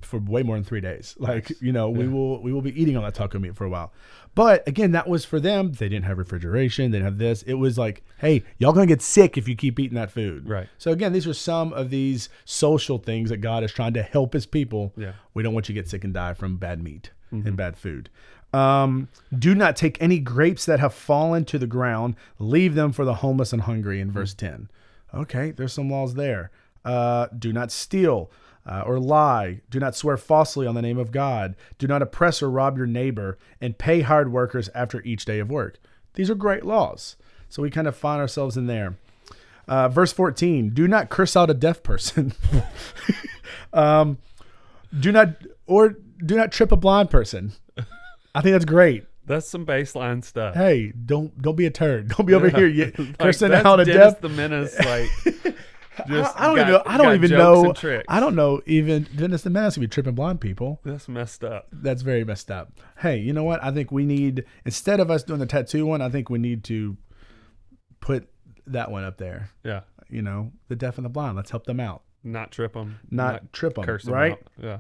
for 0.03 0.19
way 0.19 0.43
more 0.43 0.57
than 0.57 0.65
three 0.65 0.81
days. 0.81 1.15
Like 1.19 1.51
you 1.61 1.73
know, 1.73 1.91
we 1.91 2.09
will 2.09 2.43
we 2.43 2.53
will 2.53 2.63
be 2.63 2.81
eating 2.81 2.97
on 2.97 3.03
that 3.05 3.15
taco 3.15 3.39
meat 3.39 3.57
for 3.57 3.65
a 3.65 3.69
while. 3.69 3.93
But 4.35 4.67
again, 4.69 4.93
that 4.93 5.09
was 5.09 5.25
for 5.25 5.41
them. 5.41 5.73
They 5.73 5.89
didn't 5.89 6.05
have 6.05 6.19
refrigeration. 6.19 6.91
They 6.91 6.99
didn't 6.99 7.07
have 7.07 7.19
this. 7.19 7.43
It 7.43 7.55
was 7.55 7.77
like, 7.77 8.03
hey, 8.19 8.45
y'all 8.59 8.73
gonna 8.73 8.87
get 8.87 9.03
sick 9.03 9.37
if 9.37 9.49
you 9.49 9.57
keep 9.57 9.79
eating 9.79 9.97
that 9.97 10.11
food. 10.11 10.49
Right. 10.49 10.69
So 10.79 10.93
again, 10.93 11.13
these 11.13 11.27
are 11.27 11.35
some 11.35 11.73
of 11.73 11.91
these 11.91 12.29
social 12.45 12.99
things 12.99 13.31
that 13.31 13.39
God 13.39 13.65
is 13.65 13.73
trying 13.73 13.95
to 13.95 14.03
help 14.03 14.33
His 14.33 14.47
people. 14.47 14.93
Yeah. 14.97 15.13
We 15.35 15.43
don't 15.43 15.55
want 15.55 15.69
you 15.69 15.75
to 15.75 15.81
get 15.81 15.89
sick 15.89 16.05
and 16.05 16.15
die 16.15 16.35
from 16.35 16.57
bad 16.57 16.83
meat 16.83 17.11
and 17.33 17.57
bad 17.57 17.77
food. 17.77 18.11
Um, 18.53 19.09
do 19.37 19.55
not 19.55 19.77
take 19.77 20.01
any 20.03 20.19
grapes 20.19 20.67
that 20.67 20.81
have 20.81 20.93
fallen 20.93 21.45
to 21.45 21.59
the 21.59 21.69
ground. 21.69 22.17
Leave 22.41 22.75
them 22.75 22.91
for 22.91 23.05
the 23.05 23.15
homeless 23.15 23.53
and 23.53 23.63
hungry. 23.63 24.01
In 24.01 24.11
verse 24.11 24.35
ten. 24.35 24.69
Okay, 25.15 25.53
there's 25.53 25.73
some 25.73 25.91
laws 25.91 26.15
there. 26.15 26.51
Uh, 26.85 27.29
do 27.39 27.53
not 27.53 27.71
steal. 27.71 28.31
Uh, 28.67 28.83
or 28.87 28.99
lie. 28.99 29.61
Do 29.71 29.81
not 29.81 29.97
swear 29.97 30.17
falsely 30.17 30.67
on 30.67 30.75
the 30.75 30.83
name 30.83 30.99
of 30.99 31.13
God. 31.13 31.57
Do 31.79 31.87
not 31.87 32.03
oppress 32.03 32.43
or 32.43 32.51
rob 32.51 32.77
your 32.77 32.87
neighbor, 32.87 33.39
and 33.61 33.79
pay 33.79 34.03
hard 34.03 34.31
workers 34.33 34.69
after 34.75 35.03
each 35.03 35.25
day 35.25 35.39
of 35.39 35.51
work. 35.51 35.79
These 36.15 36.31
are 36.31 36.35
great 36.35 36.65
laws. 36.65 37.17
So 37.49 37.63
we 37.63 37.71
kind 37.71 37.89
of 37.89 37.97
find 37.97 38.21
ourselves 38.21 38.57
in 38.57 38.67
there. 38.67 38.97
Uh, 39.67 39.89
verse 39.89 40.13
14 40.13 40.71
do 40.71 40.89
not 40.89 41.11
curse 41.11 41.37
out 41.37 41.49
a 41.49 41.55
deaf 41.55 41.85
person 41.85 42.33
um, 43.73 44.19
do 44.99 45.13
not 45.13 45.37
or 45.67 45.91
do 46.27 46.35
not 46.35 46.51
trip 46.51 46.73
a 46.73 46.77
blind 46.77 47.09
person 47.09 47.53
I 48.35 48.43
think 48.43 48.53
that's 48.53 48.65
great. 48.65 49.05
That's 49.27 49.49
some 49.49 49.65
baseline 49.67 50.25
stuff. 50.25 50.55
Hey, 50.55 50.93
don't 50.93 51.41
don't 51.41 51.57
be 51.57 51.67
a 51.67 51.71
turd. 51.71 52.09
Don't 52.17 52.27
be 52.27 52.35
over 52.35 52.49
here. 52.49 52.67
You, 52.67 52.93
Like, 52.99 53.19
cursing 53.19 53.53
out 53.53 53.81
a 53.81 53.85
deaf. 53.85 54.21
the 54.21 54.29
Menace, 54.29 54.79
like 54.79 55.55
just 56.09 56.39
I, 56.41 56.45
I 56.45 56.47
don't 56.47 56.57
got- 56.57 56.69
even. 56.69 56.83
I 56.87 56.97
don't 56.99 57.15
even 57.15 57.31
know. 57.31 57.75
I 58.09 58.21
don't 58.21 58.35
know 58.37 58.61
even 58.67 59.07
Dennis 59.17 59.43
the 59.43 59.51
Menace 59.51 59.75
to 59.75 59.81
be 59.81 59.89
tripping 59.89 60.15
blind 60.15 60.41
people. 60.41 60.81
That's 60.85 61.09
messed 61.09 61.43
up. 61.45 61.67
That's 61.73 62.03
very 62.03 62.25
messed 62.25 62.51
up. 62.51 62.73
Hey, 62.99 63.19
you 63.19 63.33
know 63.33 63.45
what? 63.45 63.63
I 63.63 63.71
think 63.73 63.91
we 63.91 64.05
need 64.05 64.45
instead 64.65 65.01
of 65.01 65.11
us 65.11 65.23
doing 65.23 65.41
the 65.41 65.47
tattoo 65.47 65.87
one, 65.87 66.01
I 66.01 66.09
think 66.09 66.31
we 66.31 66.39
need 66.39 66.65
to 66.65 66.97
put 68.01 68.29
that 68.67 68.91
one 68.91 69.05
up 69.05 69.19
there. 69.19 69.51
Yeah, 69.65 69.81
You 70.09 70.23
know, 70.23 70.53
the 70.69 70.77
deaf 70.77 70.97
and 70.97 71.05
the 71.05 71.09
blind. 71.11 71.37
Let's 71.37 71.51
help 71.51 71.65
them 71.67 71.81
out, 71.81 72.03
not 72.23 72.51
trip 72.53 72.75
them, 72.75 73.01
not, 73.11 73.53
trip 73.53 73.75
them. 73.75 73.85
curse 73.85 74.05
them 74.05 74.15
right? 74.15 74.33
out. 74.33 74.39
Yeah. 74.63 74.79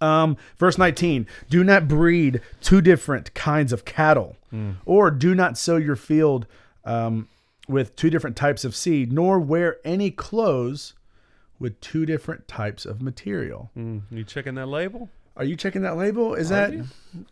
Um, 0.00 0.36
verse 0.58 0.76
19 0.76 1.26
Do 1.48 1.64
not 1.64 1.88
breed 1.88 2.40
two 2.60 2.80
different 2.82 3.32
kinds 3.34 3.72
of 3.72 3.84
cattle, 3.84 4.36
or 4.84 5.10
do 5.10 5.34
not 5.34 5.56
sow 5.56 5.76
your 5.76 5.96
field 5.96 6.46
um, 6.84 7.28
with 7.68 7.96
two 7.96 8.10
different 8.10 8.36
types 8.36 8.64
of 8.64 8.74
seed, 8.76 9.12
nor 9.12 9.38
wear 9.40 9.76
any 9.84 10.10
clothes 10.10 10.94
with 11.58 11.80
two 11.80 12.04
different 12.04 12.46
types 12.48 12.84
of 12.84 13.00
material. 13.00 13.70
Mm, 13.76 14.02
you 14.10 14.24
checking 14.24 14.54
that 14.56 14.66
label? 14.66 15.08
Are 15.36 15.44
you 15.44 15.56
checking 15.56 15.82
that 15.82 15.96
label? 15.96 16.34
Is 16.34 16.50
that 16.50 16.72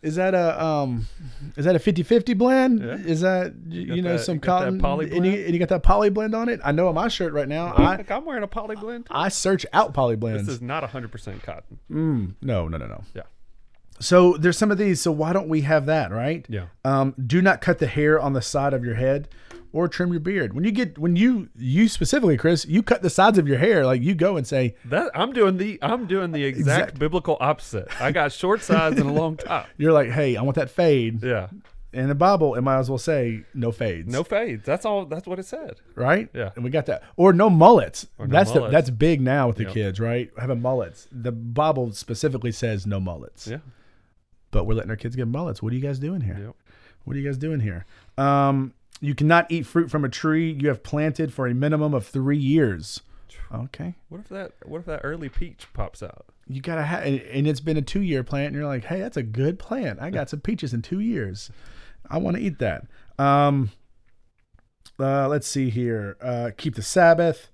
is 0.01 0.15
that 0.15 0.33
you? 0.33 0.39
a 0.39 0.61
um 0.61 1.07
is 1.55 1.63
that 1.63 1.73
a 1.75 1.79
50-50 1.79 2.37
blend? 2.37 2.81
Yeah. 2.83 2.95
Is 2.95 3.21
that 3.21 3.53
y- 3.65 3.83
got 3.85 3.95
you 3.95 4.01
know 4.01 4.17
that- 4.17 4.23
some 4.25 4.35
you 4.35 4.41
cotton 4.41 4.79
poly 4.81 5.09
and 5.15 5.25
you, 5.25 5.31
and 5.45 5.53
you 5.53 5.59
got 5.59 5.69
that 5.69 5.83
poly 5.83 6.09
blend 6.09 6.35
on 6.35 6.49
it? 6.49 6.59
I 6.65 6.73
know 6.73 6.89
on 6.89 6.95
my 6.95 7.07
shirt 7.07 7.31
right 7.31 7.47
now. 7.47 7.73
I 7.77 7.95
Heck, 7.97 8.11
I'm 8.11 8.25
wearing 8.25 8.43
a 8.43 8.47
poly 8.47 8.75
blend. 8.75 9.05
too. 9.05 9.13
I 9.15 9.29
search 9.29 9.65
out 9.71 9.93
poly 9.93 10.17
blends. 10.17 10.47
This 10.47 10.55
is 10.55 10.61
not 10.61 10.83
100% 10.83 11.43
cotton. 11.43 11.79
Mm, 11.89 12.35
no, 12.41 12.67
no, 12.67 12.77
no, 12.77 12.87
no. 12.87 13.03
Yeah. 13.13 13.21
So 14.01 14.33
there's 14.33 14.57
some 14.57 14.71
of 14.71 14.77
these. 14.77 14.99
So 14.99 15.11
why 15.11 15.31
don't 15.31 15.47
we 15.47 15.61
have 15.61 15.85
that, 15.85 16.11
right? 16.11 16.45
Yeah. 16.49 16.65
Um, 16.83 17.13
do 17.25 17.41
not 17.41 17.61
cut 17.61 17.79
the 17.79 17.87
hair 17.87 18.19
on 18.19 18.33
the 18.33 18.41
side 18.41 18.73
of 18.73 18.83
your 18.83 18.95
head 18.95 19.29
or 19.73 19.89
trim 19.89 20.11
your 20.11 20.21
beard. 20.21 20.53
When 20.53 20.63
you 20.63 20.71
get 20.71 20.97
when 20.97 21.17
you 21.17 21.49
you 21.57 21.89
specifically, 21.89 22.37
Chris, 22.37 22.65
you 22.65 22.81
cut 22.81 23.01
the 23.01 23.09
sides 23.09 23.37
of 23.37 23.47
your 23.47 23.57
hair, 23.57 23.85
like 23.85 24.01
you 24.01 24.15
go 24.15 24.37
and 24.37 24.47
say, 24.47 24.75
That 24.85 25.11
I'm 25.13 25.33
doing 25.33 25.57
the 25.57 25.77
I'm 25.81 26.07
doing 26.07 26.31
the 26.31 26.45
exact, 26.45 26.79
Exact- 26.83 26.99
biblical 26.99 27.35
opposite. 27.41 27.87
I 28.01 28.11
got 28.13 28.31
short 28.31 28.61
sides 28.61 28.97
and 28.99 29.09
a 29.09 29.13
long 29.13 29.35
top. 29.49 29.67
you're 29.77 29.91
like, 29.91 30.09
hey, 30.11 30.37
I 30.37 30.41
want 30.43 30.55
that 30.55 30.69
fade. 30.69 31.21
Yeah. 31.21 31.49
In 31.91 32.07
the 32.07 32.15
Bible, 32.15 32.55
it 32.55 32.61
might 32.61 32.79
as 32.79 32.89
well 32.89 32.97
say 32.97 33.43
no 33.53 33.71
fades. 33.71 34.11
No 34.11 34.23
fades. 34.23 34.65
That's 34.65 34.83
all 34.83 35.05
that's 35.05 35.27
what 35.27 35.37
it 35.37 35.45
said. 35.45 35.75
right? 35.95 36.27
Yeah. 36.33 36.49
And 36.55 36.63
we 36.63 36.71
got 36.71 36.87
that. 36.87 37.03
Or 37.17 37.33
no 37.33 37.51
mullets. 37.51 38.07
Or 38.17 38.25
no 38.25 38.31
that's 38.31 38.51
The, 38.51 38.59
mullets. 38.61 38.71
that's 38.71 38.89
big 38.89 39.21
now 39.21 39.47
with 39.47 39.57
the 39.57 39.65
Yep. 39.65 39.73
kids, 39.73 39.99
right? 39.99 40.31
Having 40.39 40.61
mullets. 40.63 41.07
The 41.11 41.31
Bible 41.31 41.91
specifically 41.93 42.51
says 42.51 42.87
no 42.87 42.99
mullets. 42.99 43.47
Yeah. 43.47 43.57
But 44.49 44.65
we're 44.65 44.73
letting 44.75 44.89
our 44.91 44.97
kids 44.97 45.15
get 45.15 45.27
mullets. 45.27 45.61
What 45.61 45.71
are 45.71 45.75
you 45.75 45.81
guys 45.81 45.99
doing 45.99 46.21
here? 46.21 46.37
Yep. 46.39 46.55
What 47.05 47.15
are 47.15 47.19
you 47.19 47.27
guys 47.27 47.37
doing 47.37 47.59
here? 47.59 47.85
Um, 48.17 48.73
you 49.03 49.13
cannot 49.13 49.51
eat 49.51 49.65
fruit 49.65 49.91
from 49.91 50.05
a 50.05 50.09
tree 50.09 50.57
you 50.57 50.69
have 50.69 50.81
planted 50.81 51.33
for 51.33 51.45
a 51.45 51.53
minimum 51.53 51.93
of 51.93 52.07
three 52.07 52.37
years. 52.37 53.01
Okay. 53.53 53.95
What 54.07 54.21
if 54.21 54.29
that 54.29 54.53
what 54.65 54.79
if 54.79 54.85
that 54.85 55.01
early 55.03 55.27
peach 55.27 55.67
pops 55.73 56.01
out? 56.01 56.25
You 56.47 56.61
gotta 56.61 56.83
have, 56.83 57.03
and, 57.03 57.45
it's 57.45 57.59
been 57.59 57.75
a 57.75 57.81
two 57.81 58.01
year 58.01 58.23
plant, 58.23 58.47
and 58.47 58.55
you're 58.55 58.65
like, 58.65 58.85
hey, 58.85 59.01
that's 59.01 59.17
a 59.17 59.23
good 59.23 59.59
plant. 59.59 59.99
I 60.01 60.09
got 60.09 60.29
some 60.29 60.39
peaches 60.39 60.73
in 60.73 60.81
two 60.81 61.01
years. 61.01 61.51
I 62.09 62.17
want 62.17 62.37
to 62.37 62.41
eat 62.41 62.59
that. 62.59 62.85
Um, 63.19 63.71
uh, 64.97 65.27
let's 65.27 65.47
see 65.47 65.69
here. 65.69 66.15
Uh, 66.21 66.51
keep 66.55 66.75
the 66.75 66.81
Sabbath. 66.81 67.49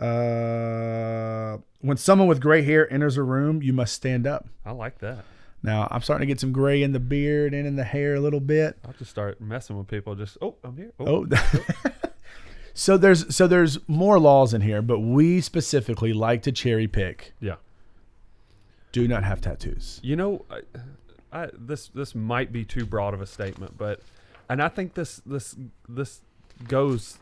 Uh, 0.00 1.58
when 1.80 1.96
someone 1.96 2.26
with 2.26 2.40
gray 2.40 2.62
hair 2.62 2.92
enters 2.92 3.16
a 3.16 3.22
room, 3.22 3.62
you 3.62 3.72
must 3.72 3.92
stand 3.94 4.26
up. 4.26 4.48
I 4.64 4.72
like 4.72 4.98
that. 4.98 5.24
Now, 5.62 5.86
I'm 5.90 6.02
starting 6.02 6.26
to 6.26 6.32
get 6.32 6.40
some 6.40 6.52
gray 6.52 6.82
in 6.82 6.92
the 6.92 6.98
beard 7.00 7.54
and 7.54 7.66
in 7.66 7.76
the 7.76 7.84
hair 7.84 8.14
a 8.14 8.20
little 8.20 8.40
bit. 8.40 8.76
I'll 8.84 8.94
just 8.94 9.10
start 9.10 9.40
messing 9.40 9.78
with 9.78 9.86
people. 9.86 10.14
Just 10.14 10.36
oh, 10.42 10.56
I'm 10.64 10.76
here. 10.76 10.92
Oh, 10.98 11.26
Oh, 11.32 11.90
so 12.74 12.96
there's 12.96 13.34
so 13.34 13.46
there's 13.46 13.78
more 13.88 14.18
laws 14.18 14.54
in 14.54 14.60
here, 14.62 14.82
but 14.82 14.98
we 14.98 15.40
specifically 15.40 16.12
like 16.12 16.42
to 16.42 16.52
cherry 16.52 16.88
pick. 16.88 17.32
yeah. 17.40 17.56
Do 18.90 19.08
not 19.08 19.24
have 19.24 19.40
tattoos. 19.40 20.00
You 20.02 20.16
know, 20.16 20.44
I, 20.50 20.60
I, 21.44 21.48
this 21.56 21.88
this 21.88 22.14
might 22.14 22.52
be 22.52 22.62
too 22.64 22.84
broad 22.84 23.14
of 23.14 23.22
a 23.22 23.26
statement, 23.26 23.78
but 23.78 24.00
and 24.50 24.62
I 24.62 24.68
think 24.68 24.92
this 24.94 25.22
this 25.24 25.56
this 25.88 26.20
goes 26.68 27.18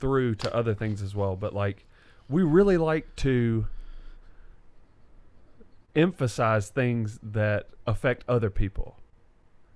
through 0.00 0.34
to 0.36 0.52
other 0.54 0.74
things 0.74 1.02
as 1.02 1.14
well. 1.14 1.36
But 1.36 1.54
like, 1.54 1.84
we 2.28 2.42
really 2.42 2.76
like 2.76 3.14
to 3.16 3.66
emphasize 5.96 6.68
things 6.68 7.18
that 7.22 7.68
affect 7.86 8.24
other 8.28 8.50
people. 8.50 8.98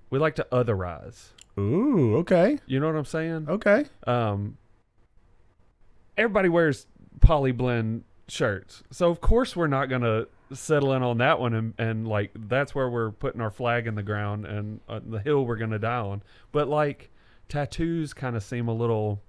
We 0.09 0.19
like 0.19 0.35
to 0.35 0.47
otherize. 0.51 1.29
Ooh, 1.59 2.15
okay, 2.17 2.59
You 2.65 2.79
know 2.79 2.87
what 2.87 2.95
I'm 2.95 3.05
saying? 3.05 3.47
okay. 3.49 3.85
um, 4.07 4.57
everybody 6.17 6.47
wears 6.49 6.87
poly 7.19 7.51
blend 7.51 8.03
shirts, 8.27 8.83
so 8.91 9.09
of 9.09 9.19
course 9.19 9.55
we're 9.55 9.67
not 9.67 9.87
gonna 9.87 10.27
settle 10.53 10.93
in 10.93 11.01
on 11.03 11.17
that 11.17 11.39
one 11.39 11.53
and, 11.53 11.73
and 11.77 12.07
like 12.07 12.31
that's 12.35 12.75
where 12.75 12.89
we're 12.89 13.11
putting 13.11 13.39
our 13.41 13.49
flag 13.51 13.87
in 13.87 13.95
the 13.95 14.03
ground 14.03 14.45
and 14.45 14.81
uh, 14.89 14.99
the 15.05 15.19
hill 15.19 15.45
we're 15.45 15.55
gonna 15.57 15.79
die 15.79 15.97
on. 15.99 16.21
But 16.51 16.67
like 16.67 17.09
tattoos 17.49 18.13
kind 18.13 18.35
of 18.35 18.43
seem 18.43 18.67
a 18.67 18.73
little 18.73 19.21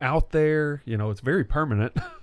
out 0.00 0.30
there. 0.30 0.82
You 0.84 0.96
know, 0.98 1.10
it's 1.10 1.20
very 1.20 1.44
permanent. 1.44 1.96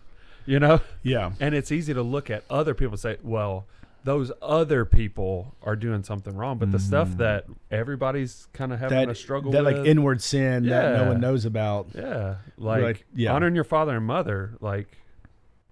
you 0.49 0.59
know, 0.59 0.81
Yeah, 1.03 1.31
and 1.39 1.53
it's 1.55 1.71
easy 1.71 1.93
to 1.93 2.01
look 2.01 2.29
at 2.29 2.43
other 2.49 2.73
people 2.73 2.93
and 2.93 2.99
say, 2.99 3.17
well. 3.23 3.65
Those 4.05 4.31
other 4.41 4.85
people 4.85 5.55
are 5.61 5.75
doing 5.75 6.03
something 6.03 6.33
wrong, 6.33 6.57
but 6.57 6.71
the 6.71 6.79
stuff 6.79 7.17
that 7.17 7.43
everybody's 7.69 8.47
kind 8.53 8.71
of 8.71 8.79
having 8.79 8.97
Mm. 8.97 9.05
that 9.07 9.11
a 9.11 9.15
struggle 9.15 9.51
that 9.51 9.65
with, 9.65 9.75
like 9.75 9.85
inward 9.85 10.21
sin 10.21 10.67
that 10.67 10.93
no 10.95 11.09
one 11.11 11.19
knows 11.19 11.43
about. 11.43 11.89
yeah, 11.93 12.35
like, 12.57 12.81
like, 12.81 13.05
yeah. 13.13 13.33
honoring 13.33 13.55
your 13.55 13.65
father 13.65 13.97
and 13.97 14.05
mother. 14.05 14.53
Like 14.61 14.97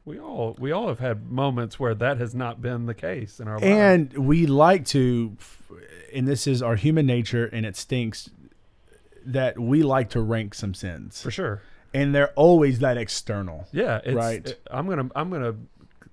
we 0.03 0.19
all 0.19 0.57
we 0.59 0.73
all 0.73 0.89
have 0.89 0.99
had 0.99 1.31
moments 1.31 1.79
where 1.79 1.95
that 1.95 2.17
has 2.17 2.35
not 2.35 2.61
been 2.61 2.85
the 2.85 2.93
case 2.93 3.39
in 3.39 3.47
our 3.47 3.59
lives. 3.59 3.65
And 3.65 4.27
we 4.27 4.45
like 4.45 4.85
to, 4.87 5.37
and 6.13 6.27
this 6.27 6.47
is 6.47 6.61
our 6.61 6.75
human 6.75 7.05
nature, 7.05 7.45
and 7.45 7.65
it 7.65 7.77
stinks 7.77 8.29
that 9.25 9.57
we 9.57 9.83
like 9.83 10.09
to 10.11 10.21
rank 10.21 10.53
some 10.53 10.73
sins, 10.73 11.21
for 11.21 11.31
sure, 11.31 11.61
and 11.97 12.13
they're 12.15 12.33
always 12.35 12.79
that 12.79 12.97
external. 12.97 13.67
yeah, 13.71 13.99
it's, 14.03 14.15
Right. 14.15 14.45
it- 14.47 14.61
I'm 14.71 14.87
gonna 14.87 15.09
I'm 15.15 15.29
gonna 15.29 15.55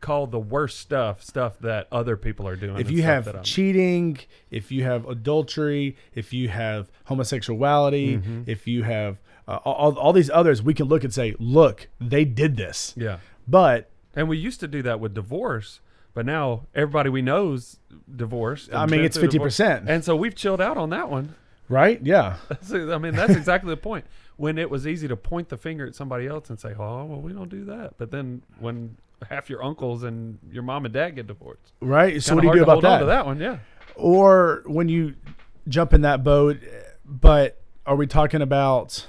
call 0.01 0.27
the 0.27 0.38
worst 0.38 0.79
stuff 0.81 1.23
stuff 1.23 1.59
that 1.61 1.87
other 1.90 2.16
people 2.16 2.47
are 2.47 2.57
doing. 2.57 2.79
if 2.79 2.90
you 2.90 3.03
have 3.03 3.42
cheating, 3.42 4.18
if 4.51 4.70
you 4.70 4.83
have 4.85 5.07
adultery, 5.09 5.97
if 6.14 6.33
you 6.33 6.49
have 6.49 6.90
homosexuality, 7.05 8.16
Mm-hmm. 8.18 8.42
if 8.47 8.66
you 8.66 8.83
have 8.83 9.18
uh, 9.47 9.57
all, 9.64 9.99
all 9.99 10.12
these 10.14 10.31
others, 10.31 10.62
we 10.62 10.73
can 10.75 10.87
look 10.87 11.05
and 11.05 11.12
say, 11.12 11.35
look, 11.38 11.88
they 12.01 12.25
did 12.25 12.57
this. 12.57 12.94
yeah, 12.97 13.18
But 13.47 13.90
and 14.16 14.27
we 14.29 14.38
used 14.38 14.61
to 14.61 14.68
do 14.68 14.81
that 14.83 15.01
with 15.01 15.12
divorce, 15.14 15.81
but 16.14 16.25
now 16.25 16.66
everybody 16.75 17.11
we 17.11 17.20
know's 17.23 17.79
divorced. 18.14 18.68
and 18.68 18.79
I 18.79 18.87
mean, 18.87 19.05
it's 19.05 19.18
50%. 19.18 19.85
and 19.87 20.03
so 20.05 20.16
we've 20.16 20.35
chilled 20.35 20.61
out 20.62 20.77
on 20.79 20.90
that 20.90 21.11
one. 21.11 21.35
right? 21.68 22.01
Yeah. 22.03 22.37
So, 22.62 22.92
I 22.94 22.99
mean, 22.99 23.14
that's 23.14 23.35
exactly 23.37 23.70
the 23.70 23.77
point. 23.77 24.05
When 24.37 24.59
it 24.59 24.68
was 24.68 24.87
easy 24.87 25.07
to 25.09 25.16
point 25.16 25.49
the 25.49 25.57
finger 25.57 25.87
at 25.87 25.94
somebody 25.94 26.27
else 26.27 26.51
and 26.51 26.59
say, 26.59 26.75
"Oh, 26.79 27.05
well, 27.05 27.20
we 27.20 27.33
don't 27.33 27.49
do 27.49 27.64
that," 27.66 27.94
but 27.99 28.11
then 28.11 28.42
when 28.59 28.97
half 29.31 29.49
your 29.49 29.62
uncles 29.62 30.03
and 30.03 30.38
your 30.51 30.62
mom 30.64 30.85
and 30.85 30.92
dad 30.92 31.11
get 31.11 31.27
divorced, 31.29 31.73
Right. 31.81 32.20
So 32.23 32.35
what 32.35 32.42
do 32.42 32.49
you 32.49 32.55
do 32.55 32.62
about 32.64 32.85
on 32.85 33.01
that? 33.01 33.05
that 33.07 33.27
one, 33.27 33.38
yeah. 33.40 33.59
Or 33.94 34.62
when 34.66 34.88
you 34.88 35.14
jump 35.68 35.94
in 35.94 36.01
that 36.03 36.25
boat, 36.25 36.59
but 37.07 37.61
are 37.87 37.94
we 37.97 38.07
talking 38.07 38.42
about 38.42 39.07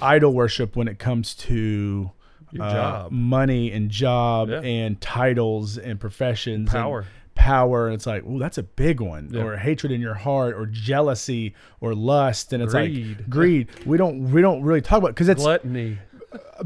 idol 0.00 0.32
worship 0.32 0.76
when 0.76 0.88
it 0.88 0.98
comes 0.98 1.34
to 1.34 2.10
Your 2.52 2.62
uh, 2.64 3.08
money 3.10 3.72
and 3.72 3.90
job 3.90 4.48
Yeah. 4.48 4.60
and 4.60 5.00
titles 5.00 5.76
and 5.76 5.98
professions, 5.98 6.72
and 6.72 7.04
power, 7.34 7.86
and 7.86 7.94
it's 7.94 8.06
like, 8.06 8.22
oh, 8.26 8.38
that's 8.38 8.58
a 8.58 8.62
big 8.62 9.00
one. 9.00 9.30
Yeah. 9.32 9.42
Or 9.42 9.56
hatred 9.56 9.92
in 9.92 10.00
your 10.00 10.14
heart, 10.14 10.54
or 10.54 10.66
jealousy, 10.66 11.54
or 11.80 11.94
lust, 11.94 12.52
and 12.52 12.62
it's 12.62 12.72
Greed. 12.72 13.18
like 13.18 13.28
greed. 13.30 13.68
We 13.86 13.96
don't 13.96 14.30
we 14.30 14.40
don't 14.40 14.62
really 14.62 14.80
talk 14.80 14.98
about 14.98 15.08
because 15.08 15.28
it's 15.28 15.42
gluttony. 15.42 15.98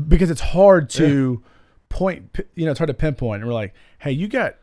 because 0.07 0.31
it's 0.31 0.41
hard 0.41 0.91
to 0.91 1.43
point 1.89 2.39
you 2.55 2.65
know 2.65 2.71
it's 2.71 2.79
hard 2.79 2.89
to 2.89 2.95
pinpoint 2.95 3.41
and 3.41 3.49
we're 3.49 3.55
like 3.55 3.73
hey 3.99 4.13
you 4.13 4.29
got 4.29 4.57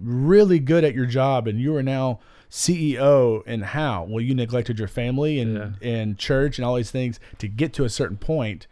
really 0.00 0.58
good 0.58 0.82
at 0.82 0.94
your 0.94 1.06
job 1.06 1.46
and 1.46 1.60
you 1.60 1.74
are 1.76 1.82
now 1.82 2.18
ceo 2.50 3.40
and 3.46 3.64
how 3.64 4.02
well 4.02 4.20
you 4.20 4.34
neglected 4.34 4.78
your 4.80 4.88
family 4.88 5.38
and 5.38 5.76
and 5.80 6.18
church 6.18 6.58
and 6.58 6.64
all 6.66 6.74
these 6.74 6.90
things 6.90 7.20
to 7.38 7.46
get 7.46 7.72
to 7.72 7.84
a 7.84 7.88
certain 7.88 8.16
point 8.16 8.66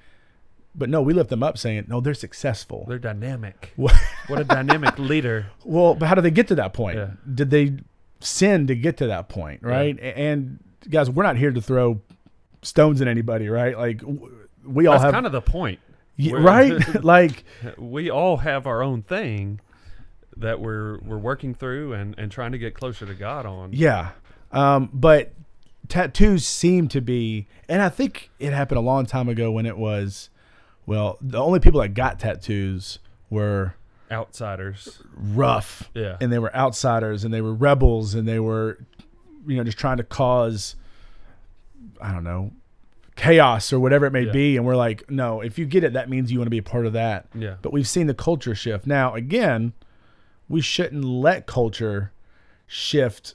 but 0.75 0.89
no 0.89 1.03
we 1.03 1.13
lift 1.13 1.31
them 1.31 1.43
up 1.43 1.59
saying 1.59 1.85
no 1.89 2.01
they're 2.01 2.15
successful 2.15 2.85
They're 2.89 2.99
dynamic. 2.99 3.73
What- 3.77 3.95
What 4.29 4.41
a 4.41 4.45
dynamic 4.45 4.99
leader. 4.99 5.47
well 5.65 5.95
but 5.95 6.07
how 6.07 6.15
do 6.15 6.21
they 6.21 6.31
get 6.31 6.49
to 6.49 6.55
that 6.57 6.73
point 6.73 6.97
Yeah. 6.99 7.11
did 7.33 7.51
they 7.51 7.77
sin 8.21 8.67
to 8.69 8.75
get 8.75 8.97
to 8.99 9.07
that 9.09 9.29
point 9.29 9.63
right 9.63 9.99
A- 9.99 10.17
and 10.19 10.59
guys 10.89 11.11
we're 11.11 11.23
not 11.25 11.37
here 11.37 11.51
to 11.53 11.61
throw 11.61 12.01
stones 12.63 13.01
at 13.01 13.09
anybody 13.09 13.49
right 13.49 13.77
like 13.77 14.01
we 14.65 14.87
all 14.87 14.93
That's 14.95 15.05
have 15.05 15.13
kind 15.15 15.27
of 15.27 15.33
the 15.33 15.41
point. 15.41 15.79
y- 16.19 16.31
we're- 16.33 16.43
right 16.43 17.03
like 17.05 17.45
We 17.79 18.11
all 18.11 18.37
have 18.39 18.67
our 18.67 18.83
own 18.83 19.03
thing. 19.03 19.61
that 20.37 20.61
we're 20.61 20.99
we're 21.01 21.19
working 21.19 21.55
through 21.55 21.93
and 21.95 22.15
and 22.19 22.31
trying 22.31 22.53
to 22.53 22.59
get 22.59 22.73
closer 22.75 23.05
to 23.07 23.15
God 23.15 23.45
on. 23.47 23.73
Yeah. 23.73 24.11
Um, 24.53 24.89
but 24.93 25.33
tattoos 25.89 26.47
seem 26.47 26.89
to 26.89 27.01
be, 27.01 27.47
and 27.69 27.83
I 27.83 27.89
think 27.89 28.31
it 28.39 28.53
happened 28.53 28.79
a 28.79 28.83
long 28.83 29.05
time 29.07 29.29
ago 29.29 29.51
when 29.53 29.67
it 29.67 29.77
was, 29.77 30.30
well, 30.91 31.19
the 31.21 31.39
only 31.41 31.61
people 31.61 31.81
that 31.81 31.95
got 31.95 32.19
tattoos 32.19 32.99
were 33.31 33.75
Outsiders. 34.11 35.01
rough 35.15 35.89
Yeah. 35.95 36.17
and 36.21 36.33
they 36.33 36.39
were 36.41 36.53
outsiders 36.55 37.23
and 37.25 37.33
they 37.33 37.41
were 37.41 37.55
rebels 37.55 38.13
and 38.17 38.27
they 38.27 38.41
were, 38.41 38.79
you 39.47 39.57
know, 39.57 39.63
just 39.63 39.79
trying 39.79 39.99
to 39.99 40.03
cause, 40.03 40.75
I 42.01 42.11
don't 42.13 42.25
know, 42.25 42.51
chaos 43.15 43.73
or 43.73 43.79
whatever 43.79 44.05
it 44.07 44.11
may 44.13 44.27
Yeah. 44.27 44.33
be. 44.33 44.57
And 44.57 44.67
we're 44.67 44.75
like, 44.75 45.09
no, 45.09 45.41
if 45.43 45.59
you 45.61 45.65
get 45.65 45.85
it, 45.85 45.93
that 45.93 46.11
means 46.11 46.33
you 46.33 46.39
want 46.41 46.47
to 46.47 46.51
be 46.51 46.59
a 46.59 46.63
part 46.63 46.87
of 46.87 46.93
that. 46.95 47.27
Yeah. 47.35 47.55
But 47.63 47.73
we've 47.73 47.87
seen 47.87 48.09
the 48.09 48.15
culture 48.15 48.57
shift. 48.57 48.85
Now, 48.85 49.15
again, 49.15 49.73
we 50.49 50.61
shouldn't 50.61 51.05
let 51.05 51.47
culture 51.47 52.11
shift 52.67 53.35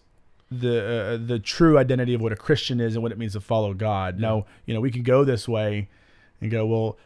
the 0.51 0.75
uh, 1.23 1.25
the 1.25 1.39
true 1.39 1.77
identity 1.77 2.13
of 2.13 2.21
what 2.21 2.31
a 2.31 2.35
Christian 2.35 2.79
is 2.81 2.95
and 2.95 3.01
what 3.03 3.11
it 3.13 3.17
means 3.17 3.31
to 3.33 3.39
follow 3.41 3.73
God. 3.73 4.19
No, 4.19 4.45
you 4.65 4.73
know, 4.73 4.81
we 4.81 4.91
can 4.91 5.03
go 5.03 5.23
this 5.23 5.47
way 5.47 5.87
and 6.41 6.51
go, 6.51 6.65
well, 6.65 6.97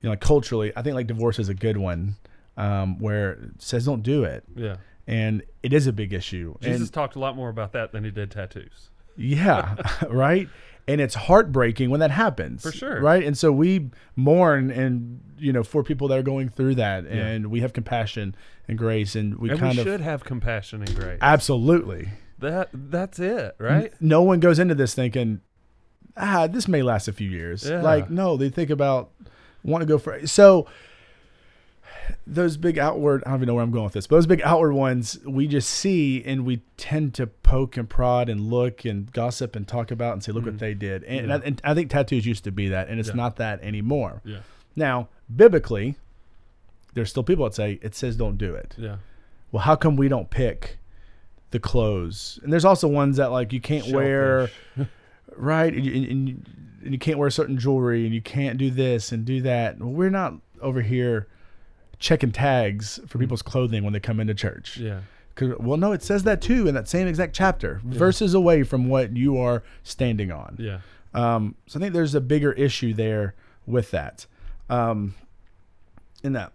you 0.00 0.08
know, 0.08 0.10
like 0.10 0.20
culturally, 0.20 0.72
I 0.76 0.82
think 0.82 0.94
like 0.94 1.06
divorce 1.06 1.38
is 1.38 1.48
a 1.48 1.54
good 1.54 1.76
one 1.76 2.16
um, 2.56 2.98
where 2.98 3.32
it 3.32 3.62
says 3.62 3.84
don't 3.84 4.02
do 4.02 4.24
it. 4.24 4.44
Yeah. 4.54 4.76
And 5.06 5.42
it 5.62 5.72
is 5.72 5.86
a 5.86 5.92
big 5.92 6.12
issue. 6.12 6.54
Jesus 6.60 6.82
And 6.82 6.92
talked 6.92 7.16
a 7.16 7.18
lot 7.18 7.34
more 7.34 7.48
about 7.48 7.72
that 7.72 7.92
than 7.92 8.04
he 8.04 8.10
did 8.10 8.30
tattoos. 8.30 8.90
yeah, 9.16 9.74
right? 10.10 10.48
And 10.86 11.00
it's 11.02 11.14
heartbreaking 11.14 11.90
when 11.90 12.00
that 12.00 12.10
happens. 12.10 12.62
For 12.62 12.72
sure. 12.72 13.00
Right? 13.00 13.22
And 13.22 13.36
so 13.36 13.52
we 13.52 13.90
mourn 14.16 14.70
and 14.70 15.20
you 15.38 15.52
know, 15.52 15.62
for 15.62 15.82
people 15.82 16.08
that 16.08 16.18
are 16.18 16.22
going 16.22 16.48
through 16.48 16.76
that 16.76 17.06
and 17.06 17.48
we 17.48 17.60
have 17.60 17.72
compassion 17.72 18.34
and 18.66 18.76
grace 18.76 19.14
and 19.14 19.36
we 19.38 19.50
and 19.50 19.58
kind 19.58 19.76
we 19.76 19.82
of 19.82 19.86
should 19.86 20.00
have 20.00 20.24
compassion 20.24 20.82
and 20.82 20.94
grace. 20.94 21.18
Absolutely. 21.20 22.08
That 22.38 22.70
that's 22.72 23.18
it, 23.18 23.54
right? 23.58 23.92
No 24.00 24.22
one 24.22 24.40
goes 24.40 24.58
into 24.58 24.74
this 24.74 24.94
thinking, 24.94 25.40
ah, 26.16 26.46
this 26.46 26.68
may 26.68 26.82
last 26.82 27.08
a 27.08 27.12
few 27.12 27.28
years. 27.30 27.68
Yeah. 27.68 27.82
Like, 27.82 28.10
no, 28.10 28.36
they 28.36 28.48
think 28.48 28.70
about 28.70 29.10
want 29.62 29.82
to 29.82 29.86
go 29.86 29.98
for 29.98 30.26
so 30.26 30.66
those 32.26 32.56
big 32.56 32.78
outward 32.78 33.22
I 33.24 33.30
don't 33.30 33.38
even 33.38 33.48
know 33.48 33.54
where 33.54 33.64
I'm 33.64 33.70
going 33.70 33.84
with 33.84 33.92
this, 33.92 34.06
but 34.06 34.16
those 34.16 34.26
big 34.26 34.42
outward 34.42 34.72
ones 34.72 35.18
we 35.26 35.46
just 35.46 35.68
see 35.70 36.22
and 36.24 36.44
we 36.44 36.62
tend 36.76 37.14
to 37.14 37.26
poke 37.26 37.76
and 37.76 37.88
prod 37.88 38.28
and 38.28 38.48
look 38.50 38.84
and 38.84 39.10
gossip 39.12 39.56
and 39.56 39.66
talk 39.66 39.90
about 39.90 40.12
and 40.14 40.22
say, 40.22 40.32
look 40.32 40.44
what 40.44 40.54
mm-hmm. 40.54 40.58
they 40.58 40.74
did. 40.74 41.04
And, 41.04 41.30
and 41.30 41.32
I, 41.32 41.36
and 41.46 41.60
I 41.64 41.74
think 41.74 41.90
tattoos 41.90 42.26
used 42.26 42.44
to 42.44 42.52
be 42.52 42.68
that, 42.68 42.88
and 42.88 43.00
it's 43.00 43.10
Yeah. 43.10 43.14
not 43.14 43.36
that 43.36 43.62
anymore. 43.62 44.22
Yeah. 44.24 44.38
Now, 44.76 45.08
biblically, 45.34 45.96
there's 46.94 47.10
still 47.10 47.22
people 47.22 47.44
that 47.44 47.54
say 47.54 47.78
it 47.82 47.94
says 47.94 48.16
don't 48.16 48.38
do 48.38 48.54
it. 48.54 48.74
Yeah. 48.78 48.96
well, 49.52 49.62
how 49.62 49.76
come 49.76 49.96
we 49.96 50.08
don't 50.08 50.30
pick 50.30 50.78
the 51.50 51.58
clothes? 51.58 52.38
And 52.42 52.52
there's 52.52 52.64
also 52.64 52.88
ones 52.88 53.16
that 53.16 53.32
like 53.32 53.52
you 53.52 53.60
can't 53.60 53.88
wear, 53.88 54.50
right? 55.38 55.72
And 55.72 55.84
you, 55.84 55.92
and, 56.10 56.28
you, 56.28 56.36
and 56.84 56.92
you 56.92 56.98
can't 56.98 57.18
wear 57.18 57.30
certain 57.30 57.58
jewelry, 57.58 58.04
and 58.04 58.14
you 58.14 58.22
can't 58.22 58.58
do 58.58 58.70
this 58.70 59.12
and 59.12 59.24
do 59.24 59.40
that. 59.42 59.78
Well, 59.78 59.90
we're 59.90 60.10
not 60.10 60.34
over 60.60 60.80
here 60.82 61.28
checking 61.98 62.30
tags 62.32 63.00
for 63.08 63.18
people's 63.18 63.42
clothing 63.42 63.82
when 63.84 63.92
they 63.92 64.00
come 64.00 64.20
into 64.20 64.34
church. 64.34 64.76
Yeah. 64.78 65.00
well, 65.58 65.76
no, 65.76 65.92
it 65.92 66.02
says 66.02 66.22
that 66.24 66.40
too 66.40 66.66
in 66.68 66.74
that 66.74 66.88
same 66.88 67.06
exact 67.08 67.34
chapter, 67.34 67.80
verses 67.84 68.34
away 68.34 68.62
from 68.62 68.88
what 68.88 69.16
you 69.16 69.36
are 69.38 69.62
standing 69.82 70.30
on. 70.32 70.56
Yeah. 70.58 70.80
Um, 71.14 71.54
so 71.66 71.78
I 71.78 71.82
think 71.82 71.94
there's 71.94 72.14
a 72.14 72.20
bigger 72.20 72.52
issue 72.52 72.92
there 72.92 73.34
with 73.66 73.90
that. 73.92 74.26
Um, 74.70 75.14
in 76.22 76.32
that, 76.34 76.52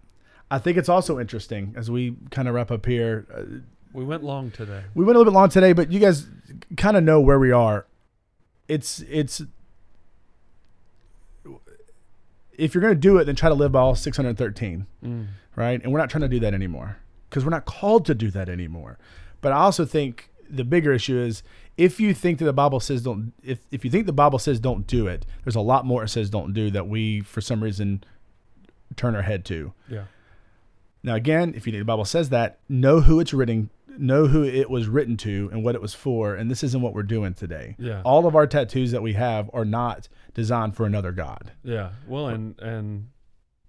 I 0.50 0.58
think 0.58 0.76
it's 0.78 0.88
also 0.88 1.18
interesting 1.18 1.74
as 1.76 1.90
we 1.90 2.16
kind 2.30 2.48
of 2.48 2.54
wrap 2.54 2.70
up 2.70 2.86
here. 2.86 3.26
Uh, 3.34 3.60
We 3.92 4.04
went 4.04 4.22
long 4.22 4.50
today. 4.50 4.82
we 4.94 5.04
went 5.04 5.16
a 5.16 5.18
little 5.18 5.32
bit 5.32 5.36
long 5.36 5.48
today, 5.48 5.72
but 5.72 5.90
you 5.90 5.98
guys 6.00 6.26
kind 6.76 6.96
of 6.96 7.02
know 7.04 7.20
where 7.20 7.38
we 7.38 7.50
are. 7.52 7.86
It's 8.68 9.00
it's 9.08 9.42
if 12.56 12.74
you're 12.74 12.82
going 12.82 12.94
to 12.94 13.00
do 13.00 13.18
it, 13.18 13.24
then 13.24 13.34
try 13.34 13.48
to 13.48 13.54
live 13.54 13.72
by 13.72 13.80
all 13.80 13.94
613, 13.94 14.86
Mm. 15.04 15.26
right? 15.56 15.82
And 15.82 15.92
we're 15.92 15.98
not 15.98 16.08
trying 16.10 16.22
to 16.22 16.28
do 16.28 16.38
that 16.40 16.54
anymore 16.54 16.98
because 17.28 17.44
we're 17.44 17.50
not 17.50 17.64
called 17.64 18.06
to 18.06 18.14
do 18.14 18.30
that 18.30 18.48
anymore. 18.48 18.96
But 19.40 19.52
I 19.52 19.56
also 19.56 19.84
think 19.84 20.30
the 20.48 20.64
bigger 20.64 20.92
issue 20.92 21.18
is 21.18 21.42
if 21.76 21.98
you 21.98 22.14
think 22.14 22.38
that 22.38 22.44
the 22.44 22.52
Bible 22.52 22.78
says 22.80 23.02
don't, 23.02 23.32
if 23.42 23.58
if 23.72 23.84
you 23.84 23.90
think 23.90 24.06
the 24.06 24.12
Bible 24.12 24.38
says 24.38 24.60
don't 24.60 24.86
do 24.86 25.06
it, 25.08 25.26
there's 25.42 25.56
a 25.56 25.60
lot 25.60 25.84
more 25.84 26.04
it 26.04 26.08
says 26.08 26.30
don't 26.30 26.52
do 26.52 26.70
that 26.70 26.86
we 26.86 27.20
for 27.22 27.40
some 27.40 27.62
reason 27.62 28.04
turn 28.96 29.16
our 29.16 29.22
head 29.22 29.44
to. 29.46 29.72
Yeah. 29.88 30.04
Now, 31.02 31.16
again, 31.16 31.50
if 31.56 31.66
you 31.66 31.72
think 31.72 31.80
the 31.82 31.84
Bible 31.84 32.04
says 32.06 32.30
that, 32.30 32.58
know 32.68 33.00
who 33.00 33.20
it's 33.20 33.34
written, 33.34 33.68
know 33.98 34.26
who 34.26 34.44
it 34.44 34.70
was 34.70 34.88
written 34.88 35.16
to, 35.18 35.48
and 35.52 35.64
what 35.64 35.74
it 35.74 35.82
was 35.82 35.94
for. 35.94 36.34
And 36.34 36.50
this 36.50 36.62
isn't 36.62 36.80
what 36.80 36.94
we're 36.94 37.02
doing 37.02 37.34
today. 37.34 37.76
Yeah. 37.78 38.02
All 38.04 38.26
of 38.26 38.34
our 38.34 38.46
tattoos 38.46 38.90
that 38.92 39.02
we 39.02 39.14
have 39.14 39.50
are 39.52 39.64
not 39.64 40.08
designed 40.34 40.76
for 40.76 40.86
another 40.86 41.12
God. 41.12 41.52
Yeah. 41.62 41.90
Well, 42.06 42.28
and 42.28 42.58
and 42.60 43.08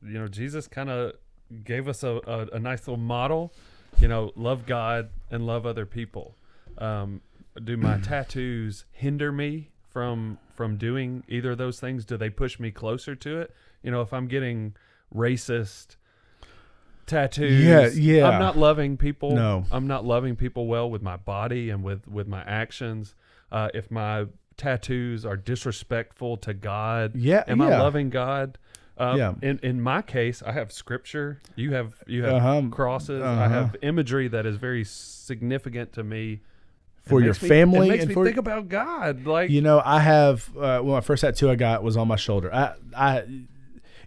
you 0.04 0.20
know, 0.20 0.28
Jesus 0.28 0.68
kind 0.68 0.90
of 0.90 1.14
gave 1.64 1.88
us 1.88 2.04
a, 2.04 2.20
a, 2.26 2.56
a 2.56 2.60
nice 2.60 2.88
little 2.88 2.98
model. 2.98 3.54
You 4.00 4.08
know, 4.08 4.32
love 4.36 4.66
God 4.66 5.10
and 5.32 5.46
love 5.46 5.66
other 5.66 5.86
people. 5.86 6.36
Um, 6.78 7.22
do 7.64 7.78
my 7.78 7.98
tattoos 8.04 8.86
hinder 8.92 9.32
me 9.32 9.72
from 9.90 10.38
from 10.54 10.78
doing 10.78 11.24
either 11.28 11.52
of 11.52 11.58
those 11.58 11.80
things? 11.80 12.06
Do 12.06 12.18
they 12.18 12.30
push 12.30 12.60
me 12.60 12.72
closer 12.72 13.16
to 13.16 13.42
it? 13.42 13.54
You 13.84 13.92
know, 13.92 14.02
if 14.02 14.14
I'm 14.14 14.28
getting 14.28 14.76
racist 15.14 15.96
tattoos, 17.06 17.64
Yeah, 17.66 17.88
yeah. 18.18 18.28
I'm 18.30 18.40
not 18.40 18.58
loving 18.58 18.98
people. 18.98 19.32
No. 19.36 19.66
I'm 19.72 19.88
not 19.88 20.06
loving 20.06 20.36
people 20.36 20.68
well 20.68 20.90
with 20.90 21.02
my 21.02 21.18
body 21.18 21.70
and 21.70 21.84
with 21.84 22.08
with 22.08 22.28
my 22.28 22.42
actions. 22.44 23.16
Uh, 23.52 23.70
if 23.74 23.92
my 23.92 24.26
tattoos 24.58 25.26
are 25.26 25.38
disrespectful 25.38 26.38
to 26.38 26.54
God, 26.54 27.16
Yeah, 27.16 27.44
am 27.48 27.62
I 27.62 27.70
loving 27.78 28.10
God? 28.10 28.58
Um, 28.98 29.18
Yeah. 29.18 29.34
In 29.42 29.60
in 29.62 29.82
my 29.82 30.02
case, 30.02 30.42
I 30.46 30.54
have 30.54 30.72
scripture. 30.72 31.42
You 31.56 31.74
have 31.74 31.96
you 32.08 32.24
have 32.24 32.34
Uh-huh. 32.36 32.62
crosses. 32.72 33.22
I 33.22 33.26
Uh-huh. 33.46 33.50
have 33.50 33.76
imagery 33.82 34.28
that 34.30 34.46
is 34.46 34.56
very 34.58 34.84
significant 34.86 35.94
to 35.94 36.04
me. 36.04 36.42
For 37.08 37.22
your 37.22 37.34
me- 37.34 37.48
family 37.50 37.88
it 37.88 37.92
makes 37.92 38.02
and 38.04 38.10
me 38.10 38.14
for- 38.16 38.26
think 38.26 38.38
about 38.38 38.68
God. 38.68 39.26
Like 39.28 39.52
You 39.52 39.62
know, 39.62 39.80
I 39.86 40.00
have, 40.00 40.50
uh, 40.58 40.82
well, 40.82 40.96
my 40.96 41.02
first 41.02 41.22
tattoo 41.22 41.52
I 41.52 41.56
got 41.56 41.84
was 41.84 41.98
on 41.98 42.08
my 42.08 42.16
shoulder. 42.16 42.52
I, 42.52 42.74
I, 42.98 43.24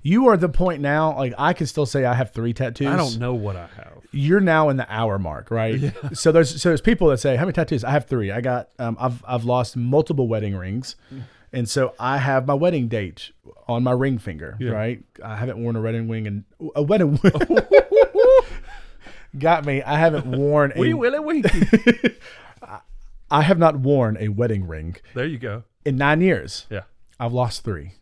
you 0.09 0.29
are 0.29 0.37
the 0.37 0.49
point 0.49 0.81
now, 0.81 1.17
like, 1.17 1.35
I 1.39 1.53
can 1.53 1.67
still 1.67 1.87
say 1.87 2.05
I 2.05 2.15
have 2.15 2.33
three 2.33 2.53
tattoos. 2.53 2.87
I 2.89 2.97
don't 2.97 3.19
know 3.19 3.35
what 3.35 3.57
I 3.57 3.69
have. 3.77 3.99
you're 4.13 4.41
now 4.41 4.69
in 4.71 4.77
the 4.77 4.87
hour 4.93 5.19
mark, 5.19 5.51
right? 5.51 5.79
Yeah. 5.79 5.91
So 6.15 6.33
there's 6.33 6.61
so 6.63 6.71
there's 6.71 6.81
people 6.81 7.09
that 7.09 7.19
say, 7.19 7.37
"How 7.37 7.45
many 7.45 7.53
tattoos?" 7.53 7.85
I 7.85 7.91
have 7.91 8.07
three. 8.07 8.31
I 8.31 8.41
got 8.41 8.71
um, 8.79 8.97
I've 8.99 9.23
I've 9.27 9.45
lost 9.45 9.77
multiple 9.77 10.27
wedding 10.29 10.57
rings, 10.57 10.97
and 11.53 11.69
so 11.69 11.95
I 12.01 12.19
have 12.19 12.47
my 12.47 12.55
wedding 12.55 12.89
date 12.89 13.33
on 13.67 13.83
my 13.83 13.93
ring 13.93 14.19
finger, 14.19 14.57
Yeah. 14.59 14.71
right? 14.71 15.03
I 15.23 15.37
haven't 15.37 15.59
worn 15.63 15.77
a 15.77 15.81
wedding 15.83 16.09
ring 16.09 16.27
and 16.27 16.45
a 16.75 16.83
wedding 16.83 17.19
got 19.39 19.65
me. 19.67 19.83
I 19.83 19.99
haven't 19.99 20.27
worn 20.27 20.73
a 20.75 20.81
Wee 20.81 20.95
willy 20.95 21.19
winky. 21.21 21.61
I 23.31 23.43
have 23.43 23.59
not 23.59 23.77
worn 23.79 24.17
a 24.19 24.29
wedding 24.29 24.67
ring 24.67 24.97
there 25.15 25.27
you 25.27 25.39
go. 25.39 25.65
in 25.85 25.97
nine 25.97 26.23
years. 26.23 26.67
Yeah. 26.71 26.85
I've 27.21 27.35
lost 27.35 27.63
three. 27.63 27.93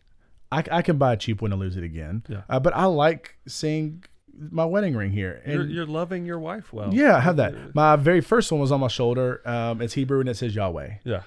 I, 0.51 0.63
I 0.71 0.81
can 0.81 0.97
buy 0.97 1.13
a 1.13 1.17
cheap 1.17 1.41
one 1.41 1.51
and 1.51 1.59
lose 1.59 1.75
it 1.77 1.83
again. 1.83 2.23
Yeah. 2.27 2.41
Uh, 2.49 2.59
but 2.59 2.73
I 2.75 2.85
like 2.85 3.37
seeing 3.47 4.03
my 4.37 4.65
wedding 4.65 4.95
ring 4.95 5.11
here. 5.11 5.41
And 5.43 5.53
You're, 5.53 5.65
you're 5.65 5.85
loving 5.85 6.25
your 6.25 6.39
wife 6.39 6.71
well. 6.71 6.93
Yeah, 6.93 7.17
I 7.17 7.19
have 7.21 7.37
that. 7.37 7.75
My 7.75 7.95
very 7.95 8.21
first 8.21 8.51
one 8.51 8.61
was 8.61 8.71
on 8.71 8.79
my 8.79 8.87
shoulder. 8.87 9.41
Um, 9.45 9.81
it's 9.81 9.93
Hebrew 9.93 10.19
and 10.19 10.29
it 10.29 10.37
says 10.37 10.55
Yahweh. 10.55 10.95
Yeah. 11.03 11.23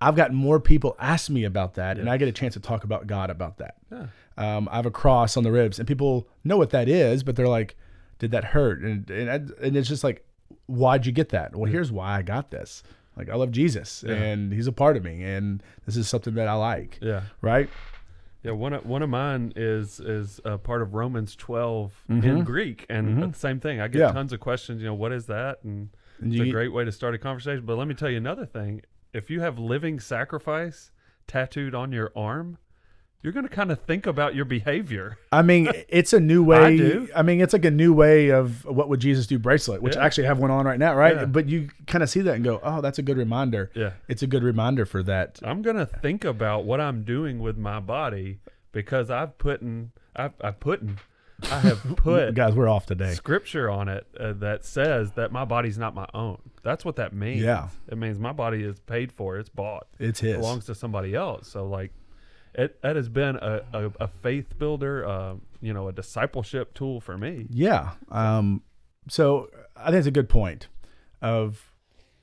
I've 0.00 0.16
got 0.16 0.32
more 0.32 0.58
people 0.58 0.96
ask 0.98 1.30
me 1.30 1.44
about 1.44 1.74
that, 1.74 1.96
and 1.96 2.10
I 2.10 2.16
get 2.16 2.26
a 2.26 2.32
chance 2.32 2.54
to 2.54 2.60
talk 2.60 2.82
about 2.82 3.06
God 3.06 3.30
about 3.30 3.58
that. 3.58 3.76
Yeah. 3.92 4.06
Um, 4.36 4.68
I 4.72 4.76
have 4.76 4.86
a 4.86 4.90
cross 4.90 5.36
on 5.36 5.44
the 5.44 5.52
ribs, 5.52 5.78
and 5.78 5.86
people 5.86 6.26
know 6.42 6.56
what 6.56 6.70
that 6.70 6.88
is, 6.88 7.22
but 7.22 7.36
they're 7.36 7.46
like, 7.46 7.76
"Did 8.18 8.32
that 8.32 8.42
hurt?" 8.46 8.80
And 8.80 9.08
and, 9.10 9.30
I, 9.30 9.34
and 9.64 9.76
it's 9.76 9.88
just 9.88 10.02
like, 10.02 10.26
"Why'd 10.66 11.06
you 11.06 11.12
get 11.12 11.28
that?" 11.28 11.54
Well, 11.54 11.70
here's 11.70 11.92
why 11.92 12.16
I 12.18 12.22
got 12.22 12.50
this. 12.50 12.82
Like 13.16 13.28
I 13.30 13.36
love 13.36 13.52
Jesus, 13.52 14.02
Yeah. 14.04 14.14
and 14.14 14.52
He's 14.52 14.66
a 14.66 14.72
part 14.72 14.96
of 14.96 15.04
me, 15.04 15.22
and 15.22 15.62
this 15.86 15.96
is 15.96 16.08
something 16.08 16.34
that 16.34 16.48
I 16.48 16.54
like. 16.54 16.98
Yeah. 17.00 17.22
Right? 17.40 17.68
Yeah, 18.42 18.52
one 18.52 18.72
of 18.72 18.84
one 18.84 19.02
of 19.02 19.08
mine 19.10 19.52
is 19.54 20.00
is 20.00 20.40
a 20.44 20.58
part 20.58 20.82
of 20.82 20.94
Romans 20.94 21.36
12 21.36 22.04
in 22.08 22.42
Greek, 22.44 22.86
and 22.88 23.32
the 23.32 23.38
same 23.38 23.60
thing. 23.60 23.80
I 23.80 23.86
get 23.88 23.98
Mm-hmm. 23.98 24.08
Yeah. 24.08 24.12
tons 24.12 24.32
of 24.32 24.40
questions. 24.40 24.80
You 24.82 24.88
know, 24.88 24.94
what 24.94 25.12
is 25.12 25.26
that? 25.26 25.58
And 25.62 25.90
And 26.20 26.32
it's 26.32 26.36
you- 26.42 26.44
a 26.44 26.50
great 26.50 26.72
way 26.72 26.84
to 26.84 26.90
start 26.92 27.14
a 27.14 27.18
conversation. 27.18 27.64
But 27.64 27.78
let 27.78 27.86
me 27.86 27.94
tell 27.94 28.10
you 28.10 28.16
another 28.16 28.44
thing: 28.46 28.82
if 29.12 29.30
you 29.30 29.40
have 29.42 29.58
living 29.58 30.00
sacrifice 30.00 30.90
tattooed 31.28 31.74
on 31.74 31.92
your 31.92 32.10
arm, 32.16 32.58
you're 33.22 33.32
going 33.32 33.46
to 33.46 33.54
kind 33.54 33.70
of 33.70 33.80
think 33.82 34.06
about 34.06 34.34
your 34.34 34.44
behavior. 34.44 35.16
I 35.30 35.42
mean, 35.42 35.70
it's 35.88 36.12
a 36.12 36.20
new 36.20 36.42
way. 36.52 36.58
I 36.58 36.76
do. 36.76 37.08
I 37.14 37.22
mean, 37.22 37.40
it's 37.40 37.52
like 37.52 37.64
a 37.64 37.70
new 37.70 37.92
way 37.92 38.30
of 38.30 38.64
what 38.64 38.88
would 38.88 39.00
Jesus 39.00 39.26
do 39.26 39.38
bracelet, 39.38 39.80
which 39.82 39.94
Yeah. 39.96 40.02
I 40.02 40.06
actually 40.06 40.26
have 40.26 40.38
one 40.38 40.50
on 40.50 40.66
right 40.66 40.78
now, 40.78 40.94
right? 40.94 41.14
Yeah. 41.16 41.24
But 41.26 41.48
you 41.48 41.68
kind 41.86 42.02
of 42.02 42.10
see 42.10 42.20
that 42.20 42.34
and 42.34 42.44
go, 42.44 42.60
"Oh, 42.62 42.80
that's 42.80 42.98
a 42.98 43.02
good 43.02 43.16
reminder." 43.16 43.70
Yeah. 43.74 43.92
It's 44.08 44.22
a 44.22 44.26
good 44.26 44.42
reminder 44.42 44.84
for 44.84 45.02
that. 45.04 45.38
I'm 45.42 45.62
going 45.62 45.76
to 45.76 45.86
think 45.86 46.24
about 46.24 46.64
what 46.64 46.80
I'm 46.80 47.04
doing 47.04 47.38
with 47.40 47.56
my 47.56 47.78
body 47.80 48.40
because 48.72 49.10
I've 49.10 49.38
put 49.38 49.60
in 49.62 49.92
I've, 50.16 50.32
I've 50.40 50.58
put 50.60 50.82
in 50.82 50.98
I 51.50 51.58
have 51.60 51.82
put 51.96 52.34
Guys, 52.34 52.54
we're 52.54 52.68
off 52.68 52.86
today. 52.86 53.14
scripture 53.14 53.68
on 53.68 53.88
it 53.88 54.06
uh, 54.18 54.32
that 54.34 54.64
says 54.64 55.12
that 55.12 55.32
my 55.32 55.44
body's 55.44 55.76
not 55.78 55.94
my 55.94 56.06
own. 56.14 56.38
That's 56.62 56.84
what 56.84 56.96
that 56.96 57.12
means. 57.12 57.42
Yeah. 57.42 57.68
It 57.88 57.98
means 57.98 58.18
my 58.18 58.32
body 58.32 58.62
is 58.62 58.78
paid 58.80 59.10
for. 59.12 59.38
It's 59.38 59.48
bought. 59.48 59.86
It's 59.98 60.20
his. 60.20 60.36
belongs 60.36 60.66
to 60.66 60.74
somebody 60.74 61.14
else. 61.16 61.48
So 61.48 61.66
like, 61.66 61.92
it 62.54 62.80
that 62.82 62.96
has 62.96 63.08
been 63.08 63.36
a, 63.36 63.62
a, 63.72 63.90
a 64.00 64.08
faith 64.08 64.58
builder, 64.58 65.06
uh, 65.06 65.34
you 65.60 65.72
know, 65.72 65.88
a 65.88 65.92
discipleship 65.92 66.74
tool 66.74 67.00
for 67.00 67.16
me. 67.16 67.46
Yeah. 67.50 67.92
Um, 68.10 68.62
so 69.08 69.48
I 69.76 69.86
think 69.86 69.96
it's 69.98 70.06
a 70.06 70.10
good 70.10 70.28
point 70.28 70.68
of 71.20 71.70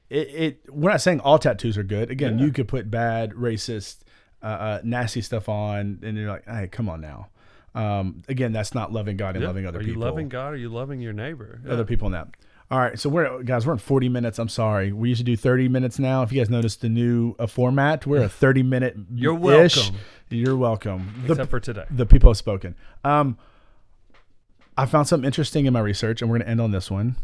it, 0.09 0.27
it. 0.29 0.59
We're 0.73 0.91
not 0.91 1.01
saying 1.01 1.19
all 1.21 1.39
tattoos 1.39 1.77
are 1.77 1.83
good. 1.83 2.09
Again, 2.11 2.37
Yeah. 2.39 2.45
you 2.45 2.51
could 2.51 2.67
put 2.67 2.89
bad, 2.89 3.31
racist, 3.31 3.99
uh, 4.41 4.45
uh, 4.45 4.81
nasty 4.83 5.21
stuff 5.21 5.47
on, 5.49 5.99
and 6.03 6.17
you're 6.17 6.29
like, 6.29 6.45
hey, 6.47 6.67
come 6.67 6.89
on 6.89 7.01
now. 7.01 7.27
Um, 7.75 8.23
again, 8.27 8.51
that's 8.51 8.73
not 8.73 8.91
loving 8.91 9.17
God 9.17 9.35
and 9.35 9.41
Yeah. 9.43 9.47
loving 9.49 9.65
other 9.67 9.79
Are 9.79 9.83
people. 9.83 10.01
you 10.01 10.07
loving 10.07 10.27
God? 10.29 10.47
Or 10.49 10.53
are 10.53 10.55
you 10.57 10.69
loving 10.69 11.01
your 11.01 11.13
neighbor? 11.13 11.61
Yeah. 11.65 11.73
other 11.73 11.85
people 11.85 12.07
in 12.07 12.13
that. 12.13 12.29
All 12.71 12.77
right, 12.79 12.99
so 12.99 13.09
we're 13.09 13.41
guys. 13.41 13.65
We're 13.65 13.73
in 13.73 13.79
40 13.79 14.09
minutes. 14.09 14.37
I'm 14.37 14.47
sorry. 14.49 14.91
We 14.91 15.09
used 15.09 15.19
to 15.19 15.23
do 15.25 15.35
30 15.35 15.69
minutes 15.69 15.97
now. 15.97 16.21
If 16.21 16.31
you 16.31 16.39
guys 16.39 16.51
noticed 16.51 16.81
the 16.81 16.89
new 16.89 17.35
uh, 17.39 17.47
format, 17.47 18.05
we're 18.05 18.23
a 18.23 18.29
30 18.29 18.61
minute. 18.61 18.95
You're 19.11 19.33
welcome. 19.33 19.95
You're 20.29 20.55
welcome. 20.55 21.23
The, 21.25 21.33
Except 21.33 21.49
for 21.49 21.59
today. 21.59 21.85
the 21.89 22.05
people 22.05 22.29
have 22.29 22.37
spoken. 22.37 22.75
Um, 23.03 23.39
I 24.77 24.85
found 24.85 25.07
something 25.07 25.25
interesting 25.25 25.65
in 25.65 25.73
my 25.73 25.79
research, 25.79 26.21
and 26.21 26.29
we're 26.29 26.37
going 26.37 26.45
to 26.45 26.51
end 26.51 26.61
on 26.61 26.69
this 26.71 26.91
one. 26.91 27.15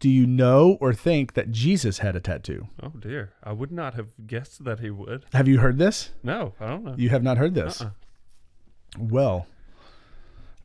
Do 0.00 0.10
you 0.10 0.26
know 0.26 0.76
or 0.80 0.92
think 0.92 1.34
that 1.34 1.52
Jesus 1.52 1.98
had 1.98 2.16
a 2.16 2.20
tattoo? 2.20 2.66
Oh 2.82 2.88
dear, 2.98 3.32
I 3.42 3.52
would 3.52 3.70
not 3.70 3.94
have 3.94 4.08
guessed 4.26 4.64
that 4.64 4.80
he 4.80 4.90
would. 4.90 5.24
Have 5.32 5.46
you 5.48 5.58
heard 5.60 5.78
this? 5.78 6.10
No, 6.24 6.54
I 6.60 6.66
don't 6.66 6.84
know. 6.84 6.94
You 6.98 7.08
have 7.10 7.22
not 7.22 7.38
heard 7.38 7.54
this. 7.54 7.80
Uh-uh. 7.80 7.90
Well, 8.98 9.46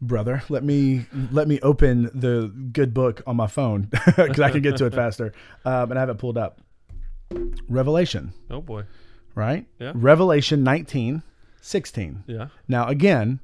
brother, 0.02 0.44
let 0.50 0.64
me 0.64 1.06
let 1.32 1.48
me 1.48 1.60
open 1.62 2.10
the 2.14 2.48
good 2.72 2.94
book 2.94 3.22
on 3.28 3.36
my 3.36 3.48
phone 3.48 3.84
because 4.06 4.40
I 4.40 4.50
can 4.52 4.62
get 4.62 4.78
to 4.78 4.86
it 4.86 4.94
faster, 5.04 5.34
um, 5.66 5.92
and 5.92 5.98
I 5.98 6.02
have 6.02 6.10
it 6.10 6.18
pulled 6.18 6.38
up. 6.38 6.62
Revelation, 7.68 8.34
Oh 8.50 8.62
boy. 8.62 8.84
right? 9.36 9.66
Yeah. 9.80 9.92
Revelation 9.94 10.64
19, 10.64 11.22
16. 11.62 12.24
Yeah. 12.28 12.48
Now, 12.68 12.88
again, 12.88 13.40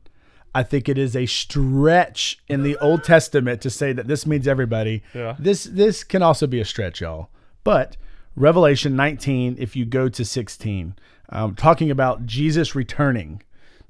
I 0.56 0.64
think 0.64 0.90
it 0.90 0.98
is 0.98 1.16
a 1.16 1.26
stretch 1.28 2.40
in 2.48 2.64
the 2.64 2.78
Old 2.78 3.04
Testament 3.04 3.62
to 3.62 3.70
say 3.70 3.94
that 3.94 4.08
this 4.08 4.26
means 4.26 4.48
everybody. 4.48 5.04
Yeah. 5.14 5.36
This 5.38 5.66
this 5.66 6.04
can 6.04 6.24
also 6.24 6.48
be 6.48 6.60
a 6.60 6.66
stretch, 6.66 7.02
y'all. 7.02 7.30
But 7.64 7.98
Revelation 8.36 8.96
19, 8.96 9.58
if 9.60 9.76
you 9.76 9.86
go 9.86 10.10
to 10.10 10.26
16, 10.26 10.96
um, 11.30 11.56
talking 11.56 11.92
about 11.92 12.26
Jesus 12.26 12.74
returning, 12.76 13.42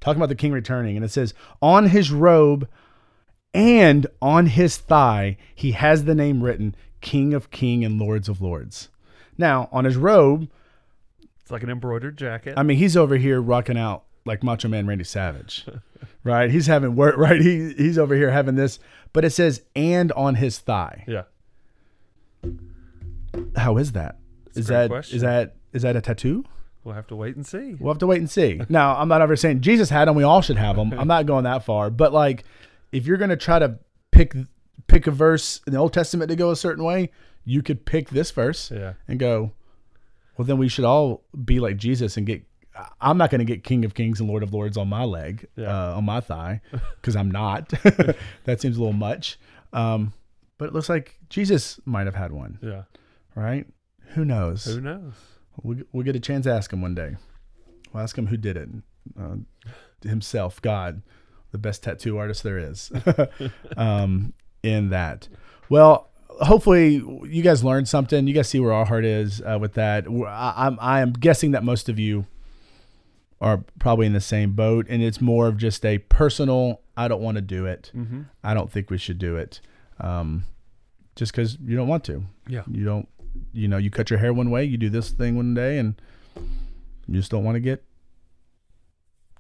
talking 0.02 0.20
about 0.20 0.30
the 0.30 0.36
King 0.36 0.52
returning, 0.52 0.96
and 0.96 1.04
it 1.06 1.10
says, 1.12 1.34
"On 1.62 1.88
his 1.88 2.12
robe 2.12 2.68
and 3.54 4.08
on 4.22 4.48
his 4.48 4.78
thigh, 4.78 5.38
he 5.54 5.72
has 5.72 6.04
the 6.06 6.16
name 6.16 6.44
written, 6.44 6.76
King 7.02 7.34
of 7.34 7.52
King 7.52 7.84
and 7.86 8.00
Lords 8.00 8.28
of 8.30 8.42
Lords." 8.42 8.90
Now, 9.38 9.70
on 9.72 9.86
his 9.86 9.98
robe, 9.98 10.50
It's 11.42 11.52
like 11.52 11.64
an 11.64 11.70
embroidered 11.70 12.18
jacket. 12.18 12.56
I 12.58 12.64
mean, 12.64 12.78
he's 12.78 12.98
over 12.98 13.18
here 13.18 13.40
rocking 13.42 13.78
out 13.78 14.04
like 14.26 14.44
Macho 14.44 14.68
Man 14.68 14.88
Randy 14.88 15.04
Savage, 15.04 15.66
right? 16.24 16.50
He's 16.50 16.66
having 16.68 16.96
work, 16.96 17.18
right? 17.18 17.40
He 17.40 17.74
he's 17.74 17.98
over 17.98 18.16
here 18.16 18.32
having 18.32 18.56
this, 18.56 18.80
but 19.14 19.24
it 19.26 19.30
says 19.32 19.62
and 19.76 20.12
on 20.14 20.36
his 20.36 20.58
thigh. 20.60 21.04
yeah. 21.08 21.24
How 23.56 23.78
is 23.78 23.92
that? 23.94 24.18
Is 24.56 24.68
that 24.68 24.90
is 25.12 25.22
that 25.22 25.56
is 25.74 25.82
that 25.82 25.96
a 25.96 26.02
tattoo? 26.02 26.46
We'll 26.86 26.96
have 26.96 27.08
to 27.08 27.16
wait 27.18 27.36
and 27.36 27.46
see. 27.46 27.74
We'll 27.78 27.92
have 27.92 28.00
to 28.00 28.08
wait 28.08 28.20
and 28.20 28.30
see. 28.30 28.62
Now, 28.70 28.96
I'm 28.96 29.10
not 29.10 29.22
ever 29.22 29.36
saying 29.36 29.60
Jesus 29.62 29.90
had 29.90 30.08
them. 30.08 30.16
We 30.16 30.24
all 30.24 30.42
should 30.42 30.56
have 30.58 30.78
them. 30.78 30.94
I'm 30.98 31.08
not 31.08 31.26
going 31.26 31.44
that 31.44 31.66
far, 31.66 31.90
but 31.90 32.14
like, 32.14 32.44
if 32.94 33.06
you're 33.08 33.18
gonna 33.18 33.36
try 33.36 33.60
to 33.60 33.80
pick 34.12 34.34
pick 34.88 35.08
a 35.08 35.12
verse 35.12 35.60
in 35.68 35.74
the 35.74 35.80
Old 35.80 35.92
Testament 35.94 36.30
to 36.30 36.36
go 36.38 36.52
a 36.52 36.56
certain 36.56 36.84
way, 36.84 37.10
you 37.44 37.62
could 37.64 37.86
pick 37.86 38.10
this 38.10 38.30
verse 38.32 38.70
Yeah. 38.72 38.94
and 39.08 39.20
go, 39.20 39.52
well, 40.38 40.46
then 40.46 40.58
we 40.60 40.68
should 40.70 40.86
all 40.86 41.24
be 41.44 41.60
like 41.60 41.78
Jesus 41.78 42.16
and 42.18 42.26
get. 42.26 42.44
I'm 43.00 43.18
not 43.18 43.30
going 43.32 43.40
to 43.40 43.46
get 43.46 43.64
King 43.64 43.86
of 43.86 43.94
Kings 43.94 44.20
and 44.20 44.30
Lord 44.30 44.44
of 44.44 44.54
Lords 44.54 44.76
on 44.78 44.90
my 44.90 45.06
leg, 45.06 45.48
Yeah. 45.56 45.92
uh, 45.92 45.96
on 45.96 46.04
my 46.06 46.20
thigh, 46.20 46.60
because 47.02 47.16
I'm 47.16 47.32
not. 47.32 47.70
that 48.44 48.60
seems 48.60 48.76
a 48.76 48.80
little 48.82 48.92
much. 48.92 49.40
Um, 49.72 50.12
but 50.58 50.66
it 50.68 50.74
looks 50.74 50.90
like 50.90 51.18
Jesus 51.30 51.80
might 51.86 52.06
have 52.06 52.16
had 52.16 52.32
one, 52.34 52.60
Yeah. 52.62 52.84
right? 53.34 53.66
Who 54.10 54.26
knows? 54.26 54.66
Who 54.66 54.82
knows? 54.82 55.14
We'll, 55.62 55.80
we'll 55.92 56.04
get 56.04 56.16
a 56.16 56.20
chance 56.20 56.46
to 56.46 56.54
ask 56.54 56.72
him 56.72 56.82
one 56.82 56.96
day. 56.96 57.16
We'll 57.94 58.04
ask 58.04 58.18
him 58.18 58.28
who 58.28 58.38
did 58.38 58.58
it. 58.58 58.70
Uh, 59.20 59.38
himself, 60.04 60.62
God, 60.62 61.02
the 61.52 61.58
best 61.58 61.84
tattoo 61.84 62.18
artist 62.18 62.44
there 62.44 62.58
is. 62.58 62.92
um, 63.78 64.34
in 64.64 64.90
that. 64.90 65.28
Well, 65.70 66.10
hopefully 66.42 66.96
you 66.96 67.42
guys 67.42 67.64
learned 67.64 67.88
something. 67.88 68.28
You 68.28 68.34
guys 68.34 68.50
see 68.50 68.60
where 68.60 68.74
our 68.74 68.86
heart 68.86 69.06
is 69.06 69.42
uh, 69.42 69.58
with 69.60 69.74
that. 69.74 70.06
I, 70.08 70.54
I'm 70.58 70.78
I 70.82 71.02
am 71.02 71.14
guessing 71.14 71.52
that 71.52 71.64
most 71.64 71.90
of 71.90 72.00
you 72.00 72.26
are 73.42 73.64
probably 73.80 74.08
in 74.08 74.14
the 74.14 74.22
same 74.22 74.54
boat, 74.54 74.88
and 74.90 75.02
it's 75.02 75.22
more 75.22 75.48
of 75.48 75.58
just 75.58 75.86
a 75.86 76.00
personal. 76.00 76.82
I 76.98 77.08
don't 77.08 77.22
want 77.22 77.36
to 77.36 77.42
do 77.42 77.66
it. 77.66 77.92
Mm-hmm. 77.96 78.24
I 78.44 78.54
don't 78.54 78.72
think 78.72 78.90
we 78.90 78.98
should 78.98 79.20
do 79.20 79.36
it. 79.36 79.60
Um, 80.00 80.46
just 81.16 81.32
because 81.32 81.58
you 81.64 81.76
don't 81.76 81.88
want 81.88 82.04
to. 82.06 82.24
Yeah. 82.48 82.64
You 82.70 82.86
don't. 82.86 83.08
You 83.54 83.68
know, 83.68 83.78
you 83.78 83.90
cut 83.90 84.10
your 84.10 84.20
hair 84.20 84.34
one 84.34 84.50
way, 84.52 84.64
you 84.66 84.78
do 84.78 84.90
this 84.90 85.12
thing 85.12 85.36
one 85.38 85.54
day, 85.54 85.78
and 85.78 85.96
you 87.08 87.16
just 87.16 87.32
don't 87.32 87.44
want 87.44 87.56
to 87.56 87.60
get 87.62 87.84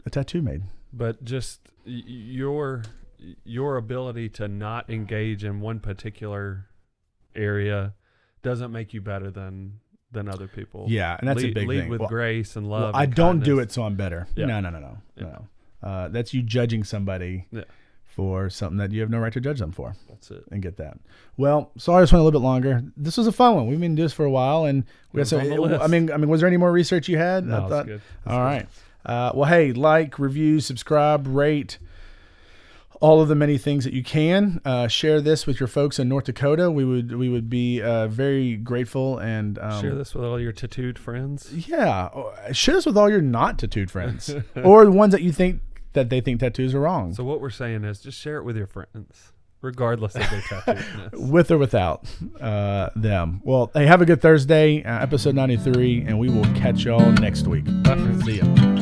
a 0.05 0.09
tattoo 0.09 0.41
made. 0.41 0.63
But 0.93 1.23
just 1.23 1.59
your 1.85 2.83
your 3.43 3.77
ability 3.77 4.29
to 4.29 4.47
not 4.47 4.89
engage 4.89 5.43
in 5.43 5.59
one 5.61 5.79
particular 5.79 6.67
area 7.35 7.93
doesn't 8.41 8.71
make 8.71 8.93
you 8.93 9.01
better 9.01 9.29
than 9.31 9.79
than 10.11 10.29
other 10.29 10.47
people. 10.47 10.85
Yeah, 10.87 11.17
and 11.19 11.27
that's 11.27 11.41
lead, 11.41 11.51
a 11.51 11.53
big 11.53 11.67
lead 11.67 11.79
thing. 11.81 11.89
with 11.89 11.99
Well, 12.01 12.09
grace 12.09 12.55
and 12.55 12.69
well, 12.69 12.81
love. 12.81 12.95
I 12.95 13.03
and 13.03 13.15
don't 13.15 13.43
do 13.43 13.59
it, 13.59 13.71
so 13.71 13.83
I'm 13.83 13.95
better. 13.95 14.27
Yeah. 14.35 14.45
No, 14.45 14.59
no, 14.61 14.69
no, 14.69 14.79
no, 14.79 14.97
Yeah. 15.17 15.23
no. 15.23 15.47
Uh, 15.83 16.07
that's 16.07 16.33
you 16.33 16.41
judging 16.41 16.83
somebody 16.83 17.47
Yeah. 17.51 17.63
For 18.15 18.49
something 18.49 18.77
that 18.77 18.91
you 18.93 19.01
have 19.01 19.09
no 19.09 19.19
right 19.19 19.33
to 19.33 19.41
judge 19.41 19.59
them 19.59 19.73
for, 19.73 19.93
That's 20.07 20.31
it. 20.31 20.45
and 20.49 20.61
get 20.61 20.77
that. 20.77 20.97
Well, 21.35 21.71
sorry, 21.77 22.01
this 22.03 22.13
went 22.13 22.21
a 22.21 22.23
little 22.23 22.39
bit 22.39 22.45
longer. 22.45 22.81
This 22.95 23.17
was 23.17 23.27
a 23.27 23.31
fun 23.33 23.55
one. 23.55 23.67
We've 23.67 23.79
been 23.79 23.95
doing 23.95 24.05
this 24.05 24.13
for 24.13 24.23
a 24.23 24.31
while, 24.31 24.63
and 24.63 24.85
we 25.11 25.17
got 25.19 25.27
some. 25.27 25.41
I 25.41 25.87
mean, 25.87 26.09
I 26.11 26.15
mean, 26.17 26.29
was 26.29 26.39
there 26.39 26.47
any 26.47 26.55
more 26.57 26.71
research 26.71 27.09
you 27.09 27.17
had? 27.17 27.45
No, 27.45 27.55
I 27.55 27.59
it's 27.61 27.69
thought. 27.69 27.85
good. 27.87 28.01
All 28.25 28.39
right. 28.39 28.67
Uh, 29.05 29.31
well, 29.35 29.49
hey, 29.49 29.73
like, 29.73 30.17
review, 30.17 30.61
subscribe, 30.61 31.27
rate, 31.27 31.77
all 33.01 33.21
of 33.21 33.27
the 33.27 33.35
many 33.35 33.57
things 33.57 33.83
that 33.83 33.93
you 33.93 34.01
can. 34.03 34.61
Uh, 34.63 34.87
share 34.87 35.19
this 35.19 35.45
with 35.45 35.59
your 35.59 35.67
folks 35.67 35.99
in 35.99 36.07
North 36.07 36.23
Dakota. 36.23 36.71
We 36.71 36.85
would 36.85 37.17
we 37.17 37.27
would 37.27 37.49
be 37.49 37.81
uh, 37.81 38.07
very 38.07 38.55
grateful 38.55 39.17
and 39.19 39.59
um, 39.59 39.81
Share 39.81 39.93
this 39.93 40.15
with 40.15 40.23
all 40.23 40.39
your 40.39 40.53
tattooed 40.53 40.97
friends. 40.97 41.51
Yeah, 41.67 42.09
share 42.53 42.75
this 42.75 42.85
with 42.85 42.97
all 42.97 43.09
your 43.09 43.21
not 43.21 43.59
tattooed 43.59 43.91
friends 43.91 44.33
or 44.63 44.85
the 44.85 44.91
ones 44.91 45.11
that 45.11 45.21
you 45.21 45.33
think 45.33 45.59
that 45.95 46.09
they 46.09 46.21
think 46.21 46.39
tattoos 46.39 46.75
are 46.75 46.79
wrong, 46.79 47.13
So 47.13 47.23
what 47.23 47.41
we're 47.41 47.49
saying 47.49 47.83
is 47.83 47.99
just 47.99 48.19
share 48.19 48.37
it 48.37 48.43
with 48.43 48.55
your 48.55 48.67
friends, 48.67 49.31
regardless 49.61 50.15
of 50.15 50.29
their 50.29 50.41
tattooedness. 50.41 51.13
with 51.31 51.51
or 51.51 51.57
without 51.57 52.05
uh, 52.39 52.89
them. 52.95 53.41
Well, 53.43 53.71
hey, 53.73 53.85
have 53.87 54.01
a 54.01 54.05
good 54.05 54.21
Thursday, 54.21 54.83
uh, 54.83 55.01
episode 55.01 55.35
ninety 55.35 55.57
three, 55.57 56.03
and 56.05 56.19
we 56.19 56.29
will 56.29 56.45
catch 56.55 56.83
y'all 56.85 57.11
next 57.13 57.47
week. 57.47 57.65
Bye. 57.83 57.97
See 58.23 58.37
ya. 58.39 58.74